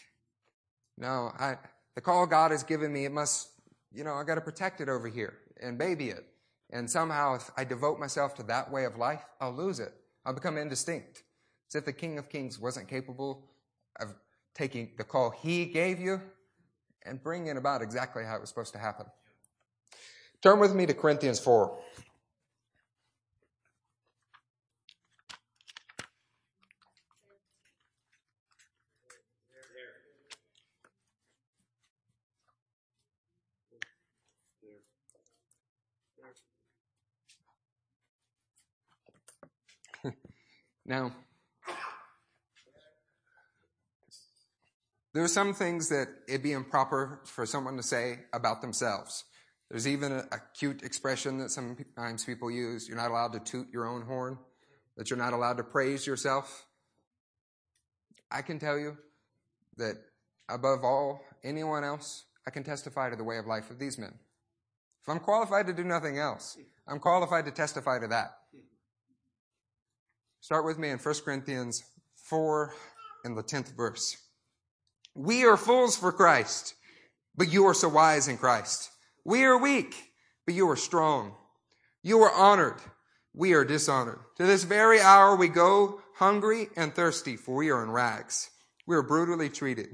No, 0.97 1.31
I, 1.39 1.57
the 1.95 2.01
call 2.01 2.27
God 2.27 2.51
has 2.51 2.63
given 2.63 2.91
me, 2.91 3.05
it 3.05 3.11
must, 3.11 3.49
you 3.91 4.03
know, 4.03 4.15
I 4.15 4.23
got 4.23 4.35
to 4.35 4.41
protect 4.41 4.81
it 4.81 4.89
over 4.89 5.07
here 5.07 5.37
and 5.61 5.77
baby 5.77 6.09
it. 6.09 6.25
And 6.71 6.89
somehow, 6.89 7.35
if 7.35 7.51
I 7.55 7.63
devote 7.63 7.99
myself 7.99 8.35
to 8.35 8.43
that 8.43 8.71
way 8.71 8.85
of 8.85 8.97
life, 8.97 9.23
I'll 9.39 9.53
lose 9.53 9.79
it. 9.79 9.93
I'll 10.25 10.33
become 10.33 10.57
indistinct. 10.57 11.23
As 11.69 11.75
if 11.75 11.85
the 11.85 11.93
King 11.93 12.17
of 12.17 12.29
Kings 12.29 12.59
wasn't 12.59 12.87
capable 12.87 13.45
of 13.99 14.15
taking 14.55 14.91
the 14.97 15.03
call 15.03 15.31
he 15.31 15.65
gave 15.65 15.99
you 15.99 16.21
and 17.05 17.21
bringing 17.21 17.57
about 17.57 17.81
exactly 17.81 18.23
how 18.23 18.35
it 18.35 18.41
was 18.41 18.49
supposed 18.49 18.73
to 18.73 18.79
happen. 18.79 19.05
Turn 20.41 20.59
with 20.59 20.75
me 20.75 20.85
to 20.85 20.93
Corinthians 20.93 21.39
4. 21.39 21.79
Now, 40.85 41.13
there 45.13 45.23
are 45.23 45.29
some 45.29 45.53
things 45.53 45.89
that 45.89 46.07
it'd 46.27 46.43
be 46.43 46.51
improper 46.51 47.21
for 47.25 47.45
someone 47.45 47.77
to 47.77 47.83
say 47.83 48.19
about 48.33 48.61
themselves. 48.61 49.23
There's 49.69 49.87
even 49.87 50.11
a, 50.11 50.25
a, 50.31 50.41
cute 50.57 50.83
expression 50.83 51.37
that 51.39 51.49
sometimes 51.49 52.25
people 52.25 52.51
use. 52.51 52.87
You're 52.87 52.97
not 52.97 53.11
allowed 53.11 53.33
to 53.33 53.39
toot 53.39 53.67
your 53.71 53.87
own 53.87 54.03
horn, 54.03 54.37
that 54.97 55.09
you're 55.09 55.17
not 55.17 55.33
allowed 55.33 55.57
to 55.57 55.63
praise 55.63 56.05
yourself. 56.05 56.65
I 58.29 58.41
can 58.41 58.59
tell 58.59 58.77
you 58.77 58.97
that 59.77 59.95
above 60.49 60.83
all 60.83 61.21
anyone 61.43 61.83
else, 61.83 62.25
I 62.45 62.51
can 62.51 62.63
testify 62.63 63.09
to 63.09 63.15
the 63.15 63.23
way 63.23 63.37
of 63.37 63.47
life 63.47 63.71
of 63.71 63.79
these 63.79 63.97
men. 63.97 64.13
If 65.01 65.09
I'm 65.09 65.19
qualified 65.19 65.67
to 65.67 65.73
do 65.73 65.83
nothing 65.83 66.19
else, 66.19 66.57
I'm 66.87 66.99
qualified 66.99 67.45
to 67.45 67.51
testify 67.51 67.99
to 67.99 68.07
that. 68.07 68.37
Start 70.43 70.65
with 70.65 70.77
me 70.77 70.89
in 70.89 70.97
1 70.97 71.15
Corinthians 71.23 71.85
4 72.17 72.73
in 73.23 73.33
the 73.33 73.43
10th 73.43 73.77
verse. 73.77 74.17
We 75.15 75.45
are 75.45 75.55
fools 75.55 75.95
for 75.95 76.11
Christ, 76.11 76.75
but 77.33 77.49
you 77.49 77.65
are 77.65 77.73
so 77.73 77.87
wise 77.87 78.27
in 78.27 78.37
Christ. 78.37 78.91
We 79.23 79.45
are 79.45 79.57
weak, 79.57 79.95
but 80.45 80.53
you 80.53 80.69
are 80.69 80.75
strong. 80.75 81.33
You 82.01 82.19
are 82.23 82.33
honored, 82.33 82.81
we 83.33 83.53
are 83.53 83.63
dishonored. 83.63 84.19
To 84.35 84.45
this 84.45 84.65
very 84.65 84.99
hour 84.99 85.37
we 85.37 85.47
go 85.47 86.01
hungry 86.15 86.67
and 86.75 86.93
thirsty, 86.93 87.37
for 87.37 87.55
we 87.55 87.69
are 87.69 87.81
in 87.81 87.89
rags. 87.89 88.49
We 88.85 88.97
are 88.97 89.01
brutally 89.01 89.47
treated. 89.47 89.87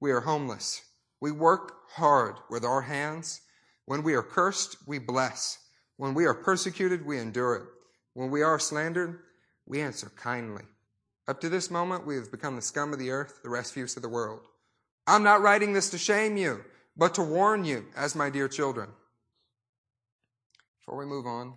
We 0.00 0.10
are 0.10 0.22
homeless. 0.22 0.82
We 1.20 1.30
work 1.30 1.74
hard 1.90 2.38
with 2.50 2.64
our 2.64 2.82
hands. 2.82 3.40
When 3.84 4.02
we 4.02 4.14
are 4.14 4.24
cursed, 4.24 4.78
we 4.84 4.98
bless. 4.98 5.58
When 5.96 6.12
we 6.12 6.24
are 6.24 6.34
persecuted, 6.34 7.06
we 7.06 7.20
endure 7.20 7.54
it. 7.54 7.68
When 8.14 8.32
we 8.32 8.42
are 8.42 8.58
slandered, 8.58 9.20
we 9.66 9.80
answer 9.80 10.10
kindly. 10.16 10.64
Up 11.28 11.40
to 11.40 11.48
this 11.48 11.70
moment, 11.70 12.06
we 12.06 12.16
have 12.16 12.30
become 12.30 12.56
the 12.56 12.62
scum 12.62 12.92
of 12.92 12.98
the 12.98 13.10
earth, 13.10 13.40
the 13.42 13.48
refuse 13.48 13.96
of 13.96 14.02
the 14.02 14.08
world. 14.08 14.40
I'm 15.06 15.22
not 15.22 15.40
writing 15.40 15.72
this 15.72 15.90
to 15.90 15.98
shame 15.98 16.36
you, 16.36 16.64
but 16.96 17.14
to 17.14 17.22
warn 17.22 17.64
you 17.64 17.86
as 17.96 18.14
my 18.14 18.28
dear 18.28 18.48
children. 18.48 18.90
Before 20.80 20.98
we 20.98 21.06
move 21.06 21.26
on, 21.26 21.54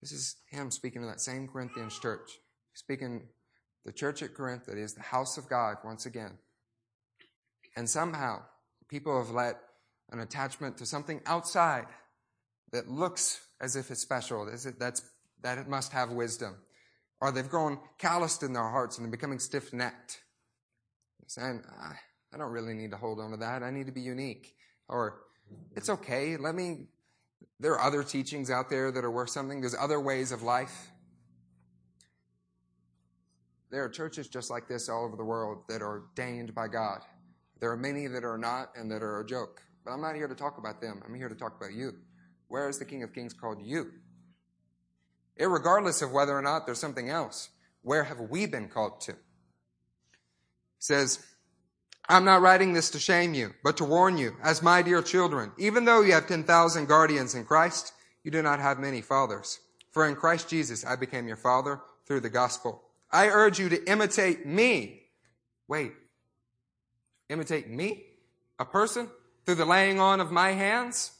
this 0.00 0.12
is 0.12 0.36
him 0.50 0.70
speaking 0.70 1.02
to 1.02 1.08
that 1.08 1.20
same 1.20 1.48
Corinthians 1.48 1.98
church. 1.98 2.38
Speaking 2.74 3.28
the 3.84 3.92
church 3.92 4.22
at 4.22 4.34
Corinth 4.34 4.66
that 4.66 4.78
is 4.78 4.94
the 4.94 5.02
house 5.02 5.38
of 5.38 5.48
God 5.48 5.76
once 5.84 6.06
again. 6.06 6.38
And 7.76 7.88
somehow, 7.88 8.42
people 8.88 9.18
have 9.18 9.34
let 9.34 9.56
an 10.10 10.20
attachment 10.20 10.76
to 10.78 10.86
something 10.86 11.20
outside 11.24 11.86
that 12.72 12.90
looks 12.90 13.40
as 13.60 13.76
if 13.76 13.90
it's 13.90 14.00
special, 14.00 14.48
that's, 14.78 15.02
that 15.42 15.58
it 15.58 15.68
must 15.68 15.92
have 15.92 16.10
wisdom 16.10 16.56
or 17.20 17.30
they've 17.32 17.48
grown 17.48 17.78
calloused 17.98 18.42
in 18.42 18.52
their 18.52 18.68
hearts 18.68 18.96
and 18.96 19.04
they're 19.04 19.10
becoming 19.10 19.38
stiff 19.38 19.72
necked. 19.72 20.22
Saying, 21.26 21.62
I 22.32 22.38
don't 22.38 22.50
really 22.50 22.74
need 22.74 22.90
to 22.90 22.96
hold 22.96 23.20
on 23.20 23.30
to 23.30 23.36
that. 23.36 23.62
I 23.62 23.70
need 23.70 23.86
to 23.86 23.92
be 23.92 24.00
unique. 24.00 24.54
Or, 24.88 25.20
it's 25.76 25.88
okay. 25.88 26.36
Let 26.36 26.54
me, 26.54 26.88
There 27.60 27.72
are 27.72 27.80
other 27.80 28.02
teachings 28.02 28.50
out 28.50 28.70
there 28.70 28.90
that 28.90 29.04
are 29.04 29.10
worth 29.10 29.30
something. 29.30 29.60
There's 29.60 29.74
other 29.78 30.00
ways 30.00 30.32
of 30.32 30.42
life. 30.42 30.90
There 33.70 33.84
are 33.84 33.88
churches 33.88 34.28
just 34.28 34.50
like 34.50 34.66
this 34.66 34.88
all 34.88 35.04
over 35.04 35.16
the 35.16 35.24
world 35.24 35.62
that 35.68 35.82
are 35.82 36.00
ordained 36.00 36.54
by 36.54 36.68
God. 36.68 37.02
There 37.60 37.70
are 37.70 37.76
many 37.76 38.06
that 38.06 38.24
are 38.24 38.38
not 38.38 38.70
and 38.74 38.90
that 38.90 39.02
are 39.02 39.20
a 39.20 39.26
joke. 39.26 39.62
But 39.84 39.92
I'm 39.92 40.00
not 40.00 40.16
here 40.16 40.26
to 40.26 40.34
talk 40.34 40.58
about 40.58 40.80
them. 40.80 41.02
I'm 41.06 41.14
here 41.14 41.28
to 41.28 41.34
talk 41.34 41.56
about 41.56 41.74
you. 41.74 41.92
Where 42.48 42.68
is 42.68 42.78
the 42.78 42.84
King 42.84 43.02
of 43.02 43.12
Kings 43.12 43.32
called 43.34 43.58
you? 43.62 43.92
Irregardless 45.40 46.02
of 46.02 46.12
whether 46.12 46.36
or 46.36 46.42
not 46.42 46.66
there's 46.66 46.78
something 46.78 47.08
else, 47.08 47.48
where 47.82 48.04
have 48.04 48.20
we 48.20 48.46
been 48.46 48.68
called 48.68 49.00
to? 49.02 49.12
He 49.12 49.16
says, 50.78 51.24
I'm 52.08 52.24
not 52.24 52.42
writing 52.42 52.72
this 52.72 52.90
to 52.90 52.98
shame 52.98 53.34
you, 53.34 53.54
but 53.62 53.76
to 53.78 53.84
warn 53.84 54.18
you, 54.18 54.36
as 54.42 54.62
my 54.62 54.82
dear 54.82 55.00
children, 55.00 55.52
even 55.58 55.84
though 55.84 56.02
you 56.02 56.12
have 56.12 56.26
10,000 56.26 56.86
guardians 56.86 57.34
in 57.34 57.44
Christ, 57.44 57.92
you 58.24 58.30
do 58.30 58.42
not 58.42 58.60
have 58.60 58.78
many 58.78 59.00
fathers. 59.00 59.60
For 59.92 60.06
in 60.06 60.16
Christ 60.16 60.48
Jesus, 60.48 60.84
I 60.84 60.96
became 60.96 61.26
your 61.26 61.36
father 61.36 61.80
through 62.06 62.20
the 62.20 62.30
gospel. 62.30 62.82
I 63.10 63.28
urge 63.28 63.58
you 63.58 63.68
to 63.68 63.90
imitate 63.90 64.46
me. 64.46 65.02
Wait, 65.68 65.92
imitate 67.28 67.68
me? 67.68 68.04
A 68.58 68.64
person? 68.64 69.08
Through 69.46 69.54
the 69.54 69.64
laying 69.64 70.00
on 70.00 70.20
of 70.20 70.30
my 70.30 70.50
hands? 70.52 71.12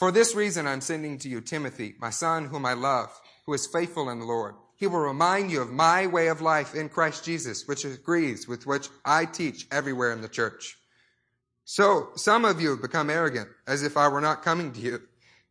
For 0.00 0.10
this 0.10 0.34
reason, 0.34 0.66
I'm 0.66 0.80
sending 0.80 1.18
to 1.18 1.28
you 1.28 1.42
Timothy, 1.42 1.94
my 2.00 2.08
son, 2.08 2.46
whom 2.46 2.64
I 2.64 2.72
love, 2.72 3.10
who 3.44 3.52
is 3.52 3.66
faithful 3.66 4.08
in 4.08 4.18
the 4.18 4.24
Lord. 4.24 4.54
He 4.76 4.86
will 4.86 5.00
remind 5.00 5.50
you 5.50 5.60
of 5.60 5.70
my 5.70 6.06
way 6.06 6.28
of 6.28 6.40
life 6.40 6.74
in 6.74 6.88
Christ 6.88 7.22
Jesus, 7.22 7.68
which 7.68 7.84
agrees 7.84 8.48
with 8.48 8.66
which 8.66 8.88
I 9.04 9.26
teach 9.26 9.66
everywhere 9.70 10.10
in 10.12 10.22
the 10.22 10.28
church. 10.30 10.78
So 11.66 12.12
some 12.14 12.46
of 12.46 12.62
you 12.62 12.70
have 12.70 12.80
become 12.80 13.10
arrogant, 13.10 13.50
as 13.66 13.82
if 13.82 13.98
I 13.98 14.08
were 14.08 14.22
not 14.22 14.42
coming 14.42 14.72
to 14.72 14.80
you, 14.80 15.02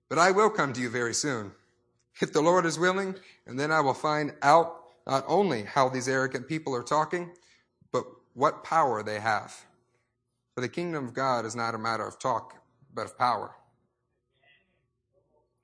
but 0.10 0.18
I 0.18 0.32
will 0.32 0.50
come 0.50 0.74
to 0.74 0.82
you 0.82 0.90
very 0.90 1.14
soon 1.14 1.52
if 2.20 2.34
the 2.34 2.42
Lord 2.42 2.66
is 2.66 2.80
willing, 2.80 3.18
and 3.46 3.60
then 3.60 3.72
I 3.72 3.82
will 3.82 3.94
find 3.94 4.34
out 4.42 4.82
not 5.06 5.26
only 5.28 5.62
how 5.62 5.90
these 5.90 6.10
arrogant 6.10 6.48
people 6.48 6.76
are 6.76 6.82
talking, 6.82 7.30
but 7.92 8.04
what 8.34 8.64
power 8.64 9.04
they 9.04 9.20
have. 9.20 9.54
For 10.56 10.62
the 10.62 10.70
kingdom 10.70 11.06
of 11.06 11.14
God 11.14 11.46
is 11.46 11.56
not 11.56 11.76
a 11.76 11.78
matter 11.78 12.08
of 12.08 12.18
talk, 12.18 12.56
but 12.92 13.06
of 13.06 13.16
power. 13.16 13.52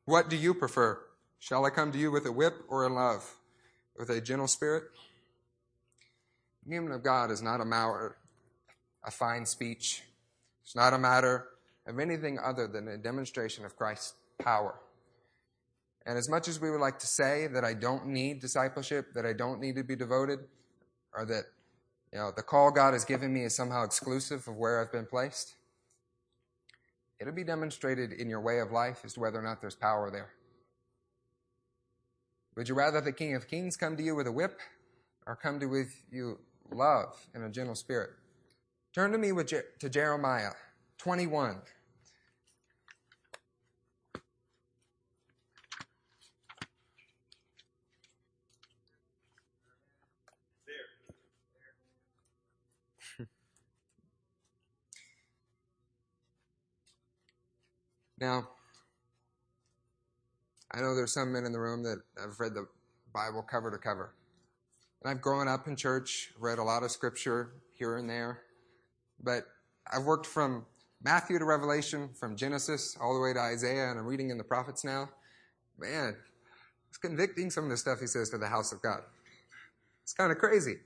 What 0.05 0.29
do 0.29 0.35
you 0.35 0.53
prefer? 0.53 0.99
Shall 1.39 1.65
I 1.65 1.71
come 1.71 1.91
to 1.91 1.97
you 1.97 2.11
with 2.11 2.27
a 2.27 2.31
whip 2.31 2.53
or 2.67 2.85
in 2.85 2.93
love, 2.93 3.35
with 3.97 4.09
a 4.09 4.21
gentle 4.21 4.47
spirit? 4.47 4.83
The 6.63 6.71
kingdom 6.71 6.91
of 6.91 7.03
God 7.03 7.31
is 7.31 7.41
not 7.41 7.59
a 7.59 7.65
matter 7.65 8.17
of 9.03 9.13
fine 9.13 9.45
speech. 9.45 10.03
It's 10.63 10.75
not 10.75 10.93
a 10.93 10.97
matter 10.99 11.47
of 11.87 11.99
anything 11.99 12.37
other 12.43 12.67
than 12.67 12.87
a 12.87 12.97
demonstration 12.97 13.65
of 13.65 13.75
Christ's 13.75 14.13
power. 14.39 14.75
And 16.05 16.19
as 16.19 16.29
much 16.29 16.47
as 16.47 16.61
we 16.61 16.69
would 16.69 16.81
like 16.81 16.99
to 16.99 17.07
say 17.07 17.47
that 17.47 17.63
I 17.63 17.73
don't 17.73 18.05
need 18.05 18.39
discipleship, 18.39 19.07
that 19.15 19.25
I 19.25 19.33
don't 19.33 19.59
need 19.59 19.75
to 19.75 19.83
be 19.83 19.95
devoted, 19.95 20.39
or 21.15 21.25
that 21.25 21.45
you 22.13 22.19
know 22.19 22.31
the 22.35 22.43
call 22.43 22.69
God 22.71 22.93
has 22.93 23.05
given 23.05 23.33
me 23.33 23.43
is 23.43 23.55
somehow 23.55 23.83
exclusive 23.83 24.47
of 24.47 24.55
where 24.55 24.79
I've 24.79 24.91
been 24.91 25.07
placed, 25.07 25.55
it'll 27.19 27.33
be 27.33 27.43
demonstrated 27.43 28.13
in 28.13 28.29
your 28.29 28.41
way 28.41 28.59
of 28.59 28.71
life 28.71 29.01
as 29.03 29.13
to 29.13 29.19
whether 29.19 29.39
or 29.39 29.43
not 29.43 29.61
there's 29.61 29.75
power 29.75 30.11
there. 30.11 30.31
Would 32.55 32.69
you 32.69 32.75
rather 32.75 33.01
the 33.01 33.11
King 33.11 33.35
of 33.35 33.47
Kings 33.47 33.75
come 33.75 33.97
to 33.97 34.03
you 34.03 34.15
with 34.15 34.27
a 34.27 34.31
whip, 34.31 34.59
or 35.27 35.35
come 35.35 35.59
to 35.59 35.65
with 35.65 35.93
you 36.11 36.39
love 36.71 37.27
and 37.33 37.43
a 37.43 37.49
gentle 37.49 37.75
spirit? 37.75 38.11
Turn 38.93 39.11
to 39.11 39.17
me 39.17 39.31
with 39.33 39.47
Je- 39.47 39.61
to 39.79 39.89
Jeremiah 39.89 40.51
21. 40.99 41.61
Now, 58.25 58.47
I 60.71 60.81
know 60.81 60.95
there's 60.95 61.13
some 61.13 61.31
men 61.31 61.45
in 61.45 61.51
the 61.51 61.59
room 61.59 61.83
that 61.83 61.99
have 62.19 62.39
read 62.39 62.55
the 62.55 62.65
Bible 63.13 63.43
cover 63.43 63.69
to 63.69 63.77
cover. 63.77 64.15
And 65.03 65.11
I've 65.11 65.21
grown 65.21 65.47
up 65.47 65.67
in 65.67 65.75
church, 65.75 66.31
read 66.39 66.57
a 66.57 66.63
lot 66.63 66.81
of 66.81 66.89
scripture 66.89 67.51
here 67.77 67.97
and 67.97 68.09
there. 68.09 68.41
But 69.23 69.43
I've 69.93 70.05
worked 70.05 70.25
from 70.25 70.65
Matthew 71.03 71.37
to 71.37 71.45
Revelation, 71.45 72.09
from 72.19 72.35
Genesis 72.35 72.97
all 72.99 73.13
the 73.13 73.19
way 73.19 73.31
to 73.31 73.39
Isaiah, 73.39 73.91
and 73.91 73.99
I'm 73.99 74.07
reading 74.07 74.31
in 74.31 74.39
the 74.39 74.43
prophets 74.43 74.83
now. 74.83 75.09
Man, 75.77 76.15
it's 76.89 76.97
convicting 76.97 77.51
some 77.51 77.65
of 77.65 77.69
the 77.69 77.77
stuff 77.77 77.99
he 77.99 78.07
says 78.07 78.31
to 78.31 78.39
the 78.39 78.47
house 78.47 78.71
of 78.71 78.81
God. 78.81 79.01
It's 80.01 80.13
kind 80.13 80.31
of 80.31 80.39
crazy. 80.39 80.77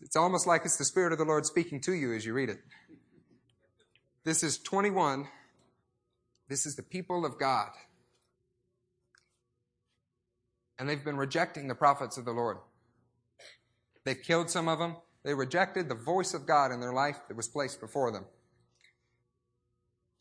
It's 0.00 0.14
almost 0.14 0.46
like 0.46 0.62
it's 0.64 0.76
the 0.76 0.84
Spirit 0.84 1.10
of 1.10 1.18
the 1.18 1.24
Lord 1.24 1.44
speaking 1.44 1.80
to 1.80 1.92
you 1.92 2.14
as 2.14 2.24
you 2.24 2.34
read 2.34 2.50
it. 2.50 2.60
This 4.22 4.44
is 4.44 4.58
21 4.58 5.26
this 6.48 6.66
is 6.66 6.76
the 6.76 6.82
people 6.82 7.24
of 7.24 7.38
God. 7.38 7.70
And 10.78 10.88
they've 10.88 11.04
been 11.04 11.16
rejecting 11.16 11.68
the 11.68 11.74
prophets 11.74 12.18
of 12.18 12.24
the 12.24 12.32
Lord. 12.32 12.58
They've 14.04 14.20
killed 14.20 14.50
some 14.50 14.68
of 14.68 14.78
them. 14.78 14.96
They 15.24 15.34
rejected 15.34 15.88
the 15.88 15.94
voice 15.94 16.34
of 16.34 16.46
God 16.46 16.72
in 16.72 16.80
their 16.80 16.92
life 16.92 17.16
that 17.28 17.36
was 17.36 17.48
placed 17.48 17.80
before 17.80 18.10
them. 18.10 18.24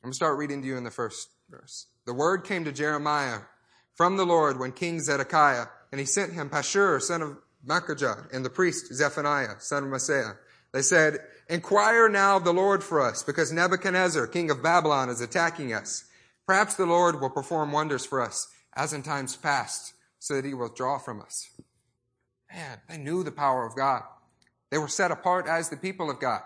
I'm 0.02 0.08
going 0.08 0.12
to 0.12 0.16
start 0.16 0.38
reading 0.38 0.62
to 0.62 0.68
you 0.68 0.78
in 0.78 0.84
the 0.84 0.92
first 0.92 1.30
verse. 1.50 1.88
The 2.06 2.14
word 2.14 2.44
came 2.44 2.66
to 2.66 2.72
Jeremiah 2.72 3.40
from 3.96 4.18
the 4.18 4.26
Lord 4.26 4.60
when 4.60 4.72
King 4.72 5.02
Zedekiah, 5.02 5.66
and 5.92 6.00
he 6.00 6.06
sent 6.06 6.34
him 6.34 6.50
Pashur, 6.50 7.02
son 7.02 7.22
of 7.22 7.38
Malchijah, 7.66 8.34
and 8.34 8.44
the 8.44 8.50
priest 8.50 8.94
Zephaniah, 8.94 9.60
son 9.60 9.84
of 9.84 9.90
Maaseiah. 9.90 10.36
They 10.74 10.82
said, 10.82 11.20
Inquire 11.50 12.10
now 12.10 12.38
of 12.38 12.44
the 12.44 12.54
Lord 12.54 12.84
for 12.84 13.02
us, 13.02 13.24
because 13.24 13.52
Nebuchadnezzar, 13.52 14.28
king 14.28 14.50
of 14.50 14.64
Babylon, 14.64 15.10
is 15.10 15.22
attacking 15.22 15.74
us. 15.74 16.06
Perhaps 16.46 16.76
the 16.76 16.86
Lord 16.86 17.22
will 17.22 17.30
perform 17.30 17.72
wonders 17.72 18.06
for 18.06 18.22
us, 18.22 18.48
as 18.76 18.94
in 18.94 19.04
times 19.04 19.36
past, 19.36 19.94
so 20.20 20.36
that 20.36 20.46
he 20.46 20.54
will 20.54 20.70
draw 20.70 20.98
from 20.98 21.22
us. 21.22 21.50
Man, 22.52 22.80
they 22.90 22.98
knew 22.98 23.24
the 23.24 23.32
power 23.32 23.66
of 23.66 23.76
God. 23.76 24.04
They 24.70 24.78
were 24.78 24.88
set 24.88 25.12
apart 25.12 25.48
as 25.48 25.70
the 25.70 25.78
people 25.78 26.10
of 26.10 26.20
God. 26.20 26.42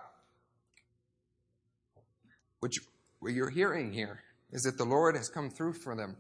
You, 2.64 2.82
what 3.20 3.34
you're 3.34 3.50
hearing 3.50 3.94
here 3.94 4.24
is 4.52 4.64
that 4.64 4.78
the 4.78 4.84
Lord 4.84 5.16
has 5.16 5.30
come 5.30 5.50
through 5.50 5.74
for 5.74 5.96
them 5.96 6.18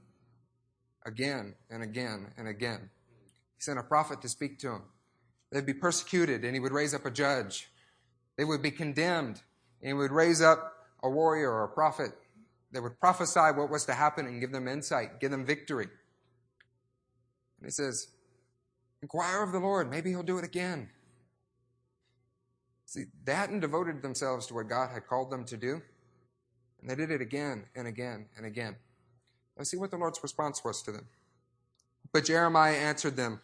again 1.05 1.55
and 1.69 1.83
again 1.83 2.27
and 2.37 2.47
again. 2.47 2.89
He 3.55 3.61
sent 3.61 3.79
a 3.79 3.83
prophet 3.83 4.21
to 4.21 4.29
speak 4.29 4.59
to 4.59 4.69
them. 4.69 4.83
They'd 5.51 5.65
be 5.65 5.73
persecuted, 5.73 6.45
and 6.45 6.53
he 6.53 6.59
would 6.59 6.71
raise 6.71 6.93
up 6.93 7.05
a 7.05 7.11
judge. 7.11 7.69
They 8.37 8.45
would 8.45 8.61
be 8.61 8.71
condemned, 8.71 9.41
and 9.81 9.87
he 9.87 9.93
would 9.93 10.11
raise 10.11 10.41
up 10.41 10.73
a 11.03 11.09
warrior 11.09 11.51
or 11.51 11.65
a 11.65 11.69
prophet 11.69 12.11
that 12.77 12.83
would 12.83 12.99
prophesy 12.99 13.39
what 13.55 13.71
was 13.71 13.85
to 13.85 13.93
happen 13.95 14.27
and 14.27 14.39
give 14.39 14.51
them 14.51 14.67
insight, 14.67 15.19
give 15.19 15.31
them 15.31 15.43
victory. 15.43 15.85
And 15.85 17.65
he 17.65 17.71
says, 17.71 18.09
Inquire 19.01 19.41
of 19.41 19.51
the 19.51 19.57
Lord. 19.57 19.89
Maybe 19.89 20.11
he'll 20.11 20.21
do 20.21 20.37
it 20.37 20.45
again. 20.45 20.91
See, 22.85 23.05
they 23.25 23.33
hadn't 23.33 23.61
devoted 23.61 24.03
themselves 24.03 24.45
to 24.47 24.53
what 24.53 24.69
God 24.69 24.91
had 24.93 25.07
called 25.07 25.31
them 25.31 25.43
to 25.45 25.57
do. 25.57 25.81
And 26.79 26.87
they 26.87 26.93
did 26.93 27.09
it 27.09 27.19
again 27.19 27.65
and 27.75 27.87
again 27.87 28.27
and 28.37 28.45
again. 28.45 28.75
Let's 29.57 29.71
see 29.71 29.77
what 29.77 29.89
the 29.89 29.97
Lord's 29.97 30.21
response 30.21 30.63
was 30.63 30.83
to 30.83 30.91
them. 30.91 31.07
But 32.13 32.25
Jeremiah 32.25 32.75
answered 32.75 33.15
them, 33.15 33.41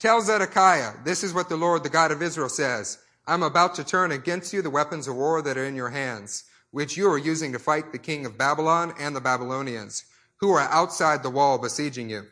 Tell 0.00 0.20
Zedekiah, 0.20 0.94
this 1.04 1.22
is 1.22 1.32
what 1.32 1.48
the 1.48 1.56
Lord, 1.56 1.84
the 1.84 1.90
God 1.90 2.10
of 2.10 2.22
Israel, 2.22 2.48
says. 2.48 2.98
I'm 3.24 3.44
about 3.44 3.76
to 3.76 3.84
turn 3.84 4.10
against 4.10 4.52
you 4.52 4.62
the 4.62 4.68
weapons 4.68 5.06
of 5.06 5.14
war 5.14 5.42
that 5.42 5.56
are 5.56 5.64
in 5.64 5.76
your 5.76 5.90
hands 5.90 6.42
which 6.74 6.96
you 6.96 7.08
are 7.08 7.16
using 7.16 7.52
to 7.52 7.58
fight 7.60 7.92
the 7.92 7.98
king 7.98 8.26
of 8.26 8.36
Babylon 8.36 8.92
and 8.98 9.14
the 9.14 9.20
Babylonians, 9.20 10.06
who 10.38 10.50
are 10.50 10.68
outside 10.72 11.22
the 11.22 11.30
wall 11.30 11.56
besieging 11.56 12.10
you. 12.10 12.24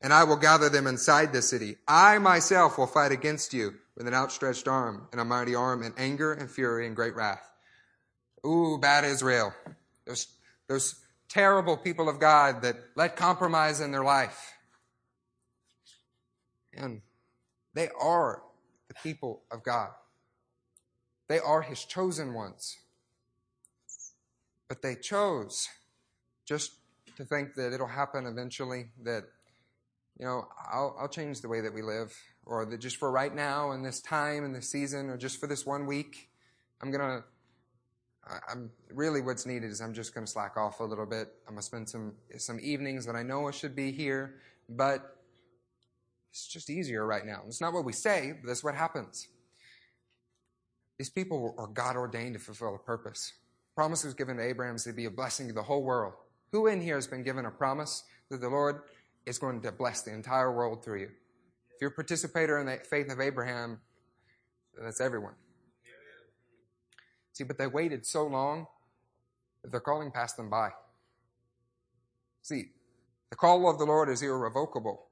And 0.00 0.10
I 0.10 0.24
will 0.24 0.38
gather 0.38 0.70
them 0.70 0.86
inside 0.86 1.34
the 1.34 1.42
city. 1.42 1.76
I 1.86 2.16
myself 2.16 2.78
will 2.78 2.86
fight 2.86 3.12
against 3.12 3.52
you 3.52 3.74
with 3.94 4.08
an 4.08 4.14
outstretched 4.14 4.66
arm 4.66 5.08
and 5.12 5.20
a 5.20 5.24
mighty 5.26 5.54
arm 5.54 5.82
in 5.82 5.92
anger 5.98 6.32
and 6.32 6.50
fury 6.50 6.86
and 6.86 6.96
great 6.96 7.14
wrath. 7.14 7.46
Ooh, 8.46 8.78
bad 8.78 9.04
Israel. 9.04 9.52
Those, 10.06 10.28
those 10.66 10.94
terrible 11.28 11.76
people 11.76 12.08
of 12.08 12.18
God 12.18 12.62
that 12.62 12.76
let 12.94 13.16
compromise 13.16 13.82
in 13.82 13.92
their 13.92 14.04
life. 14.04 14.54
And 16.72 17.02
they 17.74 17.90
are 18.00 18.40
the 18.88 18.94
people 18.94 19.42
of 19.50 19.62
God. 19.62 19.90
They 21.28 21.38
are 21.38 21.60
his 21.60 21.84
chosen 21.84 22.32
ones. 22.32 22.78
But 24.68 24.82
they 24.82 24.96
chose 24.96 25.68
just 26.44 26.72
to 27.16 27.24
think 27.24 27.54
that 27.54 27.72
it'll 27.72 27.86
happen 27.86 28.26
eventually, 28.26 28.86
that, 29.04 29.24
you 30.18 30.26
know, 30.26 30.48
I'll, 30.72 30.96
I'll 31.00 31.08
change 31.08 31.40
the 31.40 31.48
way 31.48 31.60
that 31.60 31.72
we 31.72 31.82
live, 31.82 32.16
or 32.44 32.66
that 32.66 32.78
just 32.78 32.96
for 32.96 33.10
right 33.10 33.34
now 33.34 33.70
and 33.70 33.84
this 33.84 34.00
time 34.00 34.44
and 34.44 34.54
this 34.54 34.70
season, 34.70 35.10
or 35.10 35.16
just 35.16 35.40
for 35.40 35.46
this 35.46 35.64
one 35.64 35.86
week, 35.86 36.28
I'm 36.80 36.90
going 36.90 37.00
to 37.00 37.24
I'm 38.48 38.70
really 38.92 39.20
what's 39.20 39.46
needed 39.46 39.70
is 39.70 39.80
I'm 39.80 39.94
just 39.94 40.14
going 40.14 40.26
to 40.26 40.30
slack 40.30 40.56
off 40.56 40.80
a 40.80 40.84
little 40.84 41.06
bit. 41.06 41.28
I'm 41.46 41.54
going 41.54 41.58
to 41.58 41.62
spend 41.62 41.88
some 41.88 42.14
some 42.38 42.58
evenings 42.60 43.06
that 43.06 43.14
I 43.14 43.22
know 43.22 43.46
I 43.46 43.52
should 43.52 43.76
be 43.76 43.92
here, 43.92 44.36
but 44.68 45.16
it's 46.32 46.46
just 46.46 46.68
easier 46.68 47.06
right 47.06 47.24
now. 47.24 47.42
It's 47.46 47.60
not 47.60 47.72
what 47.72 47.84
we 47.84 47.92
say, 47.92 48.34
but 48.40 48.48
that's 48.48 48.64
what 48.64 48.74
happens. 48.74 49.28
These 50.98 51.10
people 51.10 51.54
are 51.56 51.68
God 51.68 51.96
ordained 51.96 52.34
to 52.34 52.40
fulfill 52.40 52.74
a 52.74 52.78
purpose. 52.78 53.32
Promise 53.76 54.04
was 54.04 54.14
given 54.14 54.38
to 54.38 54.42
Abraham 54.42 54.78
to 54.78 54.92
be 54.92 55.04
a 55.04 55.10
blessing 55.10 55.46
to 55.48 55.52
the 55.52 55.62
whole 55.62 55.82
world. 55.82 56.14
Who 56.50 56.66
in 56.66 56.80
here 56.80 56.94
has 56.94 57.06
been 57.06 57.22
given 57.22 57.44
a 57.44 57.50
promise 57.50 58.04
that 58.30 58.40
the 58.40 58.48
Lord 58.48 58.80
is 59.26 59.38
going 59.38 59.60
to 59.60 59.70
bless 59.70 60.02
the 60.02 60.14
entire 60.14 60.50
world 60.50 60.82
through 60.82 61.00
you? 61.00 61.10
If 61.74 61.82
you're 61.82 61.90
a 61.90 61.94
participator 61.94 62.58
in 62.58 62.66
the 62.66 62.78
faith 62.88 63.12
of 63.12 63.20
Abraham, 63.20 63.80
that's 64.82 65.00
everyone. 65.00 65.34
See, 67.34 67.44
but 67.44 67.58
they 67.58 67.66
waited 67.66 68.06
so 68.06 68.26
long 68.26 68.66
that 69.62 69.70
their 69.70 69.80
calling 69.80 70.10
passed 70.10 70.38
them 70.38 70.48
by. 70.48 70.70
See, 72.40 72.70
the 73.28 73.36
call 73.36 73.68
of 73.68 73.78
the 73.78 73.84
Lord 73.84 74.08
is 74.08 74.22
irrevocable. 74.22 75.08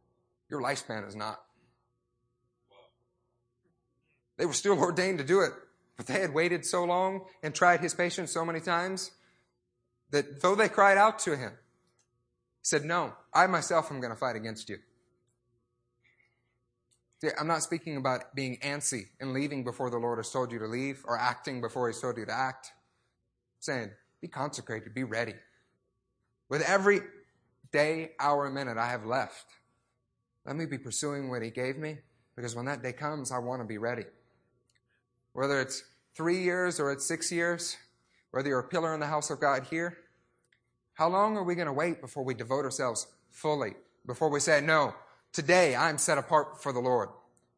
Your 0.49 0.63
lifespan 0.63 1.07
is 1.07 1.15
not. 1.15 1.41
They 4.39 4.47
were 4.47 4.55
still 4.55 4.79
ordained 4.79 5.19
to 5.19 5.25
do 5.25 5.41
it, 5.43 5.53
but 5.97 6.07
they 6.07 6.21
had 6.21 6.35
waited 6.35 6.65
so 6.65 6.85
long 6.85 7.27
and 7.43 7.55
tried 7.55 7.81
his 7.81 7.95
patience 7.95 8.33
so 8.33 8.45
many 8.45 8.61
times 8.61 9.11
that 10.11 10.43
though 10.43 10.55
they 10.55 10.69
cried 10.69 10.99
out 10.99 11.19
to 11.21 11.37
him, 11.37 11.51
he 11.51 12.65
said, 12.65 12.85
No, 12.85 13.13
I 13.33 13.47
myself 13.47 13.91
am 13.91 14.01
going 14.01 14.13
to 14.13 14.19
fight 14.19 14.37
against 14.37 14.69
you. 14.69 14.79
See, 17.21 17.31
I'm 17.39 17.47
not 17.47 17.63
speaking 17.63 17.97
about 17.97 18.35
being 18.35 18.59
antsy 18.59 19.05
and 19.21 19.33
leaving 19.33 19.65
before 19.65 19.91
the 19.91 19.99
Lord 19.99 20.19
has 20.19 20.31
told 20.31 20.53
you 20.53 20.59
to 20.59 20.67
leave 20.67 21.05
or 21.07 21.19
acting 21.19 21.61
before 21.61 21.89
he's 21.89 22.01
told 22.01 22.19
you 22.19 22.27
to 22.27 22.33
act. 22.33 22.73
I'm 22.75 23.61
saying, 23.61 23.91
be 24.21 24.29
consecrated, 24.29 24.95
be 24.95 25.05
ready. 25.05 25.35
With 26.49 26.63
every 26.63 27.01
day, 27.73 28.11
hour, 28.21 28.47
and 28.47 28.55
minute 28.55 28.77
I 28.77 28.89
have 28.89 29.07
left, 29.07 29.47
let 30.45 30.57
me 30.57 30.67
be 30.67 30.79
pursuing 30.79 31.31
what 31.31 31.43
he 31.43 31.51
gave 31.51 31.77
me 31.77 31.99
because 32.37 32.55
when 32.55 32.67
that 32.67 32.83
day 32.83 32.93
comes, 32.93 33.33
I 33.33 33.39
want 33.39 33.63
to 33.63 33.67
be 33.67 33.79
ready. 33.79 34.05
Whether 35.35 35.61
it's 35.61 35.85
three 36.17 36.43
years 36.43 36.81
or 36.81 36.91
it's 36.91 37.05
six 37.05 37.31
years, 37.31 37.77
whether 38.31 38.49
you're 38.49 38.61
a 38.61 38.69
pillar 38.69 38.95
in 38.95 39.01
the 39.01 39.07
house 39.07 39.31
of 39.31 39.41
God 39.41 39.65
here, 39.65 39.99
how 40.95 41.09
long 41.09 41.37
are 41.37 41.43
we 41.43 41.57
going 41.57 41.67
to 41.67 41.73
wait 41.73 42.01
before 42.01 42.25
we 42.25 42.35
devote 42.35 42.65
ourselves 42.65 43.09
fully? 43.31 43.75
Before 44.07 44.31
we 44.31 44.39
say, 44.39 44.61
no, 44.61 44.95
today 45.33 45.75
I'm 45.75 45.99
set 45.99 46.19
apart 46.19 46.63
for 46.63 46.73
the 46.73 46.79
Lord. 46.79 47.09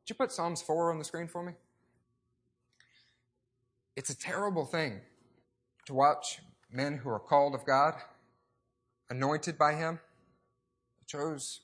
Did 0.05 0.15
you 0.15 0.17
put 0.17 0.33
Psalms 0.33 0.63
4 0.63 0.91
on 0.91 0.99
the 0.99 1.05
screen 1.05 1.29
for 1.29 1.43
me? 1.43 1.53
It's 3.95 4.11
a 4.11 4.19
terrible 4.19 4.65
thing 4.65 5.01
to 5.85 5.93
watch 5.95 6.41
men 6.73 6.99
who 6.99 7.11
are 7.11 7.21
called 7.21 7.55
of 7.55 7.67
God, 7.67 7.95
anointed 9.11 9.59
by 9.59 9.75
Him, 9.75 10.01
chose 11.07 11.61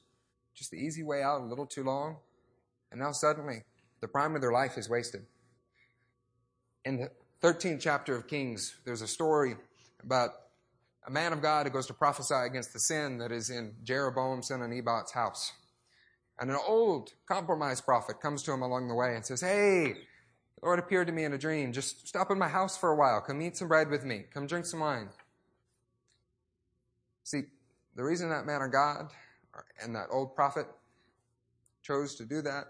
just 0.54 0.70
the 0.70 0.76
easy 0.76 1.02
way 1.02 1.22
out 1.22 1.40
a 1.40 1.44
little 1.44 1.66
too 1.66 1.84
long, 1.84 2.16
and 2.90 3.00
now 3.00 3.12
suddenly 3.12 3.64
the 4.00 4.08
prime 4.08 4.34
of 4.34 4.42
their 4.42 4.52
life 4.52 4.76
is 4.76 4.90
wasted. 4.90 5.24
In 6.84 6.96
the 6.96 7.10
13th 7.42 7.80
chapter 7.80 8.16
of 8.16 8.26
Kings, 8.26 8.74
there's 8.84 9.02
a 9.02 9.06
story 9.06 9.54
about 10.02 10.30
a 11.06 11.10
man 11.10 11.32
of 11.32 11.40
God 11.40 11.66
who 11.66 11.72
goes 11.72 11.86
to 11.86 11.94
prophesy 11.94 12.34
against 12.34 12.72
the 12.72 12.80
sin 12.80 13.18
that 13.18 13.32
is 13.32 13.50
in 13.50 13.74
Jeroboam, 13.84 14.42
son 14.42 14.62
of 14.62 14.70
Nebat's 14.70 15.12
house. 15.12 15.52
And 16.40 16.50
an 16.50 16.58
old 16.66 17.12
compromised 17.26 17.84
prophet 17.84 18.20
comes 18.20 18.42
to 18.44 18.52
him 18.52 18.62
along 18.62 18.88
the 18.88 18.94
way 18.94 19.14
and 19.14 19.24
says, 19.24 19.40
Hey, 19.40 19.92
the 19.92 20.66
Lord 20.66 20.78
appeared 20.78 21.06
to 21.08 21.12
me 21.12 21.24
in 21.24 21.32
a 21.32 21.38
dream. 21.38 21.72
Just 21.72 22.08
stop 22.08 22.30
in 22.30 22.38
my 22.38 22.48
house 22.48 22.76
for 22.76 22.90
a 22.90 22.96
while. 22.96 23.20
Come 23.20 23.42
eat 23.42 23.56
some 23.56 23.68
bread 23.68 23.88
with 23.88 24.04
me. 24.04 24.24
Come 24.32 24.46
drink 24.46 24.66
some 24.66 24.80
wine. 24.80 25.08
See, 27.24 27.42
the 27.94 28.02
reason 28.02 28.30
that 28.30 28.46
man 28.46 28.62
of 28.62 28.72
God 28.72 29.10
and 29.82 29.94
that 29.94 30.06
old 30.10 30.34
prophet 30.34 30.66
chose 31.82 32.16
to 32.16 32.24
do 32.24 32.42
that 32.42 32.64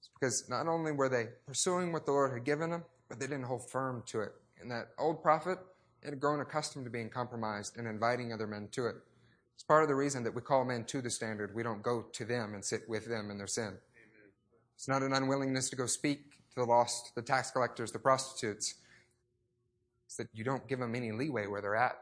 is 0.00 0.10
because 0.14 0.48
not 0.48 0.68
only 0.68 0.92
were 0.92 1.08
they 1.08 1.28
pursuing 1.46 1.92
what 1.92 2.06
the 2.06 2.12
Lord 2.12 2.32
had 2.32 2.44
given 2.44 2.70
them, 2.70 2.84
but 3.12 3.20
they 3.20 3.26
didn't 3.26 3.44
hold 3.44 3.68
firm 3.68 4.02
to 4.06 4.22
it. 4.22 4.32
And 4.58 4.70
that 4.70 4.92
old 4.98 5.22
prophet 5.22 5.58
had 6.02 6.18
grown 6.18 6.40
accustomed 6.40 6.86
to 6.86 6.90
being 6.90 7.10
compromised 7.10 7.76
and 7.76 7.86
inviting 7.86 8.32
other 8.32 8.46
men 8.46 8.68
to 8.72 8.86
it. 8.86 8.94
It's 9.54 9.62
part 9.62 9.82
of 9.82 9.90
the 9.90 9.94
reason 9.94 10.24
that 10.24 10.34
we 10.34 10.40
call 10.40 10.64
men 10.64 10.84
to 10.84 11.02
the 11.02 11.10
standard. 11.10 11.54
We 11.54 11.62
don't 11.62 11.82
go 11.82 12.06
to 12.10 12.24
them 12.24 12.54
and 12.54 12.64
sit 12.64 12.88
with 12.88 13.04
them 13.04 13.30
in 13.30 13.36
their 13.36 13.46
sin. 13.46 13.64
Amen. 13.66 13.78
It's 14.76 14.88
not 14.88 15.02
an 15.02 15.12
unwillingness 15.12 15.68
to 15.68 15.76
go 15.76 15.84
speak 15.84 16.30
to 16.54 16.60
the 16.60 16.64
lost, 16.64 17.14
the 17.14 17.20
tax 17.20 17.50
collectors, 17.50 17.92
the 17.92 17.98
prostitutes. 17.98 18.76
It's 20.06 20.16
that 20.16 20.28
you 20.32 20.42
don't 20.42 20.66
give 20.66 20.78
them 20.78 20.94
any 20.94 21.12
leeway 21.12 21.46
where 21.48 21.60
they're 21.60 21.76
at. 21.76 21.98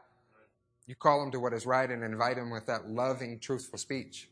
You 0.87 0.95
call 0.95 1.19
them 1.19 1.31
to 1.31 1.41
what 1.41 1.51
is 1.51 1.65
right 1.65 1.91
and 1.91 2.05
invite 2.05 2.37
them 2.37 2.51
with 2.51 2.67
that 2.67 2.89
loving, 2.89 3.37
truthful 3.37 3.77
speech. 3.77 4.29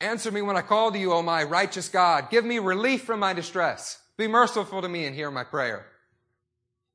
Answer 0.00 0.30
me 0.30 0.40
when 0.40 0.56
I 0.56 0.62
call 0.62 0.90
to 0.92 0.98
you, 0.98 1.12
O 1.12 1.20
my 1.20 1.42
righteous 1.42 1.90
God. 1.90 2.30
Give 2.30 2.46
me 2.46 2.58
relief 2.58 3.02
from 3.02 3.20
my 3.20 3.34
distress. 3.34 4.00
Be 4.18 4.26
merciful 4.26 4.82
to 4.82 4.88
me 4.88 5.06
and 5.06 5.14
hear 5.14 5.30
my 5.30 5.44
prayer. 5.44 5.86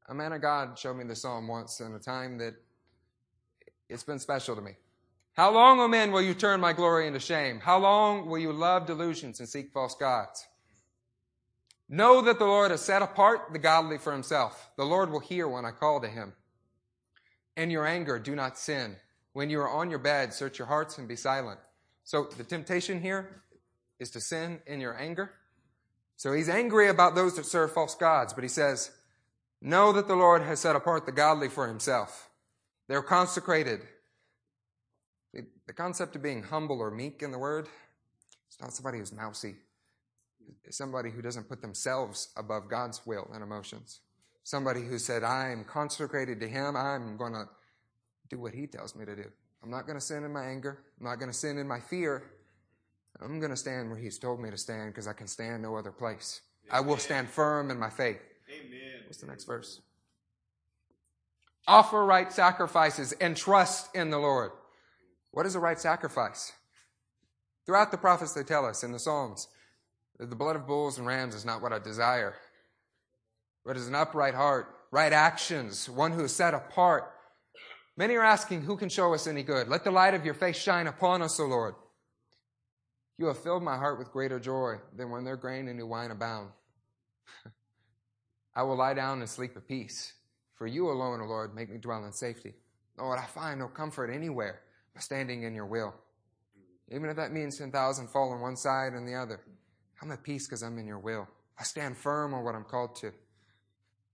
A 0.09 0.13
man 0.13 0.34
of 0.34 0.41
God 0.41 0.78
showed 0.78 0.97
me 0.97 1.05
the 1.05 1.15
psalm 1.15 1.47
once 1.47 1.80
in 1.80 1.93
a 1.93 1.99
time 1.99 2.38
that 2.39 2.53
it's 3.88 4.03
been 4.03 4.19
special 4.19 4.57
to 4.57 4.61
me. 4.61 4.74
How 5.32 5.49
long, 5.49 5.80
O 5.80 5.88
men, 5.88 6.11
will 6.11 6.21
you 6.21 6.34
turn 6.34 6.59
my 6.59 6.74
glory 6.74 7.07
into 7.07 7.21
shame? 7.21 7.61
How 7.61 7.80
long 7.80 8.28
will 8.28 8.39
you 8.39 8.51
love 8.51 8.86
delusions 8.86 9.39
and 9.39 9.47
seek 9.47 9.71
false 9.71 9.95
gods? 9.95 10.45
Know 11.88 12.21
that 12.21 12.39
the 12.39 12.45
Lord 12.45 12.71
has 12.71 12.82
set 12.82 13.01
apart 13.01 13.53
the 13.53 13.59
godly 13.59 13.97
for 13.97 14.11
himself. 14.11 14.69
The 14.76 14.84
Lord 14.84 15.09
will 15.09 15.21
hear 15.21 15.47
when 15.47 15.63
I 15.63 15.71
call 15.71 16.01
to 16.01 16.09
him. 16.09 16.34
In 17.55 17.69
your 17.69 17.88
anger, 17.88 18.19
do 18.19 18.36
not 18.36 18.57
sin. 18.57 18.97
When 19.32 19.49
you 19.49 19.61
are 19.61 19.69
on 19.69 19.89
your 19.89 19.99
bed, 19.99 20.34
search 20.34 20.59
your 20.59 20.67
hearts 20.67 20.97
and 20.97 21.07
be 21.07 21.15
silent. 21.15 21.59
So 22.03 22.26
the 22.38 22.43
temptation 22.43 23.01
here 23.01 23.43
is 23.97 24.11
to 24.11 24.19
sin 24.19 24.59
in 24.67 24.82
your 24.82 24.99
anger. 24.99 25.32
So 26.16 26.34
he's 26.34 26.49
angry 26.49 26.88
about 26.88 27.16
those 27.16 27.36
that 27.36 27.45
serve 27.45 27.72
false 27.72 27.95
gods, 27.95 28.34
but 28.34 28.43
he 28.43 28.49
says, 28.49 28.91
Know 29.61 29.91
that 29.93 30.07
the 30.07 30.16
Lord 30.16 30.41
has 30.41 30.59
set 30.59 30.76
apart 30.76 31.05
the 31.05 31.11
godly 31.11 31.49
for 31.49 31.68
himself. 31.68 32.30
They're 32.88 33.01
consecrated. 33.01 33.82
The 35.66 35.74
concept 35.74 36.16
of 36.16 36.22
being 36.22 36.43
humble 36.43 36.80
or 36.80 36.91
meek 36.91 37.22
in 37.22 37.32
the 37.32 37.39
word, 37.39 37.70
it's 38.47 38.59
not 38.59 38.74
somebody 38.74 38.97
who's 38.97 39.14
mousy. 39.14 39.55
It's 40.66 40.78
somebody 40.78 41.09
who 41.09 41.22
doesn't 41.22 41.47
put 41.47 41.61
themselves 41.61 42.30
above 42.36 42.70
God's 42.70 43.05
will 43.05 43.30
and 43.34 43.41
emotions. 43.41 44.01
Somebody 44.43 44.82
who 44.82 44.99
said, 44.99 45.24
I'm 45.24 45.64
consecrated 45.64 46.41
to 46.41 46.47
Him. 46.49 46.76
I'm 46.76 47.16
going 47.16 47.32
to 47.32 47.45
do 48.30 48.39
what 48.39 48.53
He 48.53 48.68
tells 48.68 48.95
me 48.95 49.05
to 49.05 49.16
do. 49.16 49.32
I'm 49.64 49.72
not 49.72 49.88
going 49.88 49.97
to 49.97 50.05
sin 50.05 50.26
in 50.26 50.34
my 50.34 50.45
anger. 50.45 50.84
I'm 50.99 51.05
not 51.05 51.16
going 51.16 51.32
to 51.32 51.38
sin 51.38 51.57
in 51.57 51.68
my 51.68 51.80
fear. 51.80 52.24
I'm 53.24 53.39
going 53.39 53.51
to 53.51 53.57
stand 53.57 53.89
where 53.89 53.99
He's 53.99 54.17
told 54.17 54.41
me 54.41 54.49
to 54.49 54.57
stand 54.57 54.91
because 54.91 55.07
I 55.07 55.13
can 55.13 55.28
stand 55.28 55.63
no 55.63 55.76
other 55.76 55.91
place. 55.91 56.41
Amen. 56.69 56.84
I 56.84 56.88
will 56.88 56.97
stand 56.97 57.30
firm 57.30 57.71
in 57.71 57.80
my 57.80 57.89
faith. 57.89 58.19
Amen. 58.49 59.03
What's 59.05 59.19
the 59.19 59.28
next 59.28 59.45
verse? 59.45 59.82
Offer 61.67 62.05
right 62.05 62.32
sacrifices 62.32 63.13
and 63.13 63.38
trust 63.38 63.95
in 63.95 64.09
the 64.09 64.17
Lord. 64.17 64.51
What 65.32 65.45
is 65.45 65.55
a 65.55 65.59
right 65.59 65.80
sacrifice? 65.80 66.51
Throughout 67.65 67.91
the 67.91 67.97
prophets, 67.97 68.34
they 68.34 68.43
tell 68.43 68.65
us 68.65 68.84
in 68.84 68.91
the 68.91 68.99
Psalms 68.99 69.47
that 70.19 70.30
the 70.30 70.36
blood 70.36 70.57
of 70.57 70.67
bulls 70.67 70.97
and 70.97 71.07
rams 71.07 71.34
is 71.34 71.45
not 71.45 71.61
what 71.61 71.71
I 71.71 71.80
desire, 71.80 72.36
but 73.65 73.78
is 73.78 73.88
an 73.88 73.95
upright 73.95 74.34
heart, 74.34 74.67
right 74.91 75.13
actions, 75.13 75.89
one 75.89 76.11
who 76.11 76.26
is 76.26 76.36
set 76.36 76.53
apart. 76.53 77.09
Many 77.95 78.15
are 78.15 78.24
asking, 78.24 78.63
Who 78.63 78.76
can 78.76 78.89
show 78.89 79.13
us 79.13 79.28
any 79.28 79.43
good? 79.43 79.69
Let 79.69 79.86
the 79.86 79.91
light 79.91 80.13
of 80.13 80.26
your 80.26 80.34
face 80.34 80.57
shine 80.57 80.88
upon 80.88 81.21
us, 81.21 81.39
O 81.39 81.45
Lord. 81.45 81.76
You 83.18 83.28
have 83.28 83.38
filled 83.38 83.64
my 83.64 83.78
heart 83.78 83.99
with 83.99 84.11
greater 84.11 84.39
joy 84.39 84.76
than 84.95 85.09
when 85.09 85.24
their 85.24 85.38
grain 85.38 85.68
and 85.68 85.78
new 85.78 85.88
wine 85.88 86.11
abound. 86.11 86.49
I 88.55 88.64
will 88.64 88.78
lie 88.78 88.93
down 88.93 89.20
and 89.20 89.30
sleep 89.30 89.55
at 89.55 89.68
peace. 89.68 90.14
For 90.55 90.68
you 90.68 90.89
alone, 90.89 91.22
O 91.22 91.26
Lord, 91.26 91.55
make 91.55 91.70
me 91.70 91.78
dwell 91.78 92.05
in 92.05 92.11
safety. 92.11 92.53
Lord, 92.97 93.20
I 93.20 93.26
find 93.26 93.59
no 93.59 93.68
comfort 93.68 94.11
anywhere 94.11 94.61
but 94.93 95.03
standing 95.03 95.43
in 95.43 95.53
your 95.53 95.66
will. 95.66 95.93
Even 96.91 97.09
if 97.09 97.16
that 97.16 97.32
means 97.32 97.57
10,000 97.57 98.07
fall 98.07 98.32
on 98.32 98.41
one 98.41 98.55
side 98.55 98.93
and 98.93 99.07
the 99.07 99.16
other. 99.16 99.41
I'm 100.01 100.11
at 100.11 100.24
peace 100.24 100.47
because 100.47 100.61
I'm 100.61 100.78
in 100.78 100.86
your 100.86 100.99
will. 100.99 101.28
I 101.57 101.64
stand 101.64 101.97
firm 101.97 102.34
on 102.34 102.43
what 102.43 102.55
I'm 102.55 102.64
called 102.64 102.95
to. 102.97 103.11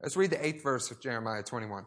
Let's 0.01 0.15
read 0.15 0.29
the 0.29 0.45
eighth 0.45 0.63
verse 0.63 0.91
of 0.91 1.01
Jeremiah 1.01 1.43
21. 1.43 1.85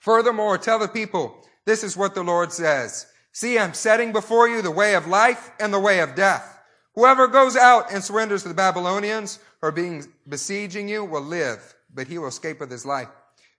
Furthermore, 0.00 0.56
tell 0.58 0.78
the 0.78 0.88
people, 0.88 1.44
this 1.64 1.82
is 1.82 1.96
what 1.96 2.14
the 2.14 2.22
Lord 2.22 2.52
says. 2.52 3.06
See, 3.38 3.56
I'm 3.56 3.72
setting 3.72 4.10
before 4.10 4.48
you 4.48 4.62
the 4.62 4.72
way 4.72 4.96
of 4.96 5.06
life 5.06 5.52
and 5.60 5.72
the 5.72 5.78
way 5.78 6.00
of 6.00 6.16
death. 6.16 6.58
Whoever 6.96 7.28
goes 7.28 7.54
out 7.54 7.92
and 7.92 8.02
surrenders 8.02 8.42
to 8.42 8.48
the 8.48 8.54
Babylonians 8.54 9.38
or 9.62 9.70
being 9.70 10.04
besieging 10.28 10.88
you 10.88 11.04
will 11.04 11.22
live, 11.22 11.76
but 11.94 12.08
he 12.08 12.18
will 12.18 12.26
escape 12.26 12.58
with 12.58 12.68
his 12.68 12.84
life. 12.84 13.06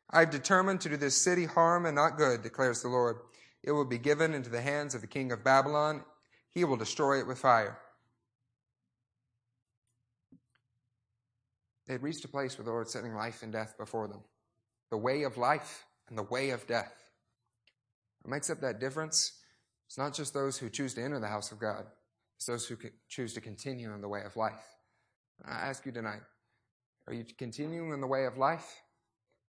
I've 0.09 0.31
determined 0.31 0.81
to 0.81 0.89
do 0.89 0.97
this 0.97 1.15
city 1.15 1.45
harm 1.45 1.85
and 1.85 1.95
not 1.95 2.17
good, 2.17 2.41
declares 2.43 2.81
the 2.81 2.89
Lord. 2.89 3.19
It 3.63 3.71
will 3.71 3.85
be 3.85 3.97
given 3.97 4.33
into 4.33 4.49
the 4.49 4.59
hands 4.59 4.95
of 4.95 4.99
the 4.99 5.07
king 5.07 5.31
of 5.31 5.45
Babylon. 5.45 6.03
He 6.49 6.65
will 6.65 6.75
destroy 6.75 7.19
it 7.19 7.27
with 7.27 7.39
fire. 7.39 7.79
They 11.87 11.93
had 11.93 12.03
reached 12.03 12.25
a 12.25 12.27
place 12.27 12.57
where 12.57 12.65
the 12.65 12.71
Lord 12.71 12.89
setting 12.89 13.15
life 13.15 13.43
and 13.43 13.53
death 13.53 13.75
before 13.77 14.09
them. 14.09 14.23
The 14.91 14.97
way 14.97 15.23
of 15.23 15.37
life 15.37 15.85
and 16.09 16.17
the 16.17 16.23
way 16.23 16.49
of 16.49 16.67
death. 16.67 16.93
What 18.23 18.31
makes 18.31 18.49
up 18.49 18.59
that 18.59 18.81
difference? 18.81 19.38
It's 19.89 19.97
not 19.97 20.13
just 20.13 20.35
those 20.35 20.55
who 20.55 20.69
choose 20.69 20.93
to 20.93 21.01
enter 21.01 21.19
the 21.19 21.25
house 21.25 21.51
of 21.51 21.59
God. 21.59 21.83
It's 22.37 22.45
those 22.45 22.67
who 22.67 22.77
choose 23.07 23.33
to 23.33 23.41
continue 23.41 23.91
in 23.91 24.01
the 24.01 24.07
way 24.07 24.21
of 24.23 24.35
life. 24.35 24.61
I 25.43 25.53
ask 25.53 25.83
you 25.83 25.91
tonight, 25.91 26.21
are 27.07 27.13
you 27.13 27.25
continuing 27.39 27.91
in 27.91 27.99
the 27.99 28.05
way 28.05 28.25
of 28.25 28.37
life? 28.37 28.83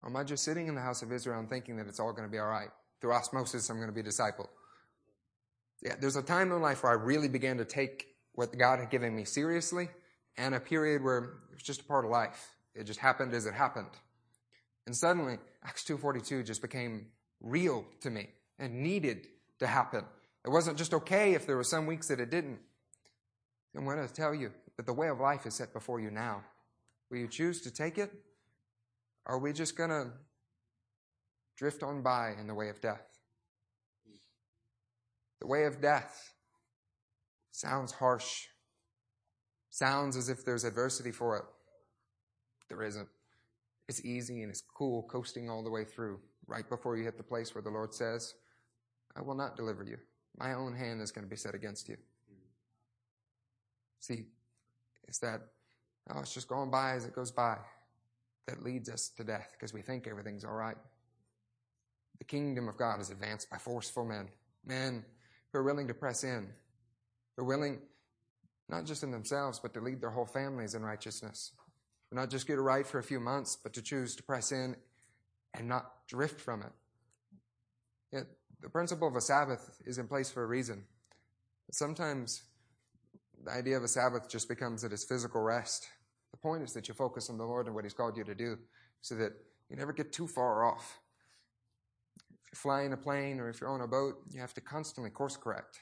Or 0.03 0.11
am 0.11 0.15
I 0.15 0.23
just 0.23 0.43
sitting 0.43 0.67
in 0.67 0.75
the 0.75 0.81
house 0.81 1.01
of 1.01 1.11
Israel 1.11 1.39
and 1.39 1.49
thinking 1.49 1.75
that 1.77 1.87
it's 1.87 1.99
all 1.99 2.11
going 2.11 2.27
to 2.27 2.31
be 2.31 2.37
all 2.37 2.49
right? 2.49 2.69
Through 3.01 3.13
osmosis, 3.13 3.67
I'm 3.71 3.77
going 3.77 3.89
to 3.89 3.95
be 3.95 4.07
discipled. 4.07 4.49
Yeah, 5.81 5.95
there's 5.99 6.17
a 6.17 6.21
time 6.21 6.51
in 6.51 6.61
life 6.61 6.83
where 6.83 6.91
I 6.91 6.95
really 6.95 7.29
began 7.29 7.57
to 7.57 7.65
take 7.65 8.05
what 8.33 8.55
God 8.55 8.77
had 8.77 8.91
given 8.91 9.15
me 9.15 9.25
seriously, 9.25 9.89
and 10.37 10.53
a 10.53 10.59
period 10.59 11.03
where 11.03 11.17
it 11.17 11.53
was 11.55 11.63
just 11.63 11.81
a 11.81 11.83
part 11.83 12.05
of 12.05 12.11
life. 12.11 12.51
It 12.75 12.83
just 12.83 12.99
happened 12.99 13.33
as 13.33 13.47
it 13.47 13.55
happened. 13.55 13.89
And 14.85 14.95
suddenly, 14.95 15.39
Acts 15.63 15.83
2.42 15.83 16.45
just 16.45 16.61
became 16.61 17.07
real 17.41 17.85
to 18.01 18.11
me 18.11 18.29
and 18.59 18.83
needed 18.83 19.25
to 19.57 19.65
happen. 19.65 20.05
It 20.47 20.51
wasn't 20.51 20.77
just 20.77 20.93
okay 20.93 21.33
if 21.33 21.45
there 21.45 21.57
were 21.57 21.63
some 21.65 21.85
weeks 21.85 22.07
that 22.07 22.21
it 22.21 22.29
didn't. 22.29 22.59
I'm 23.75 23.83
going 23.83 23.97
to 23.97 24.11
tell 24.11 24.33
you 24.33 24.51
that 24.77 24.85
the 24.85 24.93
way 24.93 25.09
of 25.09 25.19
life 25.19 25.45
is 25.45 25.55
set 25.55 25.73
before 25.73 25.99
you 25.99 26.09
now. 26.09 26.41
Will 27.11 27.17
you 27.17 27.27
choose 27.27 27.59
to 27.63 27.69
take 27.69 27.97
it? 27.97 28.13
Or 29.25 29.35
are 29.35 29.39
we 29.39 29.51
just 29.51 29.75
going 29.75 29.89
to 29.89 30.07
drift 31.57 31.83
on 31.83 32.01
by 32.01 32.31
in 32.39 32.47
the 32.47 32.53
way 32.53 32.69
of 32.69 32.79
death? 32.79 33.03
The 35.41 35.47
way 35.47 35.65
of 35.65 35.81
death 35.81 36.33
sounds 37.51 37.91
harsh, 37.91 38.45
sounds 39.69 40.15
as 40.15 40.29
if 40.29 40.45
there's 40.45 40.63
adversity 40.63 41.11
for 41.11 41.35
it. 41.35 41.43
There 42.69 42.83
isn't. 42.83 43.09
It's 43.89 44.05
easy 44.05 44.43
and 44.43 44.49
it's 44.49 44.63
cool 44.77 45.03
coasting 45.11 45.49
all 45.49 45.61
the 45.61 45.69
way 45.71 45.83
through 45.83 46.21
right 46.47 46.67
before 46.69 46.95
you 46.95 47.03
hit 47.03 47.17
the 47.17 47.23
place 47.23 47.53
where 47.53 47.61
the 47.61 47.69
Lord 47.69 47.93
says, 47.93 48.33
I 49.13 49.21
will 49.21 49.35
not 49.35 49.57
deliver 49.57 49.83
you. 49.83 49.97
My 50.37 50.53
own 50.53 50.75
hand 50.75 51.01
is 51.01 51.11
going 51.11 51.25
to 51.25 51.29
be 51.29 51.35
set 51.35 51.55
against 51.55 51.89
you. 51.89 51.97
See, 53.99 54.25
it's 55.07 55.19
that, 55.19 55.41
oh, 56.09 56.19
it's 56.19 56.33
just 56.33 56.47
going 56.47 56.69
by 56.69 56.93
as 56.93 57.05
it 57.05 57.15
goes 57.15 57.31
by 57.31 57.57
that 58.47 58.63
leads 58.63 58.89
us 58.89 59.09
to 59.17 59.23
death 59.23 59.49
because 59.53 59.73
we 59.73 59.81
think 59.81 60.07
everything's 60.07 60.45
all 60.45 60.53
right. 60.53 60.77
The 62.19 62.23
kingdom 62.23 62.67
of 62.67 62.77
God 62.77 62.99
is 63.01 63.09
advanced 63.09 63.49
by 63.49 63.57
forceful 63.57 64.05
men, 64.05 64.29
men 64.65 65.03
who 65.51 65.59
are 65.59 65.63
willing 65.63 65.87
to 65.87 65.93
press 65.93 66.23
in, 66.23 66.47
who 67.35 67.43
are 67.43 67.45
willing 67.45 67.79
not 68.69 68.85
just 68.85 69.03
in 69.03 69.11
themselves, 69.11 69.59
but 69.59 69.73
to 69.73 69.81
lead 69.81 70.01
their 70.01 70.09
whole 70.09 70.25
families 70.25 70.73
in 70.73 70.83
righteousness. 70.83 71.51
Not 72.11 72.29
just 72.29 72.47
get 72.47 72.57
it 72.57 72.61
right 72.61 72.87
for 72.87 72.99
a 72.99 73.03
few 73.03 73.19
months, 73.19 73.57
but 73.61 73.73
to 73.73 73.81
choose 73.81 74.15
to 74.15 74.23
press 74.23 74.51
in 74.51 74.75
and 75.53 75.67
not 75.67 76.07
drift 76.07 76.39
from 76.39 76.61
it. 76.61 76.71
Yet 78.11 78.27
the 78.61 78.69
principle 78.69 79.07
of 79.07 79.15
a 79.15 79.21
Sabbath 79.21 79.81
is 79.85 79.97
in 79.97 80.07
place 80.07 80.31
for 80.31 80.43
a 80.43 80.47
reason. 80.47 80.83
Sometimes 81.71 82.43
the 83.43 83.51
idea 83.51 83.77
of 83.77 83.83
a 83.83 83.87
Sabbath 83.87 84.29
just 84.29 84.49
becomes 84.49 84.81
that 84.81 84.91
it's 84.93 85.05
physical 85.05 85.41
rest. 85.41 85.87
The 86.31 86.37
point 86.37 86.63
is 86.63 86.73
that 86.73 86.87
you 86.87 86.93
focus 86.93 87.29
on 87.29 87.37
the 87.37 87.45
Lord 87.45 87.67
and 87.67 87.75
what 87.75 87.85
He's 87.85 87.93
called 87.93 88.17
you 88.17 88.23
to 88.23 88.35
do 88.35 88.57
so 89.01 89.15
that 89.15 89.31
you 89.69 89.75
never 89.75 89.93
get 89.93 90.11
too 90.11 90.27
far 90.27 90.65
off. 90.65 90.99
If 92.51 92.63
you're 92.63 92.71
flying 92.73 92.93
a 92.93 92.97
plane 92.97 93.39
or 93.39 93.49
if 93.49 93.61
you're 93.61 93.69
on 93.69 93.81
a 93.81 93.87
boat, 93.87 94.15
you 94.29 94.39
have 94.41 94.53
to 94.55 94.61
constantly 94.61 95.11
course 95.11 95.37
correct. 95.37 95.79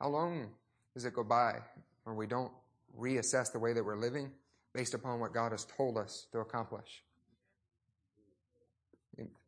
How 0.00 0.08
long 0.08 0.50
does 0.94 1.04
it 1.04 1.14
go 1.14 1.24
by 1.24 1.60
when 2.04 2.16
we 2.16 2.26
don't 2.26 2.52
reassess 2.98 3.52
the 3.52 3.58
way 3.58 3.72
that 3.72 3.84
we're 3.84 3.98
living 3.98 4.30
based 4.74 4.94
upon 4.94 5.20
what 5.20 5.32
God 5.32 5.52
has 5.52 5.64
told 5.64 5.96
us 5.96 6.26
to 6.32 6.40
accomplish? 6.40 7.02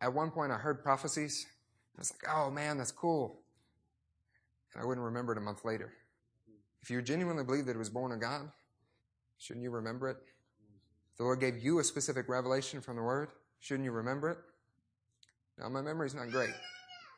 At 0.00 0.14
one 0.14 0.30
point, 0.30 0.52
I 0.52 0.56
heard 0.56 0.82
prophecies. 0.82 1.46
I 1.96 2.00
was 2.00 2.12
like, 2.12 2.32
oh 2.34 2.50
man, 2.50 2.78
that's 2.78 2.92
cool. 2.92 3.40
And 4.72 4.82
I 4.82 4.86
wouldn't 4.86 5.04
remember 5.04 5.32
it 5.32 5.38
a 5.38 5.40
month 5.40 5.64
later. 5.64 5.92
If 6.82 6.90
you 6.90 7.02
genuinely 7.02 7.44
believe 7.44 7.66
that 7.66 7.74
it 7.74 7.78
was 7.78 7.90
born 7.90 8.12
of 8.12 8.20
God, 8.20 8.50
shouldn't 9.38 9.64
you 9.64 9.70
remember 9.70 10.08
it? 10.08 10.16
If 11.12 11.18
the 11.18 11.24
Lord 11.24 11.40
gave 11.40 11.58
you 11.58 11.80
a 11.80 11.84
specific 11.84 12.28
revelation 12.28 12.80
from 12.80 12.96
the 12.96 13.02
Word, 13.02 13.30
shouldn't 13.58 13.84
you 13.84 13.90
remember 13.90 14.30
it? 14.30 14.38
Now, 15.58 15.68
my 15.68 15.82
memory's 15.82 16.14
not 16.14 16.30
great, 16.30 16.54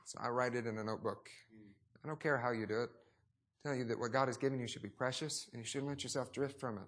so 0.06 0.18
I 0.22 0.28
write 0.28 0.54
it 0.54 0.66
in 0.66 0.78
a 0.78 0.84
notebook. 0.84 1.28
I 2.02 2.08
don't 2.08 2.18
care 2.18 2.38
how 2.38 2.52
you 2.52 2.66
do 2.66 2.82
it. 2.82 2.90
I 3.64 3.68
tell 3.68 3.78
you 3.78 3.84
that 3.84 3.98
what 3.98 4.12
God 4.12 4.28
has 4.28 4.38
given 4.38 4.58
you 4.58 4.66
should 4.66 4.82
be 4.82 4.88
precious, 4.88 5.48
and 5.52 5.60
you 5.60 5.66
shouldn't 5.66 5.90
let 5.90 6.02
yourself 6.02 6.32
drift 6.32 6.58
from 6.58 6.78
it. 6.78 6.84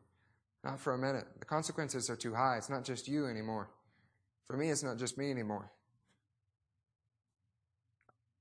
Not 0.65 0.81
for 0.81 0.95
a 0.95 0.99
minute. 0.99 1.27
The 1.39 1.45
consequences 1.45 2.09
are 2.09 2.17
too 2.17 2.35
high. 2.35 2.57
It's 2.57 2.71
not 2.71 2.85
just 2.85 3.07
you 3.09 3.27
anymore. 3.27 3.69
For 4.47 4.57
me, 4.57 4.71
it's 4.71 4.83
not 4.83 4.99
just 4.99 5.17
me 5.17 5.31
anymore. 5.31 5.71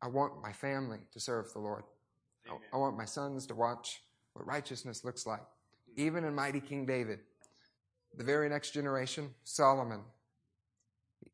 I 0.02 0.08
want 0.08 0.42
my 0.42 0.52
family 0.52 1.00
to 1.14 1.20
serve 1.20 1.52
the 1.54 1.60
Lord. 1.60 1.84
I, 2.50 2.56
I 2.74 2.78
want 2.78 2.98
my 2.98 3.06
sons 3.06 3.46
to 3.48 3.56
watch 3.56 4.02
what 4.34 4.48
righteousness 4.48 5.04
looks 5.04 5.26
like. 5.26 5.42
Mm-hmm. 5.42 6.02
Even 6.02 6.24
in 6.24 6.34
mighty 6.34 6.60
King 6.60 6.86
David, 6.86 7.20
the 8.18 8.24
very 8.24 8.50
next 8.50 8.72
generation, 8.72 9.30
Solomon, 9.44 10.02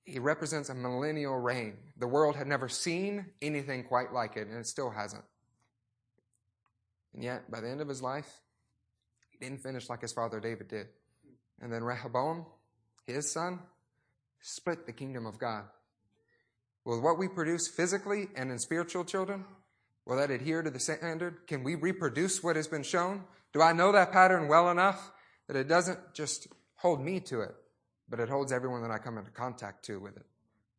he 0.03 0.19
represents 0.19 0.69
a 0.69 0.75
millennial 0.75 1.37
reign. 1.37 1.77
The 1.97 2.07
world 2.07 2.35
had 2.35 2.47
never 2.47 2.69
seen 2.69 3.25
anything 3.41 3.83
quite 3.83 4.13
like 4.13 4.37
it, 4.37 4.47
and 4.47 4.57
it 4.57 4.67
still 4.67 4.89
hasn't. 4.89 5.23
And 7.13 7.23
yet, 7.23 7.49
by 7.49 7.61
the 7.61 7.69
end 7.69 7.81
of 7.81 7.87
his 7.87 8.01
life, 8.01 8.41
he 9.29 9.37
didn't 9.39 9.61
finish 9.61 9.89
like 9.89 10.01
his 10.01 10.13
father 10.13 10.39
David 10.39 10.67
did. 10.67 10.87
Mm. 10.87 11.31
And 11.61 11.73
then 11.73 11.83
Rehoboam, 11.83 12.45
his 13.05 13.31
son, 13.31 13.59
split 14.41 14.85
the 14.85 14.93
kingdom 14.93 15.25
of 15.25 15.37
God. 15.37 15.65
Will 16.87 17.01
what 17.01 17.17
we 17.17 17.27
produce 17.27 17.67
physically 17.67 18.29
and 18.35 18.49
in 18.49 18.57
spiritual 18.59 19.03
children, 19.03 19.43
will 20.05 20.15
that 20.15 20.31
adhere 20.31 20.61
to 20.61 20.69
the 20.69 20.79
standard? 20.79 21.45
Can 21.45 21.61
we 21.61 21.75
reproduce 21.75 22.41
what 22.41 22.55
has 22.55 22.65
been 22.65 22.83
shown? 22.83 23.25
Do 23.51 23.61
I 23.61 23.73
know 23.73 23.91
that 23.91 24.13
pattern 24.13 24.47
well 24.47 24.71
enough 24.71 25.11
that 25.47 25.57
it 25.57 25.67
doesn't 25.67 25.99
just 26.13 26.47
hold 26.75 27.01
me 27.01 27.19
to 27.19 27.41
it, 27.41 27.55
but 28.07 28.21
it 28.21 28.29
holds 28.29 28.53
everyone 28.53 28.81
that 28.83 28.91
I 28.91 28.99
come 28.99 29.17
into 29.17 29.31
contact 29.31 29.83
to 29.85 29.99
with 29.99 30.15
it? 30.15 30.25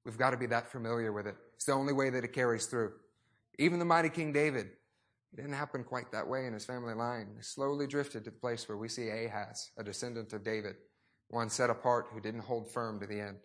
We've 0.07 0.17
got 0.17 0.31
to 0.31 0.39
be 0.39 0.47
that 0.47 0.73
familiar 0.73 1.13
with 1.13 1.27
it. 1.27 1.37
It's 1.57 1.67
the 1.67 1.73
only 1.73 1.93
way 1.93 2.09
that 2.09 2.25
it 2.25 2.33
carries 2.33 2.65
through. 2.65 2.93
Even 3.59 3.79
the 3.79 3.85
mighty 3.85 4.09
King 4.09 4.33
David, 4.33 4.67
it 5.33 5.37
didn't 5.37 5.53
happen 5.53 5.85
quite 5.85 6.11
that 6.13 6.27
way 6.27 6.47
in 6.47 6.55
his 6.55 6.65
family 6.65 6.95
line. 6.95 7.35
He 7.37 7.43
slowly 7.43 7.87
drifted 7.87 8.25
to 8.25 8.31
the 8.31 8.37
place 8.37 8.67
where 8.67 8.79
we 8.79 8.89
see 8.89 9.11
Ahaz, 9.11 9.73
a 9.77 9.85
descendant 9.85 10.33
of 10.33 10.43
David, 10.43 10.77
one 11.29 11.51
set 11.51 11.69
apart 11.69 12.07
who 12.11 12.21
didn't 12.21 12.41
hold 12.41 12.71
firm 12.71 12.99
to 13.01 13.07
the 13.07 13.21
end 13.21 13.37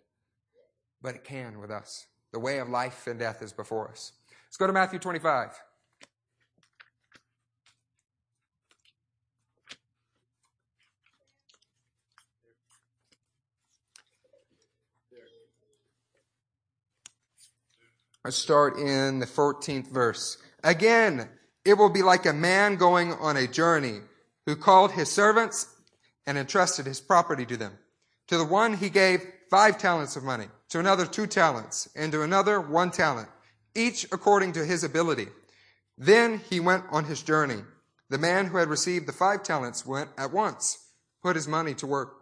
but 1.04 1.14
it 1.14 1.22
can 1.22 1.60
with 1.60 1.70
us. 1.70 2.06
The 2.32 2.40
way 2.40 2.58
of 2.58 2.70
life 2.70 3.06
and 3.06 3.18
death 3.18 3.42
is 3.42 3.52
before 3.52 3.88
us. 3.90 4.12
Let's 4.46 4.56
go 4.56 4.66
to 4.66 4.72
Matthew 4.72 4.98
25. 4.98 5.50
Let's 18.24 18.38
start 18.38 18.78
in 18.78 19.18
the 19.18 19.26
14th 19.26 19.88
verse. 19.88 20.38
Again, 20.62 21.28
it 21.66 21.74
will 21.74 21.90
be 21.90 22.02
like 22.02 22.24
a 22.24 22.32
man 22.32 22.76
going 22.76 23.12
on 23.12 23.36
a 23.36 23.46
journey 23.46 23.98
who 24.46 24.56
called 24.56 24.92
his 24.92 25.12
servants 25.12 25.68
and 26.26 26.38
entrusted 26.38 26.86
his 26.86 27.02
property 27.02 27.44
to 27.44 27.58
them. 27.58 27.72
To 28.28 28.38
the 28.38 28.46
one 28.46 28.72
he 28.72 28.88
gave 28.88 29.20
five 29.50 29.76
talents 29.76 30.16
of 30.16 30.24
money, 30.24 30.46
to 30.74 30.80
another 30.80 31.06
two 31.06 31.28
talents, 31.28 31.88
and 31.94 32.10
to 32.10 32.22
another 32.22 32.60
one 32.60 32.90
talent, 32.90 33.28
each 33.76 34.02
according 34.10 34.50
to 34.50 34.64
his 34.64 34.82
ability. 34.82 35.28
Then 35.96 36.40
he 36.50 36.58
went 36.58 36.82
on 36.90 37.04
his 37.04 37.22
journey. 37.22 37.62
The 38.10 38.18
man 38.18 38.46
who 38.46 38.56
had 38.56 38.66
received 38.66 39.06
the 39.06 39.12
five 39.12 39.44
talents 39.44 39.86
went 39.86 40.10
at 40.18 40.32
once, 40.32 40.84
put 41.22 41.36
his 41.36 41.46
money 41.46 41.74
to 41.74 41.86
work, 41.86 42.16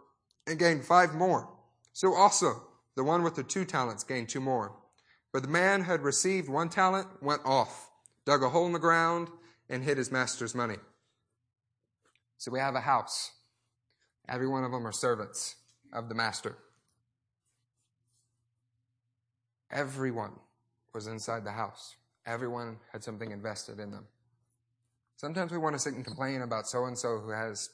and 0.45 0.59
gained 0.59 0.85
five 0.85 1.15
more. 1.15 1.49
So 1.93 2.13
also 2.13 2.61
the 2.95 3.03
one 3.03 3.23
with 3.23 3.33
the 3.33 3.41
two 3.41 3.65
talents 3.65 4.03
gained 4.03 4.29
two 4.29 4.39
more. 4.39 4.77
But 5.31 5.41
the 5.41 5.49
man 5.49 5.81
who 5.81 5.91
had 5.91 6.01
received 6.01 6.47
one 6.47 6.69
talent 6.69 7.07
went 7.23 7.41
off, 7.43 7.89
dug 8.23 8.43
a 8.43 8.49
hole 8.49 8.67
in 8.67 8.73
the 8.73 8.77
ground, 8.77 9.29
and 9.67 9.83
hid 9.83 9.97
his 9.97 10.11
master's 10.11 10.53
money. 10.53 10.77
So 12.37 12.51
we 12.51 12.59
have 12.59 12.75
a 12.75 12.81
house. 12.81 13.31
Every 14.29 14.47
one 14.47 14.63
of 14.63 14.71
them 14.71 14.85
are 14.85 14.91
servants 14.91 15.55
of 15.91 16.07
the 16.07 16.13
master. 16.13 16.55
Everyone 19.73 20.33
was 20.93 21.07
inside 21.07 21.43
the 21.43 21.51
house. 21.51 21.95
Everyone 22.25 22.77
had 22.91 23.03
something 23.03 23.31
invested 23.31 23.79
in 23.79 23.91
them. 23.91 24.05
Sometimes 25.17 25.51
we 25.51 25.57
want 25.57 25.75
to 25.75 25.79
sit 25.79 25.93
and 25.93 26.05
complain 26.05 26.41
about 26.41 26.67
so 26.67 26.85
and 26.85 26.97
so 26.97 27.17
who 27.17 27.31
has 27.31 27.69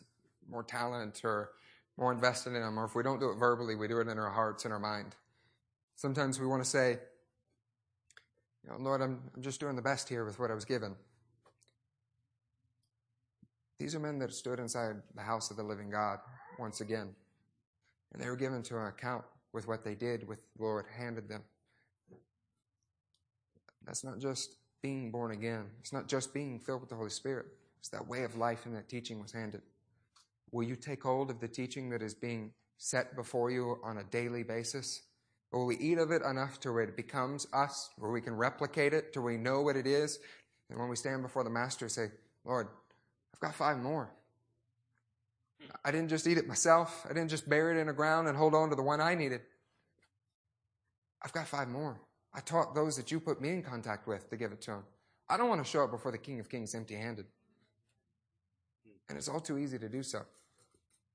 more 0.49 0.63
talent 0.63 1.21
or 1.23 1.51
more 1.97 2.11
invested 2.11 2.53
in 2.55 2.61
them, 2.61 2.79
or 2.79 2.85
if 2.85 2.95
we 2.95 3.03
don't 3.03 3.19
do 3.19 3.29
it 3.29 3.35
verbally, 3.35 3.75
we 3.75 3.87
do 3.87 3.99
it 3.99 4.07
in 4.07 4.17
our 4.17 4.29
hearts 4.29 4.63
and 4.63 4.73
our 4.73 4.79
mind. 4.79 5.15
Sometimes 5.97 6.39
we 6.39 6.47
want 6.47 6.63
to 6.63 6.69
say, 6.69 6.97
you 8.63 8.69
know, 8.69 8.77
Lord, 8.79 9.01
I'm, 9.01 9.19
I'm 9.35 9.41
just 9.41 9.59
doing 9.59 9.75
the 9.75 9.81
best 9.81 10.07
here 10.07 10.23
with 10.23 10.39
what 10.39 10.49
I 10.49 10.53
was 10.53 10.63
given. 10.63 10.95
These 13.79 13.95
are 13.95 13.99
men 13.99 14.19
that 14.19 14.33
stood 14.33 14.59
inside 14.59 14.95
the 15.15 15.21
house 15.21 15.51
of 15.51 15.57
the 15.57 15.63
living 15.63 15.89
God. 15.89 16.19
once 16.57 16.81
again. 16.81 17.15
And 18.13 18.21
they 18.21 18.27
were 18.27 18.35
given 18.35 18.63
to 18.63 18.77
an 18.77 18.87
account 18.87 19.23
with 19.53 19.67
what 19.67 19.83
they 19.83 19.95
did 19.95 20.27
with 20.27 20.39
the 20.55 20.63
Lord 20.63 20.85
handed 20.97 21.27
them. 21.27 21.43
That's 23.89 24.03
not 24.03 24.19
just 24.19 24.57
being 24.83 25.09
born 25.09 25.31
again. 25.31 25.65
It's 25.79 25.91
not 25.91 26.07
just 26.07 26.31
being 26.31 26.59
filled 26.59 26.81
with 26.81 26.91
the 26.91 26.95
Holy 26.95 27.09
Spirit. 27.09 27.47
It's 27.79 27.89
that 27.89 28.07
way 28.07 28.21
of 28.21 28.35
life 28.35 28.67
and 28.67 28.75
that 28.75 28.87
teaching 28.87 29.19
was 29.19 29.31
handed. 29.31 29.63
Will 30.51 30.61
you 30.61 30.75
take 30.75 31.01
hold 31.01 31.31
of 31.31 31.39
the 31.39 31.47
teaching 31.47 31.89
that 31.89 32.03
is 32.03 32.13
being 32.13 32.51
set 32.77 33.15
before 33.15 33.49
you 33.49 33.77
on 33.83 33.97
a 33.97 34.03
daily 34.03 34.43
basis? 34.43 35.01
Will 35.51 35.65
we 35.65 35.75
eat 35.77 35.97
of 35.97 36.11
it 36.11 36.21
enough 36.21 36.59
to 36.59 36.71
where 36.71 36.83
it 36.83 36.95
becomes 36.95 37.47
us, 37.51 37.89
where 37.97 38.11
we 38.11 38.21
can 38.21 38.35
replicate 38.35 38.93
it, 38.93 39.09
where 39.15 39.25
we 39.25 39.37
know 39.37 39.61
what 39.61 39.75
it 39.75 39.87
is? 39.87 40.19
And 40.69 40.79
when 40.79 40.87
we 40.87 40.95
stand 40.95 41.23
before 41.23 41.43
the 41.43 41.49
Master, 41.49 41.89
say, 41.89 42.11
Lord, 42.45 42.67
I've 43.33 43.39
got 43.39 43.55
five 43.55 43.79
more. 43.79 44.11
I 45.83 45.89
didn't 45.89 46.09
just 46.09 46.27
eat 46.27 46.37
it 46.37 46.47
myself. 46.47 47.07
I 47.09 47.13
didn't 47.13 47.31
just 47.31 47.49
bury 47.49 47.75
it 47.75 47.81
in 47.81 47.87
the 47.87 47.93
ground 47.93 48.27
and 48.27 48.37
hold 48.37 48.53
on 48.53 48.69
to 48.69 48.75
the 48.75 48.83
one 48.83 49.01
I 49.01 49.15
needed. 49.15 49.41
I've 51.23 51.33
got 51.33 51.47
five 51.47 51.67
more. 51.69 51.99
I 52.33 52.41
taught 52.41 52.75
those 52.75 52.95
that 52.97 53.11
you 53.11 53.19
put 53.19 53.41
me 53.41 53.49
in 53.49 53.63
contact 53.63 54.07
with 54.07 54.29
to 54.29 54.37
give 54.37 54.51
it 54.51 54.61
to 54.61 54.71
him. 54.71 54.83
I 55.29 55.37
don't 55.37 55.49
want 55.49 55.63
to 55.63 55.69
show 55.69 55.83
up 55.83 55.91
before 55.91 56.11
the 56.11 56.17
King 56.17 56.39
of 56.39 56.49
Kings 56.49 56.75
empty 56.75 56.95
handed. 56.95 57.25
And 59.07 59.17
it's 59.17 59.27
all 59.27 59.39
too 59.39 59.57
easy 59.57 59.79
to 59.79 59.89
do 59.89 60.03
so. 60.03 60.21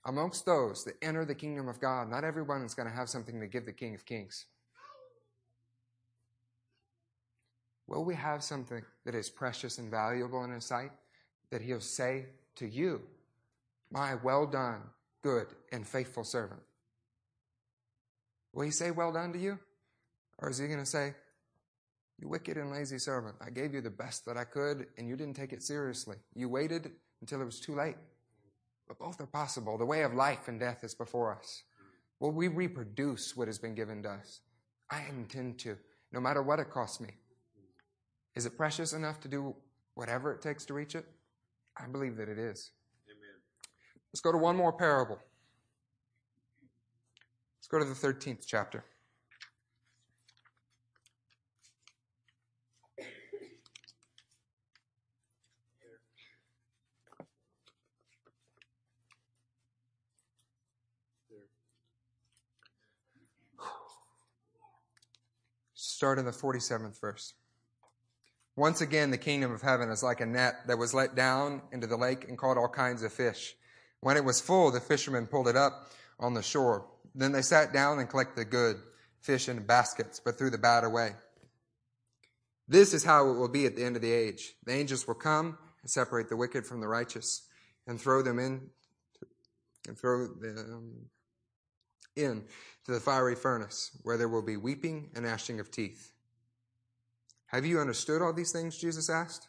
Amongst 0.04 0.44
those 0.44 0.84
that 0.84 0.96
enter 1.02 1.24
the 1.24 1.34
kingdom 1.34 1.68
of 1.68 1.80
God, 1.80 2.10
not 2.10 2.24
everyone 2.24 2.62
is 2.62 2.74
going 2.74 2.88
to 2.88 2.94
have 2.94 3.08
something 3.08 3.40
to 3.40 3.46
give 3.46 3.64
the 3.64 3.72
King 3.72 3.94
of 3.94 4.04
Kings. 4.04 4.46
Will 7.86 8.04
we 8.04 8.14
have 8.14 8.42
something 8.42 8.82
that 9.04 9.14
is 9.14 9.30
precious 9.30 9.78
and 9.78 9.90
valuable 9.90 10.42
in 10.44 10.50
His 10.50 10.64
sight 10.64 10.90
that 11.50 11.62
He'll 11.62 11.80
say 11.80 12.26
to 12.56 12.66
you, 12.66 13.02
My 13.90 14.14
well 14.16 14.46
done, 14.46 14.82
good, 15.22 15.46
and 15.72 15.86
faithful 15.86 16.24
servant? 16.24 16.60
Will 18.52 18.64
He 18.64 18.70
say, 18.70 18.90
Well 18.90 19.12
done 19.12 19.32
to 19.32 19.38
you? 19.38 19.58
Or 20.44 20.50
is 20.50 20.58
He 20.58 20.66
going 20.66 20.78
to 20.78 20.84
say, 20.84 21.14
You 22.20 22.28
wicked 22.28 22.58
and 22.58 22.70
lazy 22.70 22.98
servant, 22.98 23.34
I 23.40 23.48
gave 23.48 23.72
you 23.72 23.80
the 23.80 23.88
best 23.88 24.26
that 24.26 24.36
I 24.36 24.44
could, 24.44 24.88
and 24.98 25.08
you 25.08 25.16
didn't 25.16 25.36
take 25.36 25.54
it 25.54 25.62
seriously. 25.62 26.16
You 26.34 26.50
waited 26.50 26.90
until 27.22 27.40
it 27.40 27.46
was 27.46 27.60
too 27.60 27.74
late. 27.74 27.96
But 28.86 28.98
both 28.98 29.18
are 29.22 29.26
possible. 29.26 29.78
The 29.78 29.86
way 29.86 30.02
of 30.02 30.12
life 30.12 30.46
and 30.48 30.60
death 30.60 30.84
is 30.84 30.94
before 30.94 31.34
us. 31.34 31.62
Will 32.20 32.30
we 32.30 32.48
reproduce 32.48 33.34
what 33.34 33.48
has 33.48 33.58
been 33.58 33.74
given 33.74 34.02
to 34.02 34.10
us? 34.10 34.40
I 34.90 35.04
intend 35.08 35.58
to, 35.60 35.78
no 36.12 36.20
matter 36.20 36.42
what 36.42 36.58
it 36.58 36.70
costs 36.70 37.00
me. 37.00 37.08
Is 38.34 38.44
it 38.44 38.58
precious 38.58 38.92
enough 38.92 39.20
to 39.20 39.28
do 39.28 39.56
whatever 39.94 40.30
it 40.30 40.42
takes 40.42 40.66
to 40.66 40.74
reach 40.74 40.94
it? 40.94 41.06
I 41.74 41.86
believe 41.86 42.18
that 42.18 42.28
it 42.28 42.38
is. 42.38 42.70
Amen. 43.08 43.40
Let's 44.12 44.20
go 44.20 44.30
to 44.30 44.36
one 44.36 44.56
more 44.56 44.74
parable. 44.74 45.18
Let's 47.56 47.66
go 47.66 47.78
to 47.78 47.84
the 47.86 47.94
13th 47.94 48.44
chapter. 48.46 48.84
Start 66.04 66.18
in 66.18 66.26
the 66.26 66.32
47th 66.32 67.00
verse. 67.00 67.32
Once 68.56 68.82
again, 68.82 69.10
the 69.10 69.16
kingdom 69.16 69.50
of 69.50 69.62
heaven 69.62 69.88
is 69.88 70.02
like 70.02 70.20
a 70.20 70.26
net 70.26 70.56
that 70.66 70.76
was 70.76 70.92
let 70.92 71.14
down 71.14 71.62
into 71.72 71.86
the 71.86 71.96
lake 71.96 72.28
and 72.28 72.36
caught 72.36 72.58
all 72.58 72.68
kinds 72.68 73.02
of 73.02 73.10
fish. 73.10 73.54
When 74.00 74.18
it 74.18 74.24
was 74.26 74.38
full, 74.38 74.70
the 74.70 74.80
fishermen 74.80 75.26
pulled 75.26 75.48
it 75.48 75.56
up 75.56 75.90
on 76.20 76.34
the 76.34 76.42
shore. 76.42 76.84
Then 77.14 77.32
they 77.32 77.40
sat 77.40 77.72
down 77.72 78.00
and 78.00 78.10
collected 78.10 78.36
the 78.36 78.44
good 78.44 78.76
fish 79.22 79.48
in 79.48 79.64
baskets, 79.64 80.20
but 80.22 80.36
threw 80.36 80.50
the 80.50 80.58
bad 80.58 80.84
away. 80.84 81.12
This 82.68 82.92
is 82.92 83.02
how 83.02 83.30
it 83.30 83.38
will 83.38 83.48
be 83.48 83.64
at 83.64 83.74
the 83.74 83.82
end 83.82 83.96
of 83.96 84.02
the 84.02 84.12
age. 84.12 84.56
The 84.66 84.74
angels 84.74 85.06
will 85.06 85.14
come 85.14 85.56
and 85.80 85.90
separate 85.90 86.28
the 86.28 86.36
wicked 86.36 86.66
from 86.66 86.82
the 86.82 86.86
righteous 86.86 87.48
and 87.86 87.98
throw 87.98 88.20
them 88.20 88.38
in 88.38 88.68
and 89.88 89.98
throw 89.98 90.26
them 90.26 91.06
in 92.16 92.44
to 92.84 92.92
the 92.92 93.00
fiery 93.00 93.34
furnace, 93.34 93.90
where 94.02 94.16
there 94.16 94.28
will 94.28 94.42
be 94.42 94.56
weeping 94.56 95.10
and 95.14 95.24
gnashing 95.24 95.60
of 95.60 95.70
teeth. 95.70 96.12
Have 97.46 97.64
you 97.64 97.78
understood 97.78 98.20
all 98.20 98.32
these 98.32 98.52
things? 98.52 98.78
Jesus 98.78 99.08
asked. 99.08 99.48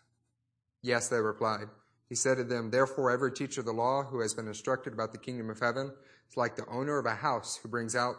Yes, 0.81 1.09
they 1.09 1.19
replied. 1.19 1.67
He 2.07 2.15
said 2.15 2.37
to 2.37 2.43
them, 2.43 2.69
Therefore, 2.69 3.09
every 3.09 3.31
teacher 3.31 3.61
of 3.61 3.65
the 3.65 3.73
law 3.73 4.03
who 4.03 4.21
has 4.21 4.33
been 4.33 4.47
instructed 4.47 4.93
about 4.93 5.11
the 5.11 5.17
kingdom 5.17 5.49
of 5.49 5.59
heaven 5.59 5.91
is 6.29 6.37
like 6.37 6.55
the 6.55 6.67
owner 6.67 6.99
of 6.99 7.05
a 7.05 7.15
house 7.15 7.57
who 7.57 7.69
brings 7.69 7.95
out 7.95 8.15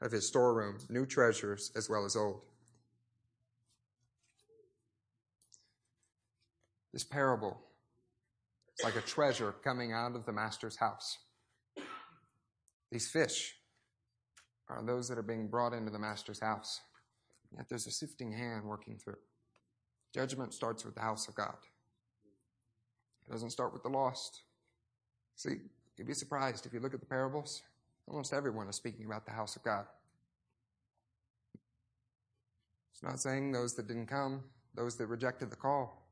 of 0.00 0.12
his 0.12 0.26
storeroom 0.26 0.78
new 0.88 1.06
treasures 1.06 1.72
as 1.74 1.88
well 1.88 2.04
as 2.04 2.16
old. 2.16 2.42
This 6.92 7.04
parable 7.04 7.60
is 8.78 8.84
like 8.84 8.96
a 8.96 9.06
treasure 9.06 9.54
coming 9.62 9.92
out 9.92 10.16
of 10.16 10.26
the 10.26 10.32
master's 10.32 10.76
house. 10.76 11.18
These 12.90 13.08
fish 13.08 13.54
are 14.70 14.82
those 14.82 15.08
that 15.08 15.18
are 15.18 15.22
being 15.22 15.48
brought 15.48 15.72
into 15.72 15.90
the 15.90 15.98
master's 15.98 16.40
house. 16.40 16.80
Yet 17.56 17.68
there's 17.68 17.86
a 17.86 17.90
sifting 17.90 18.32
hand 18.32 18.64
working 18.64 18.96
through. 18.96 19.18
Judgment 20.14 20.54
starts 20.54 20.84
with 20.84 20.94
the 20.94 21.00
house 21.00 21.28
of 21.28 21.34
God. 21.34 21.56
It 23.26 23.32
doesn't 23.32 23.50
start 23.50 23.72
with 23.72 23.82
the 23.82 23.88
lost. 23.88 24.42
See, 25.36 25.56
you'd 25.96 26.06
be 26.06 26.14
surprised 26.14 26.66
if 26.66 26.72
you 26.72 26.80
look 26.80 26.94
at 26.94 27.00
the 27.00 27.06
parables. 27.06 27.62
Almost 28.08 28.32
everyone 28.32 28.68
is 28.68 28.76
speaking 28.76 29.06
about 29.06 29.24
the 29.24 29.32
house 29.32 29.56
of 29.56 29.62
God. 29.62 29.86
It's 32.92 33.02
not 33.02 33.20
saying 33.20 33.52
those 33.52 33.74
that 33.74 33.88
didn't 33.88 34.08
come, 34.08 34.42
those 34.74 34.96
that 34.96 35.06
rejected 35.06 35.50
the 35.50 35.56
call. 35.56 36.06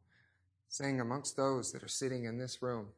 It's 0.68 0.78
saying 0.78 1.00
amongst 1.00 1.36
those 1.36 1.72
that 1.72 1.82
are 1.82 1.88
sitting 1.88 2.24
in 2.24 2.38
this 2.38 2.62
room, 2.62 2.88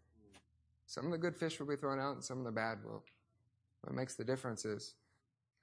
some 0.87 1.07
of 1.07 1.13
the 1.13 1.19
good 1.19 1.37
fish 1.37 1.59
will 1.59 1.67
be 1.67 1.77
thrown 1.77 1.99
out 1.99 2.15
and 2.15 2.25
some 2.25 2.39
of 2.39 2.45
the 2.45 2.53
bad 2.53 2.79
will. 2.85 3.05
What 3.83 3.95
makes 3.95 4.17
the 4.17 4.25
difference 4.25 4.65
is 4.65 4.95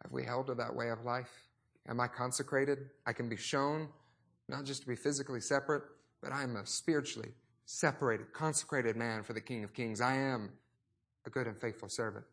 have 0.04 0.12
we 0.12 0.24
held 0.24 0.48
to 0.48 0.56
that 0.56 0.76
way 0.76 0.90
of 0.90 1.04
life? 1.04 1.32
Am 1.88 2.00
I 2.00 2.08
consecrated? 2.08 2.90
I 3.06 3.14
can 3.14 3.30
be 3.30 3.38
shown 3.38 3.90
not 4.50 4.64
just 4.64 4.82
to 4.82 4.88
be 4.88 4.96
physically 4.96 5.42
separate, 5.42 5.84
but 6.22 6.32
I 6.32 6.44
am 6.44 6.56
a 6.56 6.66
spiritually 6.66 7.30
separated, 7.66 8.32
consecrated 8.34 8.96
man 8.96 9.24
for 9.24 9.34
the 9.34 9.42
King 9.42 9.64
of 9.64 9.74
Kings. 9.74 10.00
I 10.00 10.16
am 10.16 10.52
a 11.26 11.30
good 11.30 11.48
and 11.48 11.60
faithful 11.60 11.90
servant. 11.90 12.26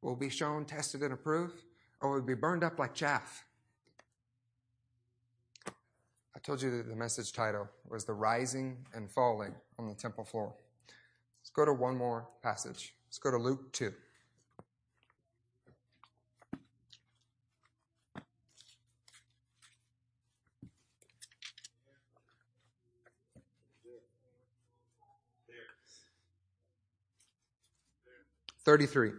Will 0.00 0.16
be 0.16 0.30
shown, 0.30 0.64
tested, 0.64 1.02
and 1.02 1.12
approved, 1.12 1.62
or 2.00 2.12
will 2.12 2.22
be 2.22 2.34
burned 2.34 2.62
up 2.62 2.78
like 2.78 2.94
chaff? 2.94 3.44
I 6.36 6.38
told 6.42 6.62
you 6.62 6.70
that 6.76 6.88
the 6.88 6.96
message 6.96 7.32
title 7.32 7.68
was 7.88 8.04
The 8.04 8.12
Rising 8.12 8.76
and 8.92 9.10
Falling 9.10 9.54
on 9.78 9.88
the 9.88 9.94
Temple 9.94 10.24
Floor. 10.24 10.54
Let's 11.40 11.50
go 11.50 11.64
to 11.64 11.72
one 11.72 11.96
more 11.96 12.28
passage. 12.42 12.94
Let's 13.08 13.18
go 13.18 13.30
to 13.30 13.38
Luke 13.38 13.72
2. 13.72 13.92
33. 28.64 29.12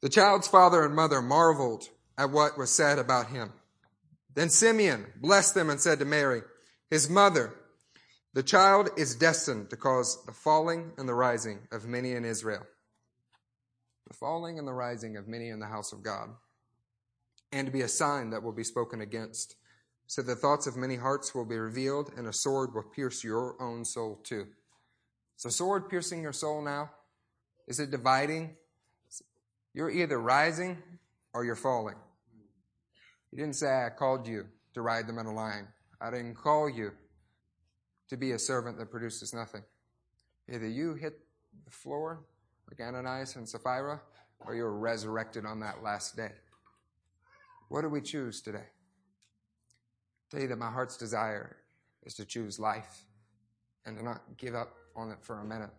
The 0.00 0.08
child's 0.08 0.48
father 0.48 0.84
and 0.84 0.94
mother 0.94 1.22
marveled 1.22 1.88
at 2.18 2.30
what 2.30 2.58
was 2.58 2.70
said 2.70 2.98
about 2.98 3.28
him. 3.28 3.52
Then 4.34 4.50
Simeon 4.50 5.06
blessed 5.20 5.54
them 5.54 5.70
and 5.70 5.80
said 5.80 5.98
to 6.00 6.04
Mary, 6.04 6.42
his 6.90 7.08
mother, 7.08 7.54
the 8.34 8.42
child 8.42 8.90
is 8.96 9.14
destined 9.14 9.70
to 9.70 9.76
cause 9.76 10.24
the 10.26 10.32
falling 10.32 10.92
and 10.98 11.08
the 11.08 11.14
rising 11.14 11.60
of 11.70 11.86
many 11.86 12.12
in 12.12 12.24
Israel. 12.24 12.66
The 14.08 14.14
falling 14.14 14.58
and 14.58 14.66
the 14.66 14.72
rising 14.72 15.16
of 15.16 15.28
many 15.28 15.48
in 15.48 15.60
the 15.60 15.66
house 15.66 15.92
of 15.92 16.02
God. 16.02 16.30
And 17.52 17.66
to 17.66 17.72
be 17.72 17.82
a 17.82 17.88
sign 17.88 18.30
that 18.30 18.42
will 18.42 18.52
be 18.52 18.64
spoken 18.64 19.00
against. 19.00 19.54
So 20.06 20.20
the 20.20 20.34
thoughts 20.34 20.66
of 20.66 20.76
many 20.76 20.96
hearts 20.96 21.34
will 21.34 21.44
be 21.44 21.56
revealed 21.56 22.12
and 22.16 22.26
a 22.26 22.32
sword 22.32 22.74
will 22.74 22.82
pierce 22.82 23.22
your 23.22 23.56
own 23.62 23.84
soul 23.84 24.20
too. 24.22 24.48
A 25.44 25.50
sword 25.50 25.90
piercing 25.90 26.22
your 26.22 26.32
soul 26.32 26.62
now? 26.62 26.90
Is 27.66 27.80
it 27.80 27.90
dividing? 27.90 28.56
You're 29.72 29.90
either 29.90 30.20
rising 30.20 30.78
or 31.32 31.44
you're 31.44 31.56
falling. 31.56 31.96
He 33.30 33.36
didn't 33.36 33.56
say, 33.56 33.66
I 33.66 33.90
called 33.90 34.28
you 34.28 34.46
to 34.74 34.82
ride 34.82 35.06
them 35.06 35.18
in 35.18 35.26
a 35.26 35.34
line. 35.34 35.68
I 36.00 36.10
didn't 36.10 36.34
call 36.34 36.68
you 36.68 36.92
to 38.08 38.16
be 38.16 38.32
a 38.32 38.38
servant 38.38 38.78
that 38.78 38.90
produces 38.90 39.34
nothing. 39.34 39.62
Either 40.48 40.68
you 40.68 40.94
hit 40.94 41.18
the 41.64 41.70
floor 41.70 42.24
like 42.68 42.86
Ananias 42.86 43.36
and 43.36 43.48
Sapphira, 43.48 44.00
or 44.40 44.54
you're 44.54 44.72
resurrected 44.72 45.46
on 45.46 45.60
that 45.60 45.82
last 45.82 46.16
day. 46.16 46.32
What 47.68 47.82
do 47.82 47.88
we 47.88 48.00
choose 48.00 48.40
today? 48.40 48.58
I 48.58 50.30
tell 50.30 50.40
you 50.40 50.48
that 50.48 50.58
my 50.58 50.70
heart's 50.70 50.96
desire 50.96 51.56
is 52.04 52.14
to 52.14 52.24
choose 52.24 52.58
life 52.58 53.04
and 53.86 53.96
to 53.96 54.04
not 54.04 54.22
give 54.36 54.54
up 54.54 54.74
on 54.94 55.10
it 55.10 55.18
for 55.22 55.40
a 55.40 55.44
minute. 55.44 55.70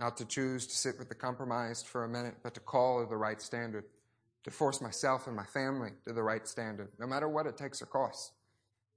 Not 0.00 0.16
to 0.16 0.24
choose 0.24 0.66
to 0.66 0.76
sit 0.76 0.98
with 0.98 1.08
the 1.08 1.14
compromised 1.14 1.86
for 1.86 2.04
a 2.04 2.08
minute, 2.08 2.34
but 2.42 2.54
to 2.54 2.60
call 2.60 3.02
to 3.02 3.08
the 3.08 3.16
right 3.16 3.40
standard, 3.40 3.84
to 4.42 4.50
force 4.50 4.80
myself 4.80 5.26
and 5.26 5.36
my 5.36 5.44
family 5.44 5.90
to 6.06 6.12
the 6.12 6.22
right 6.22 6.46
standard, 6.46 6.88
no 6.98 7.06
matter 7.06 7.28
what 7.28 7.46
it 7.46 7.56
takes 7.56 7.80
or 7.80 7.86
costs, 7.86 8.32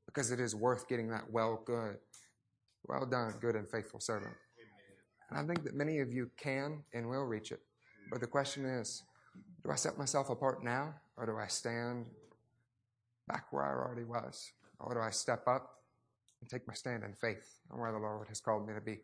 because 0.05 0.31
it 0.31 0.39
is 0.39 0.55
worth 0.55 0.87
getting 0.87 1.09
that 1.09 1.29
well 1.31 1.61
good. 1.65 1.97
Well 2.87 3.05
done, 3.05 3.33
good 3.41 3.55
and 3.55 3.69
faithful 3.69 3.99
servant. 3.99 4.33
And 5.29 5.39
I 5.39 5.45
think 5.45 5.63
that 5.65 5.75
many 5.75 5.99
of 5.99 6.13
you 6.13 6.29
can 6.37 6.83
and 6.93 7.09
will 7.09 7.25
reach 7.25 7.51
it. 7.51 7.59
But 8.09 8.21
the 8.21 8.27
question 8.27 8.65
is, 8.65 9.03
do 9.63 9.71
I 9.71 9.75
set 9.75 9.97
myself 9.97 10.29
apart 10.29 10.63
now 10.63 10.93
or 11.17 11.25
do 11.25 11.37
I 11.37 11.47
stand 11.47 12.05
back 13.27 13.51
where 13.51 13.63
I 13.63 13.71
already 13.71 14.05
was? 14.05 14.51
Or 14.79 14.93
do 14.93 15.01
I 15.01 15.09
step 15.09 15.47
up 15.47 15.81
and 16.39 16.49
take 16.49 16.67
my 16.67 16.73
stand 16.73 17.03
in 17.03 17.13
faith 17.13 17.59
on 17.71 17.79
where 17.79 17.91
the 17.91 17.97
Lord 17.97 18.27
has 18.29 18.39
called 18.39 18.67
me 18.67 18.73
to 18.73 18.81
be? 18.81 18.99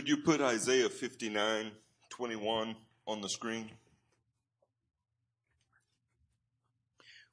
Could 0.00 0.08
you 0.08 0.16
put 0.16 0.40
Isaiah 0.40 0.88
59 0.88 1.72
21 2.08 2.76
on 3.06 3.20
the 3.20 3.28
screen? 3.28 3.70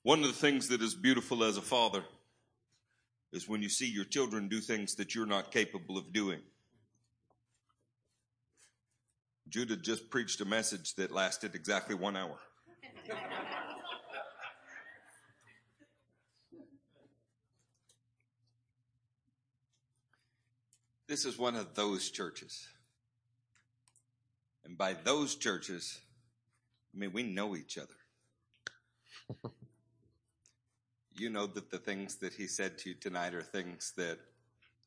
One 0.04 0.20
of 0.20 0.28
the 0.28 0.34
things 0.34 0.68
that 0.68 0.82
is 0.82 0.94
beautiful 0.94 1.46
as 1.46 1.56
a 1.56 1.62
father 1.62 2.04
is 3.32 3.48
when 3.48 3.62
you 3.62 3.70
see 3.70 3.90
your 3.90 4.04
children 4.04 4.50
do 4.50 4.60
things 4.60 4.96
that 4.96 5.16
you're 5.16 5.26
not 5.26 5.54
capable 5.54 5.98
of 5.98 6.12
doing. 6.12 6.42
Judah 9.48 9.78
just 9.78 10.10
preached 10.10 10.42
a 10.42 10.46
message 10.46 10.96
that 10.96 11.10
lasted 11.10 11.56
exactly 11.56 11.96
one 11.96 12.18
hour. 12.18 12.38
this 21.08 21.26
is 21.26 21.38
one 21.38 21.56
of 21.56 21.74
those 21.74 22.10
churches. 22.10 22.68
And 24.66 24.78
by 24.78 24.94
those 24.94 25.36
churches, 25.36 26.00
I 26.94 27.00
mean, 27.00 27.14
we 27.14 27.24
know 27.24 27.56
each 27.56 27.78
other. 27.78 27.94
you 31.16 31.30
know 31.30 31.48
that 31.48 31.72
the 31.72 31.78
things 31.78 32.16
that 32.18 32.34
he 32.34 32.48
said 32.48 32.78
to 32.80 32.90
you 32.90 32.96
tonight 32.96 33.34
are 33.34 33.42
things 33.42 33.94
that 33.96 34.20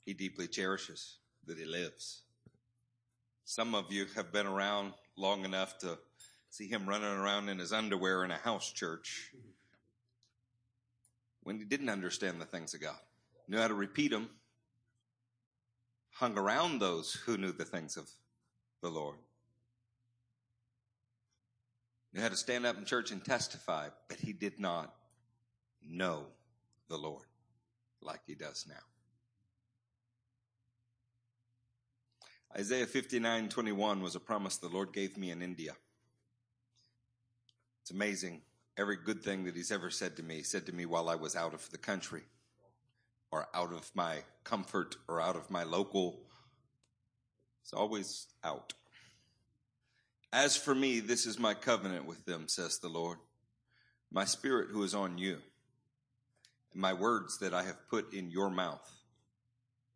he 0.04 0.12
deeply 0.12 0.46
cherishes, 0.46 1.16
that 1.46 1.58
he 1.58 1.64
lives. 1.64 2.22
Some 3.44 3.74
of 3.74 3.90
you 3.90 4.06
have 4.14 4.32
been 4.32 4.46
around 4.46 4.92
long 5.16 5.44
enough 5.44 5.78
to 5.78 5.98
see 6.50 6.68
him 6.68 6.86
running 6.86 7.08
around 7.08 7.48
in 7.48 7.58
his 7.58 7.72
underwear 7.72 8.24
in 8.24 8.30
a 8.30 8.36
house 8.36 8.70
church 8.70 9.32
when 11.42 11.58
he 11.58 11.64
didn't 11.64 11.88
understand 11.88 12.40
the 12.40 12.44
things 12.44 12.74
of 12.74 12.82
God, 12.82 12.98
knew 13.48 13.58
how 13.58 13.68
to 13.68 13.74
repeat 13.74 14.10
them, 14.10 14.28
hung 16.20 16.36
around 16.36 16.78
those 16.78 17.14
who 17.14 17.38
knew 17.38 17.50
the 17.50 17.64
things 17.64 17.96
of 17.96 18.06
the 18.82 18.90
Lord. 18.90 19.16
Knew 22.12 22.20
had 22.20 22.32
to 22.32 22.36
stand 22.36 22.66
up 22.66 22.76
in 22.76 22.84
church 22.84 23.10
and 23.10 23.24
testify, 23.24 23.88
but 24.06 24.20
he 24.20 24.34
did 24.34 24.60
not 24.60 24.94
know 25.82 26.26
the 26.88 26.98
Lord 26.98 27.24
like 28.02 28.20
he 28.26 28.34
does 28.34 28.66
now. 28.68 28.74
Isaiah 32.54 32.86
59 32.86 33.48
21 33.48 34.02
was 34.02 34.14
a 34.14 34.20
promise 34.20 34.58
the 34.58 34.68
Lord 34.68 34.92
gave 34.92 35.16
me 35.16 35.30
in 35.30 35.40
India. 35.40 35.72
It's 37.80 37.92
amazing. 37.92 38.42
Every 38.76 38.98
good 39.02 39.22
thing 39.22 39.44
that 39.44 39.56
he's 39.56 39.72
ever 39.72 39.88
said 39.88 40.16
to 40.18 40.22
me, 40.22 40.36
he 40.36 40.42
said 40.42 40.66
to 40.66 40.74
me 40.74 40.84
while 40.84 41.08
I 41.08 41.14
was 41.14 41.34
out 41.34 41.54
of 41.54 41.70
the 41.70 41.78
country 41.78 42.24
or 43.32 43.46
out 43.54 43.72
of 43.72 43.90
my 43.94 44.18
comfort 44.44 44.96
or 45.08 45.20
out 45.20 45.36
of 45.36 45.50
my 45.50 45.62
local. 45.62 46.20
It's 47.62 47.72
always 47.72 48.26
out. 48.42 48.74
As 50.32 50.56
for 50.56 50.74
me, 50.74 51.00
this 51.00 51.26
is 51.26 51.38
my 51.38 51.54
covenant 51.54 52.06
with 52.06 52.24
them, 52.24 52.48
says 52.48 52.78
the 52.78 52.88
Lord. 52.88 53.18
My 54.12 54.24
spirit 54.24 54.68
who 54.70 54.82
is 54.82 54.94
on 54.94 55.18
you, 55.18 55.38
and 56.72 56.80
my 56.80 56.92
words 56.92 57.38
that 57.38 57.54
I 57.54 57.62
have 57.62 57.88
put 57.88 58.12
in 58.12 58.30
your 58.30 58.50
mouth 58.50 58.88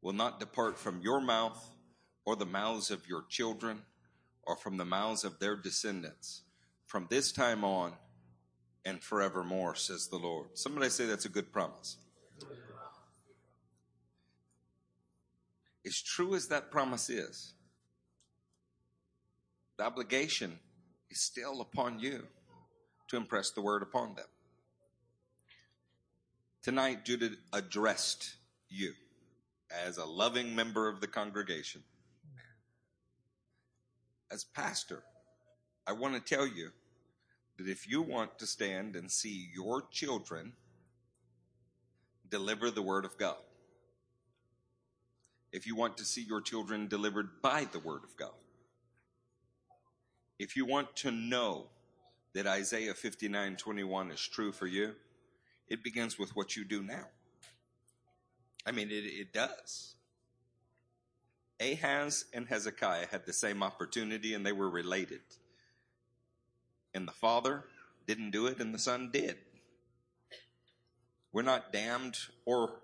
will 0.02 0.12
not 0.12 0.40
depart 0.40 0.78
from 0.78 1.00
your 1.00 1.20
mouth 1.20 1.70
or 2.24 2.36
the 2.36 2.46
mouths 2.46 2.90
of 2.90 3.06
your 3.08 3.24
children 3.28 3.82
or 4.42 4.56
from 4.56 4.76
the 4.76 4.84
mouths 4.84 5.24
of 5.24 5.38
their 5.38 5.56
descendants 5.56 6.42
from 6.86 7.06
this 7.10 7.32
time 7.32 7.64
on 7.64 7.92
and 8.84 9.02
forevermore, 9.02 9.74
says 9.74 10.06
the 10.08 10.16
Lord. 10.16 10.48
Somebody 10.54 10.90
say 10.90 11.06
that's 11.06 11.24
a 11.24 11.30
good 11.30 11.52
promise. 11.52 11.96
As 15.86 16.00
true 16.00 16.34
as 16.34 16.48
that 16.48 16.70
promise 16.70 17.10
is, 17.10 17.52
the 19.76 19.84
obligation 19.84 20.58
is 21.10 21.20
still 21.20 21.60
upon 21.60 21.98
you 21.98 22.26
to 23.08 23.16
impress 23.16 23.50
the 23.50 23.60
word 23.60 23.82
upon 23.82 24.14
them. 24.14 24.26
Tonight, 26.62 27.04
Judah 27.04 27.30
addressed 27.52 28.36
you 28.70 28.94
as 29.70 29.98
a 29.98 30.04
loving 30.04 30.54
member 30.54 30.88
of 30.88 31.00
the 31.00 31.06
congregation. 31.06 31.82
As 34.30 34.44
pastor, 34.44 35.02
I 35.86 35.92
want 35.92 36.14
to 36.14 36.34
tell 36.34 36.46
you 36.46 36.70
that 37.58 37.68
if 37.68 37.88
you 37.88 38.00
want 38.00 38.38
to 38.38 38.46
stand 38.46 38.96
and 38.96 39.10
see 39.10 39.50
your 39.54 39.82
children 39.90 40.54
deliver 42.30 42.70
the 42.70 42.82
word 42.82 43.04
of 43.04 43.18
God, 43.18 43.36
if 45.54 45.68
you 45.68 45.76
want 45.76 45.96
to 45.96 46.04
see 46.04 46.20
your 46.20 46.40
children 46.40 46.88
delivered 46.88 47.40
by 47.40 47.64
the 47.70 47.78
word 47.78 48.02
of 48.02 48.16
God, 48.16 48.34
if 50.36 50.56
you 50.56 50.66
want 50.66 50.96
to 50.96 51.12
know 51.12 51.66
that 52.34 52.44
Isaiah 52.44 52.92
59 52.92 53.54
21 53.54 54.10
is 54.10 54.20
true 54.20 54.50
for 54.50 54.66
you, 54.66 54.96
it 55.68 55.84
begins 55.84 56.18
with 56.18 56.34
what 56.34 56.56
you 56.56 56.64
do 56.64 56.82
now. 56.82 57.06
I 58.66 58.72
mean, 58.72 58.88
it, 58.90 59.04
it 59.04 59.32
does. 59.32 59.94
Ahaz 61.60 62.24
and 62.34 62.48
Hezekiah 62.48 63.06
had 63.12 63.24
the 63.24 63.32
same 63.32 63.62
opportunity 63.62 64.34
and 64.34 64.44
they 64.44 64.52
were 64.52 64.68
related. 64.68 65.20
And 66.92 67.06
the 67.06 67.12
father 67.12 67.62
didn't 68.08 68.32
do 68.32 68.48
it 68.48 68.58
and 68.58 68.74
the 68.74 68.78
son 68.80 69.10
did. 69.12 69.36
We're 71.32 71.42
not 71.42 71.72
damned 71.72 72.16
or, 72.44 72.80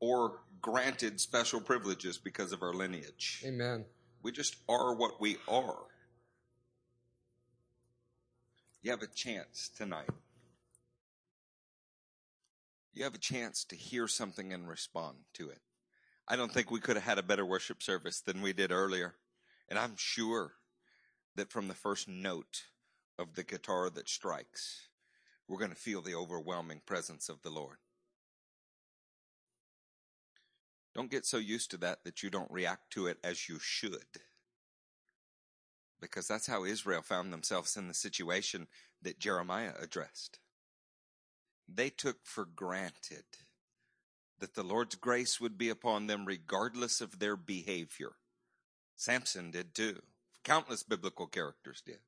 or 0.00 0.38
granted 0.60 1.20
special 1.20 1.60
privileges 1.60 2.18
because 2.18 2.52
of 2.52 2.62
our 2.62 2.72
lineage. 2.72 3.42
Amen. 3.46 3.84
We 4.22 4.32
just 4.32 4.56
are 4.68 4.94
what 4.94 5.20
we 5.20 5.36
are. 5.46 5.78
You 8.82 8.90
have 8.90 9.02
a 9.02 9.06
chance 9.06 9.70
tonight. 9.76 10.08
You 12.94 13.04
have 13.04 13.14
a 13.14 13.18
chance 13.18 13.64
to 13.64 13.76
hear 13.76 14.08
something 14.08 14.52
and 14.52 14.68
respond 14.68 15.18
to 15.34 15.50
it. 15.50 15.60
I 16.26 16.36
don't 16.36 16.52
think 16.52 16.70
we 16.70 16.80
could 16.80 16.96
have 16.96 17.04
had 17.04 17.18
a 17.18 17.22
better 17.22 17.46
worship 17.46 17.82
service 17.82 18.20
than 18.20 18.42
we 18.42 18.52
did 18.52 18.72
earlier. 18.72 19.14
And 19.68 19.78
I'm 19.78 19.94
sure 19.96 20.52
that 21.36 21.50
from 21.50 21.68
the 21.68 21.74
first 21.74 22.08
note 22.08 22.64
of 23.18 23.34
the 23.34 23.44
guitar 23.44 23.88
that 23.90 24.08
strikes, 24.08 24.88
we're 25.46 25.58
going 25.58 25.70
to 25.70 25.76
feel 25.76 26.02
the 26.02 26.14
overwhelming 26.14 26.82
presence 26.84 27.28
of 27.28 27.42
the 27.42 27.50
Lord. 27.50 27.78
Don't 30.98 31.12
get 31.12 31.24
so 31.24 31.36
used 31.36 31.70
to 31.70 31.76
that 31.76 32.02
that 32.02 32.24
you 32.24 32.28
don't 32.28 32.50
react 32.50 32.90
to 32.94 33.06
it 33.06 33.18
as 33.22 33.48
you 33.48 33.60
should 33.60 34.18
because 36.00 36.26
that's 36.26 36.48
how 36.48 36.64
Israel 36.64 37.02
found 37.02 37.32
themselves 37.32 37.76
in 37.76 37.86
the 37.86 37.94
situation 37.94 38.66
that 39.00 39.20
Jeremiah 39.20 39.74
addressed. 39.80 40.40
They 41.72 41.88
took 41.88 42.16
for 42.24 42.44
granted 42.44 43.22
that 44.40 44.56
the 44.56 44.64
Lord's 44.64 44.96
grace 44.96 45.40
would 45.40 45.56
be 45.56 45.68
upon 45.68 46.08
them 46.08 46.24
regardless 46.24 47.00
of 47.00 47.20
their 47.20 47.36
behavior. 47.36 48.16
Samson 48.96 49.52
did 49.52 49.76
too. 49.76 50.00
Countless 50.42 50.82
biblical 50.82 51.28
characters 51.28 51.80
did. 51.80 52.00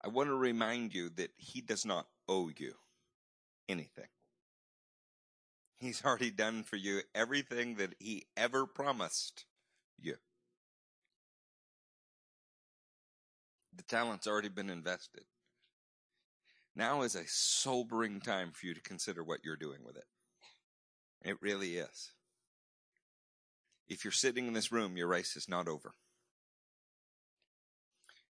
I 0.00 0.06
want 0.10 0.28
to 0.28 0.36
remind 0.36 0.94
you 0.94 1.08
that 1.16 1.32
he 1.36 1.60
does 1.60 1.84
not 1.84 2.06
owe 2.28 2.52
you 2.56 2.74
anything. 3.68 4.06
He's 5.82 6.04
already 6.04 6.30
done 6.30 6.62
for 6.62 6.76
you 6.76 7.00
everything 7.12 7.74
that 7.74 7.96
he 7.98 8.26
ever 8.36 8.66
promised 8.66 9.46
you. 10.00 10.14
The 13.74 13.82
talent's 13.82 14.28
already 14.28 14.48
been 14.48 14.70
invested. 14.70 15.24
Now 16.76 17.02
is 17.02 17.16
a 17.16 17.26
sobering 17.26 18.20
time 18.20 18.52
for 18.52 18.64
you 18.64 18.74
to 18.74 18.80
consider 18.80 19.24
what 19.24 19.40
you're 19.42 19.56
doing 19.56 19.80
with 19.84 19.96
it. 19.96 20.04
It 21.24 21.42
really 21.42 21.78
is. 21.78 22.12
If 23.88 24.04
you're 24.04 24.12
sitting 24.12 24.46
in 24.46 24.52
this 24.52 24.70
room, 24.70 24.96
your 24.96 25.08
race 25.08 25.34
is 25.34 25.48
not 25.48 25.66
over. 25.66 25.94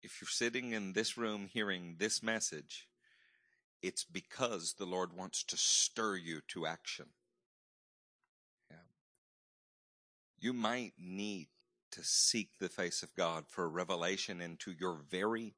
If 0.02 0.22
you're 0.22 0.30
sitting 0.30 0.72
in 0.72 0.94
this 0.94 1.18
room 1.18 1.49
hearing 1.52 1.98
this 1.99 2.24
message, 2.24 2.88
it's 3.82 4.06
because 4.06 4.76
the 4.80 4.86
Lord 4.86 5.11
wants 5.11 5.44
to 5.44 5.57
stir 5.57 6.15
you 6.15 6.40
to 6.48 6.65
action. 6.65 7.07
You 10.44 10.52
might 10.52 10.91
need 10.99 11.48
to 11.91 12.03
seek 12.03 12.60
the 12.60 12.68
face 12.68 13.02
of 13.02 13.15
God 13.15 13.45
for 13.48 13.64
a 13.64 13.70
revelation 13.70 14.41
into 14.41 14.74
your 14.78 14.99
very 15.10 15.56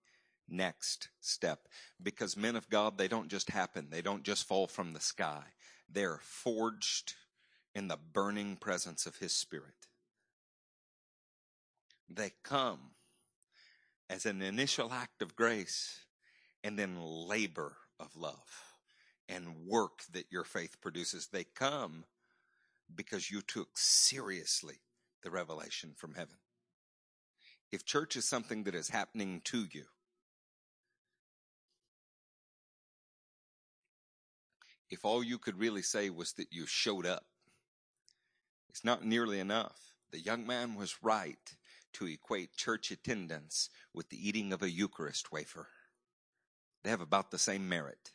next 0.48 1.10
step. 1.20 1.68
Because 2.04 2.38
men 2.38 2.56
of 2.56 2.70
God, 2.70 2.96
they 2.96 3.08
don't 3.08 3.28
just 3.28 3.50
happen. 3.50 3.88
They 3.90 4.04
don't 4.04 4.22
just 4.22 4.48
fall 4.48 4.68
from 4.68 4.94
the 4.94 5.00
sky. 5.00 5.42
They're 5.92 6.20
forged 6.22 7.16
in 7.74 7.88
the 7.88 7.98
burning 7.98 8.58
presence 8.58 9.08
of 9.08 9.16
His 9.16 9.34
Spirit. 9.34 9.88
They 12.08 12.34
come 12.44 12.92
as 14.08 14.28
an 14.28 14.44
initial 14.44 14.94
act 14.94 15.24
of 15.24 15.36
grace 15.36 16.02
and 16.64 16.78
then 16.78 17.02
labor 17.02 17.76
of 18.00 18.16
love 18.16 18.76
and 19.28 19.66
work 19.66 20.04
that 20.14 20.32
your 20.32 20.44
faith 20.44 20.80
produces. 20.80 21.26
They 21.26 21.46
come 21.56 22.04
because 22.94 23.32
you 23.32 23.42
took 23.42 23.78
seriously 23.78 24.82
the 25.24 25.32
revelation 25.32 25.94
from 25.96 26.14
heaven. 26.14 26.38
If 27.72 27.86
church 27.86 28.16
is 28.16 28.26
something 28.26 28.64
that 28.66 28.76
is 28.76 28.90
happening 28.90 29.42
to 29.46 29.66
you, 29.72 29.86
if 34.90 35.04
all 35.04 35.24
you 35.24 35.38
could 35.38 35.60
really 35.60 35.82
say 35.82 36.10
was 36.10 36.34
that 36.34 36.52
you 36.52 36.66
showed 36.66 37.06
up, 37.06 37.26
it's 38.70 38.84
not 38.86 39.06
nearly 39.06 39.40
enough. 39.40 39.94
The 40.12 40.20
young 40.20 40.46
man 40.46 40.76
was 40.76 41.02
right 41.02 41.56
to 41.94 42.08
equate 42.08 42.56
church 42.56 42.92
attendance 42.92 43.70
with 43.94 44.10
the 44.10 44.28
eating 44.28 44.54
of 44.54 44.62
a 44.62 44.70
Eucharist 44.70 45.32
wafer. 45.32 45.68
They 46.84 46.90
have 46.90 47.02
about 47.02 47.32
the 47.32 47.40
same 47.40 47.68
merit. 47.68 48.12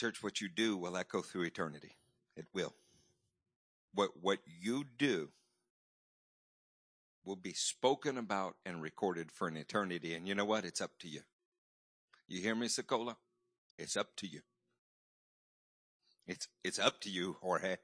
Church, 0.00 0.22
what 0.22 0.40
you 0.40 0.48
do 0.48 0.78
will 0.78 0.96
echo 0.96 1.20
through 1.20 1.42
eternity. 1.42 1.94
It 2.34 2.46
will. 2.54 2.72
What, 3.92 4.12
what 4.18 4.38
you 4.46 4.86
do 4.96 5.28
will 7.22 7.36
be 7.36 7.52
spoken 7.52 8.16
about 8.16 8.56
and 8.64 8.80
recorded 8.80 9.30
for 9.30 9.46
an 9.46 9.58
eternity. 9.58 10.14
And 10.14 10.26
you 10.26 10.34
know 10.34 10.46
what? 10.46 10.64
It's 10.64 10.80
up 10.80 10.92
to 11.00 11.08
you. 11.08 11.20
You 12.28 12.40
hear 12.40 12.54
me, 12.54 12.68
Sokola? 12.68 13.16
It's 13.78 13.94
up 13.94 14.16
to 14.16 14.26
you. 14.26 14.40
It's, 16.26 16.48
it's 16.64 16.78
up 16.78 17.02
to 17.02 17.10
you, 17.10 17.36
Jorge. 17.42 17.76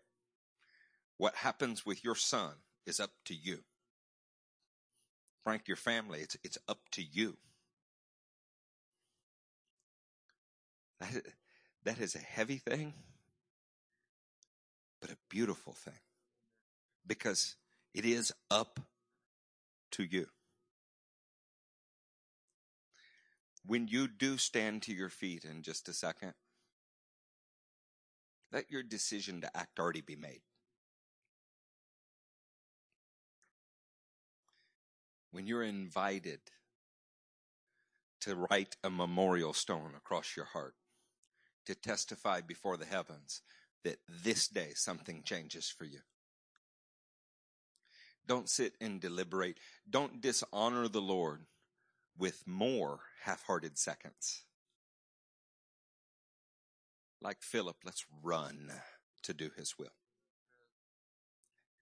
What 1.19 1.35
happens 1.35 1.85
with 1.85 2.03
your 2.03 2.15
son 2.15 2.55
is 2.87 2.99
up 2.99 3.11
to 3.27 3.35
you. 3.35 3.59
Frank, 5.45 5.69
your 5.69 5.77
family, 5.77 6.21
it's, 6.21 6.39
it's 6.43 6.57
up 6.67 6.79
to 6.93 7.03
you. 7.03 7.37
That, 11.87 12.01
is 12.01 12.17
a 12.17 12.19
heavy 12.19 12.59
thing, 12.59 12.93
but 15.01 15.11
a 15.11 15.17
beautiful 15.31 15.73
thing 15.73 16.01
because 17.07 17.55
it 17.95 18.05
is 18.05 18.33
up 18.51 18.81
to 19.93 20.03
you. 20.03 20.27
When 23.65 23.87
you 23.87 24.09
do 24.09 24.37
stand 24.37 24.83
to 24.83 24.93
your 24.93 25.09
feet 25.09 25.45
in 25.45 25.63
just 25.63 25.89
a 25.89 25.93
second, 25.93 26.35
let 28.53 28.71
your 28.71 28.83
decision 28.83 29.41
to 29.43 29.57
act 29.57 29.79
already 29.79 30.01
be 30.01 30.17
made. 30.17 30.43
when 35.37 35.47
you're 35.47 35.63
invited 35.63 36.41
to 38.23 38.35
write 38.35 38.75
a 38.83 38.89
memorial 38.89 39.53
stone 39.53 39.91
across 39.95 40.35
your 40.35 40.47
heart, 40.47 40.75
to 41.67 41.75
testify 41.75 42.41
before 42.41 42.77
the 42.77 42.85
heavens 42.85 43.43
that 43.85 43.99
this 44.25 44.49
day 44.49 44.71
something 44.75 45.23
changes 45.25 45.69
for 45.69 45.85
you. 45.85 46.01
Don't 48.27 48.49
sit 48.49 48.75
and 48.81 49.01
deliberate. 49.01 49.59
Don't 49.89 50.21
dishonor 50.21 50.89
the 50.89 51.01
Lord 51.01 51.43
with 52.19 52.43
more 52.47 53.01
half-hearted 53.23 53.79
seconds. 53.79 54.43
Like 57.21 57.43
Philip, 57.43 57.77
let's 57.85 58.05
run 58.23 58.73
to 59.23 59.33
do 59.33 59.51
his 59.57 59.75
will. 59.79 59.95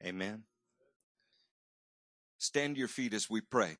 Amen. 0.04 0.42
Stand 2.38 2.76
your 2.76 2.88
feet 2.88 3.14
as 3.14 3.30
we 3.30 3.40
pray. 3.40 3.78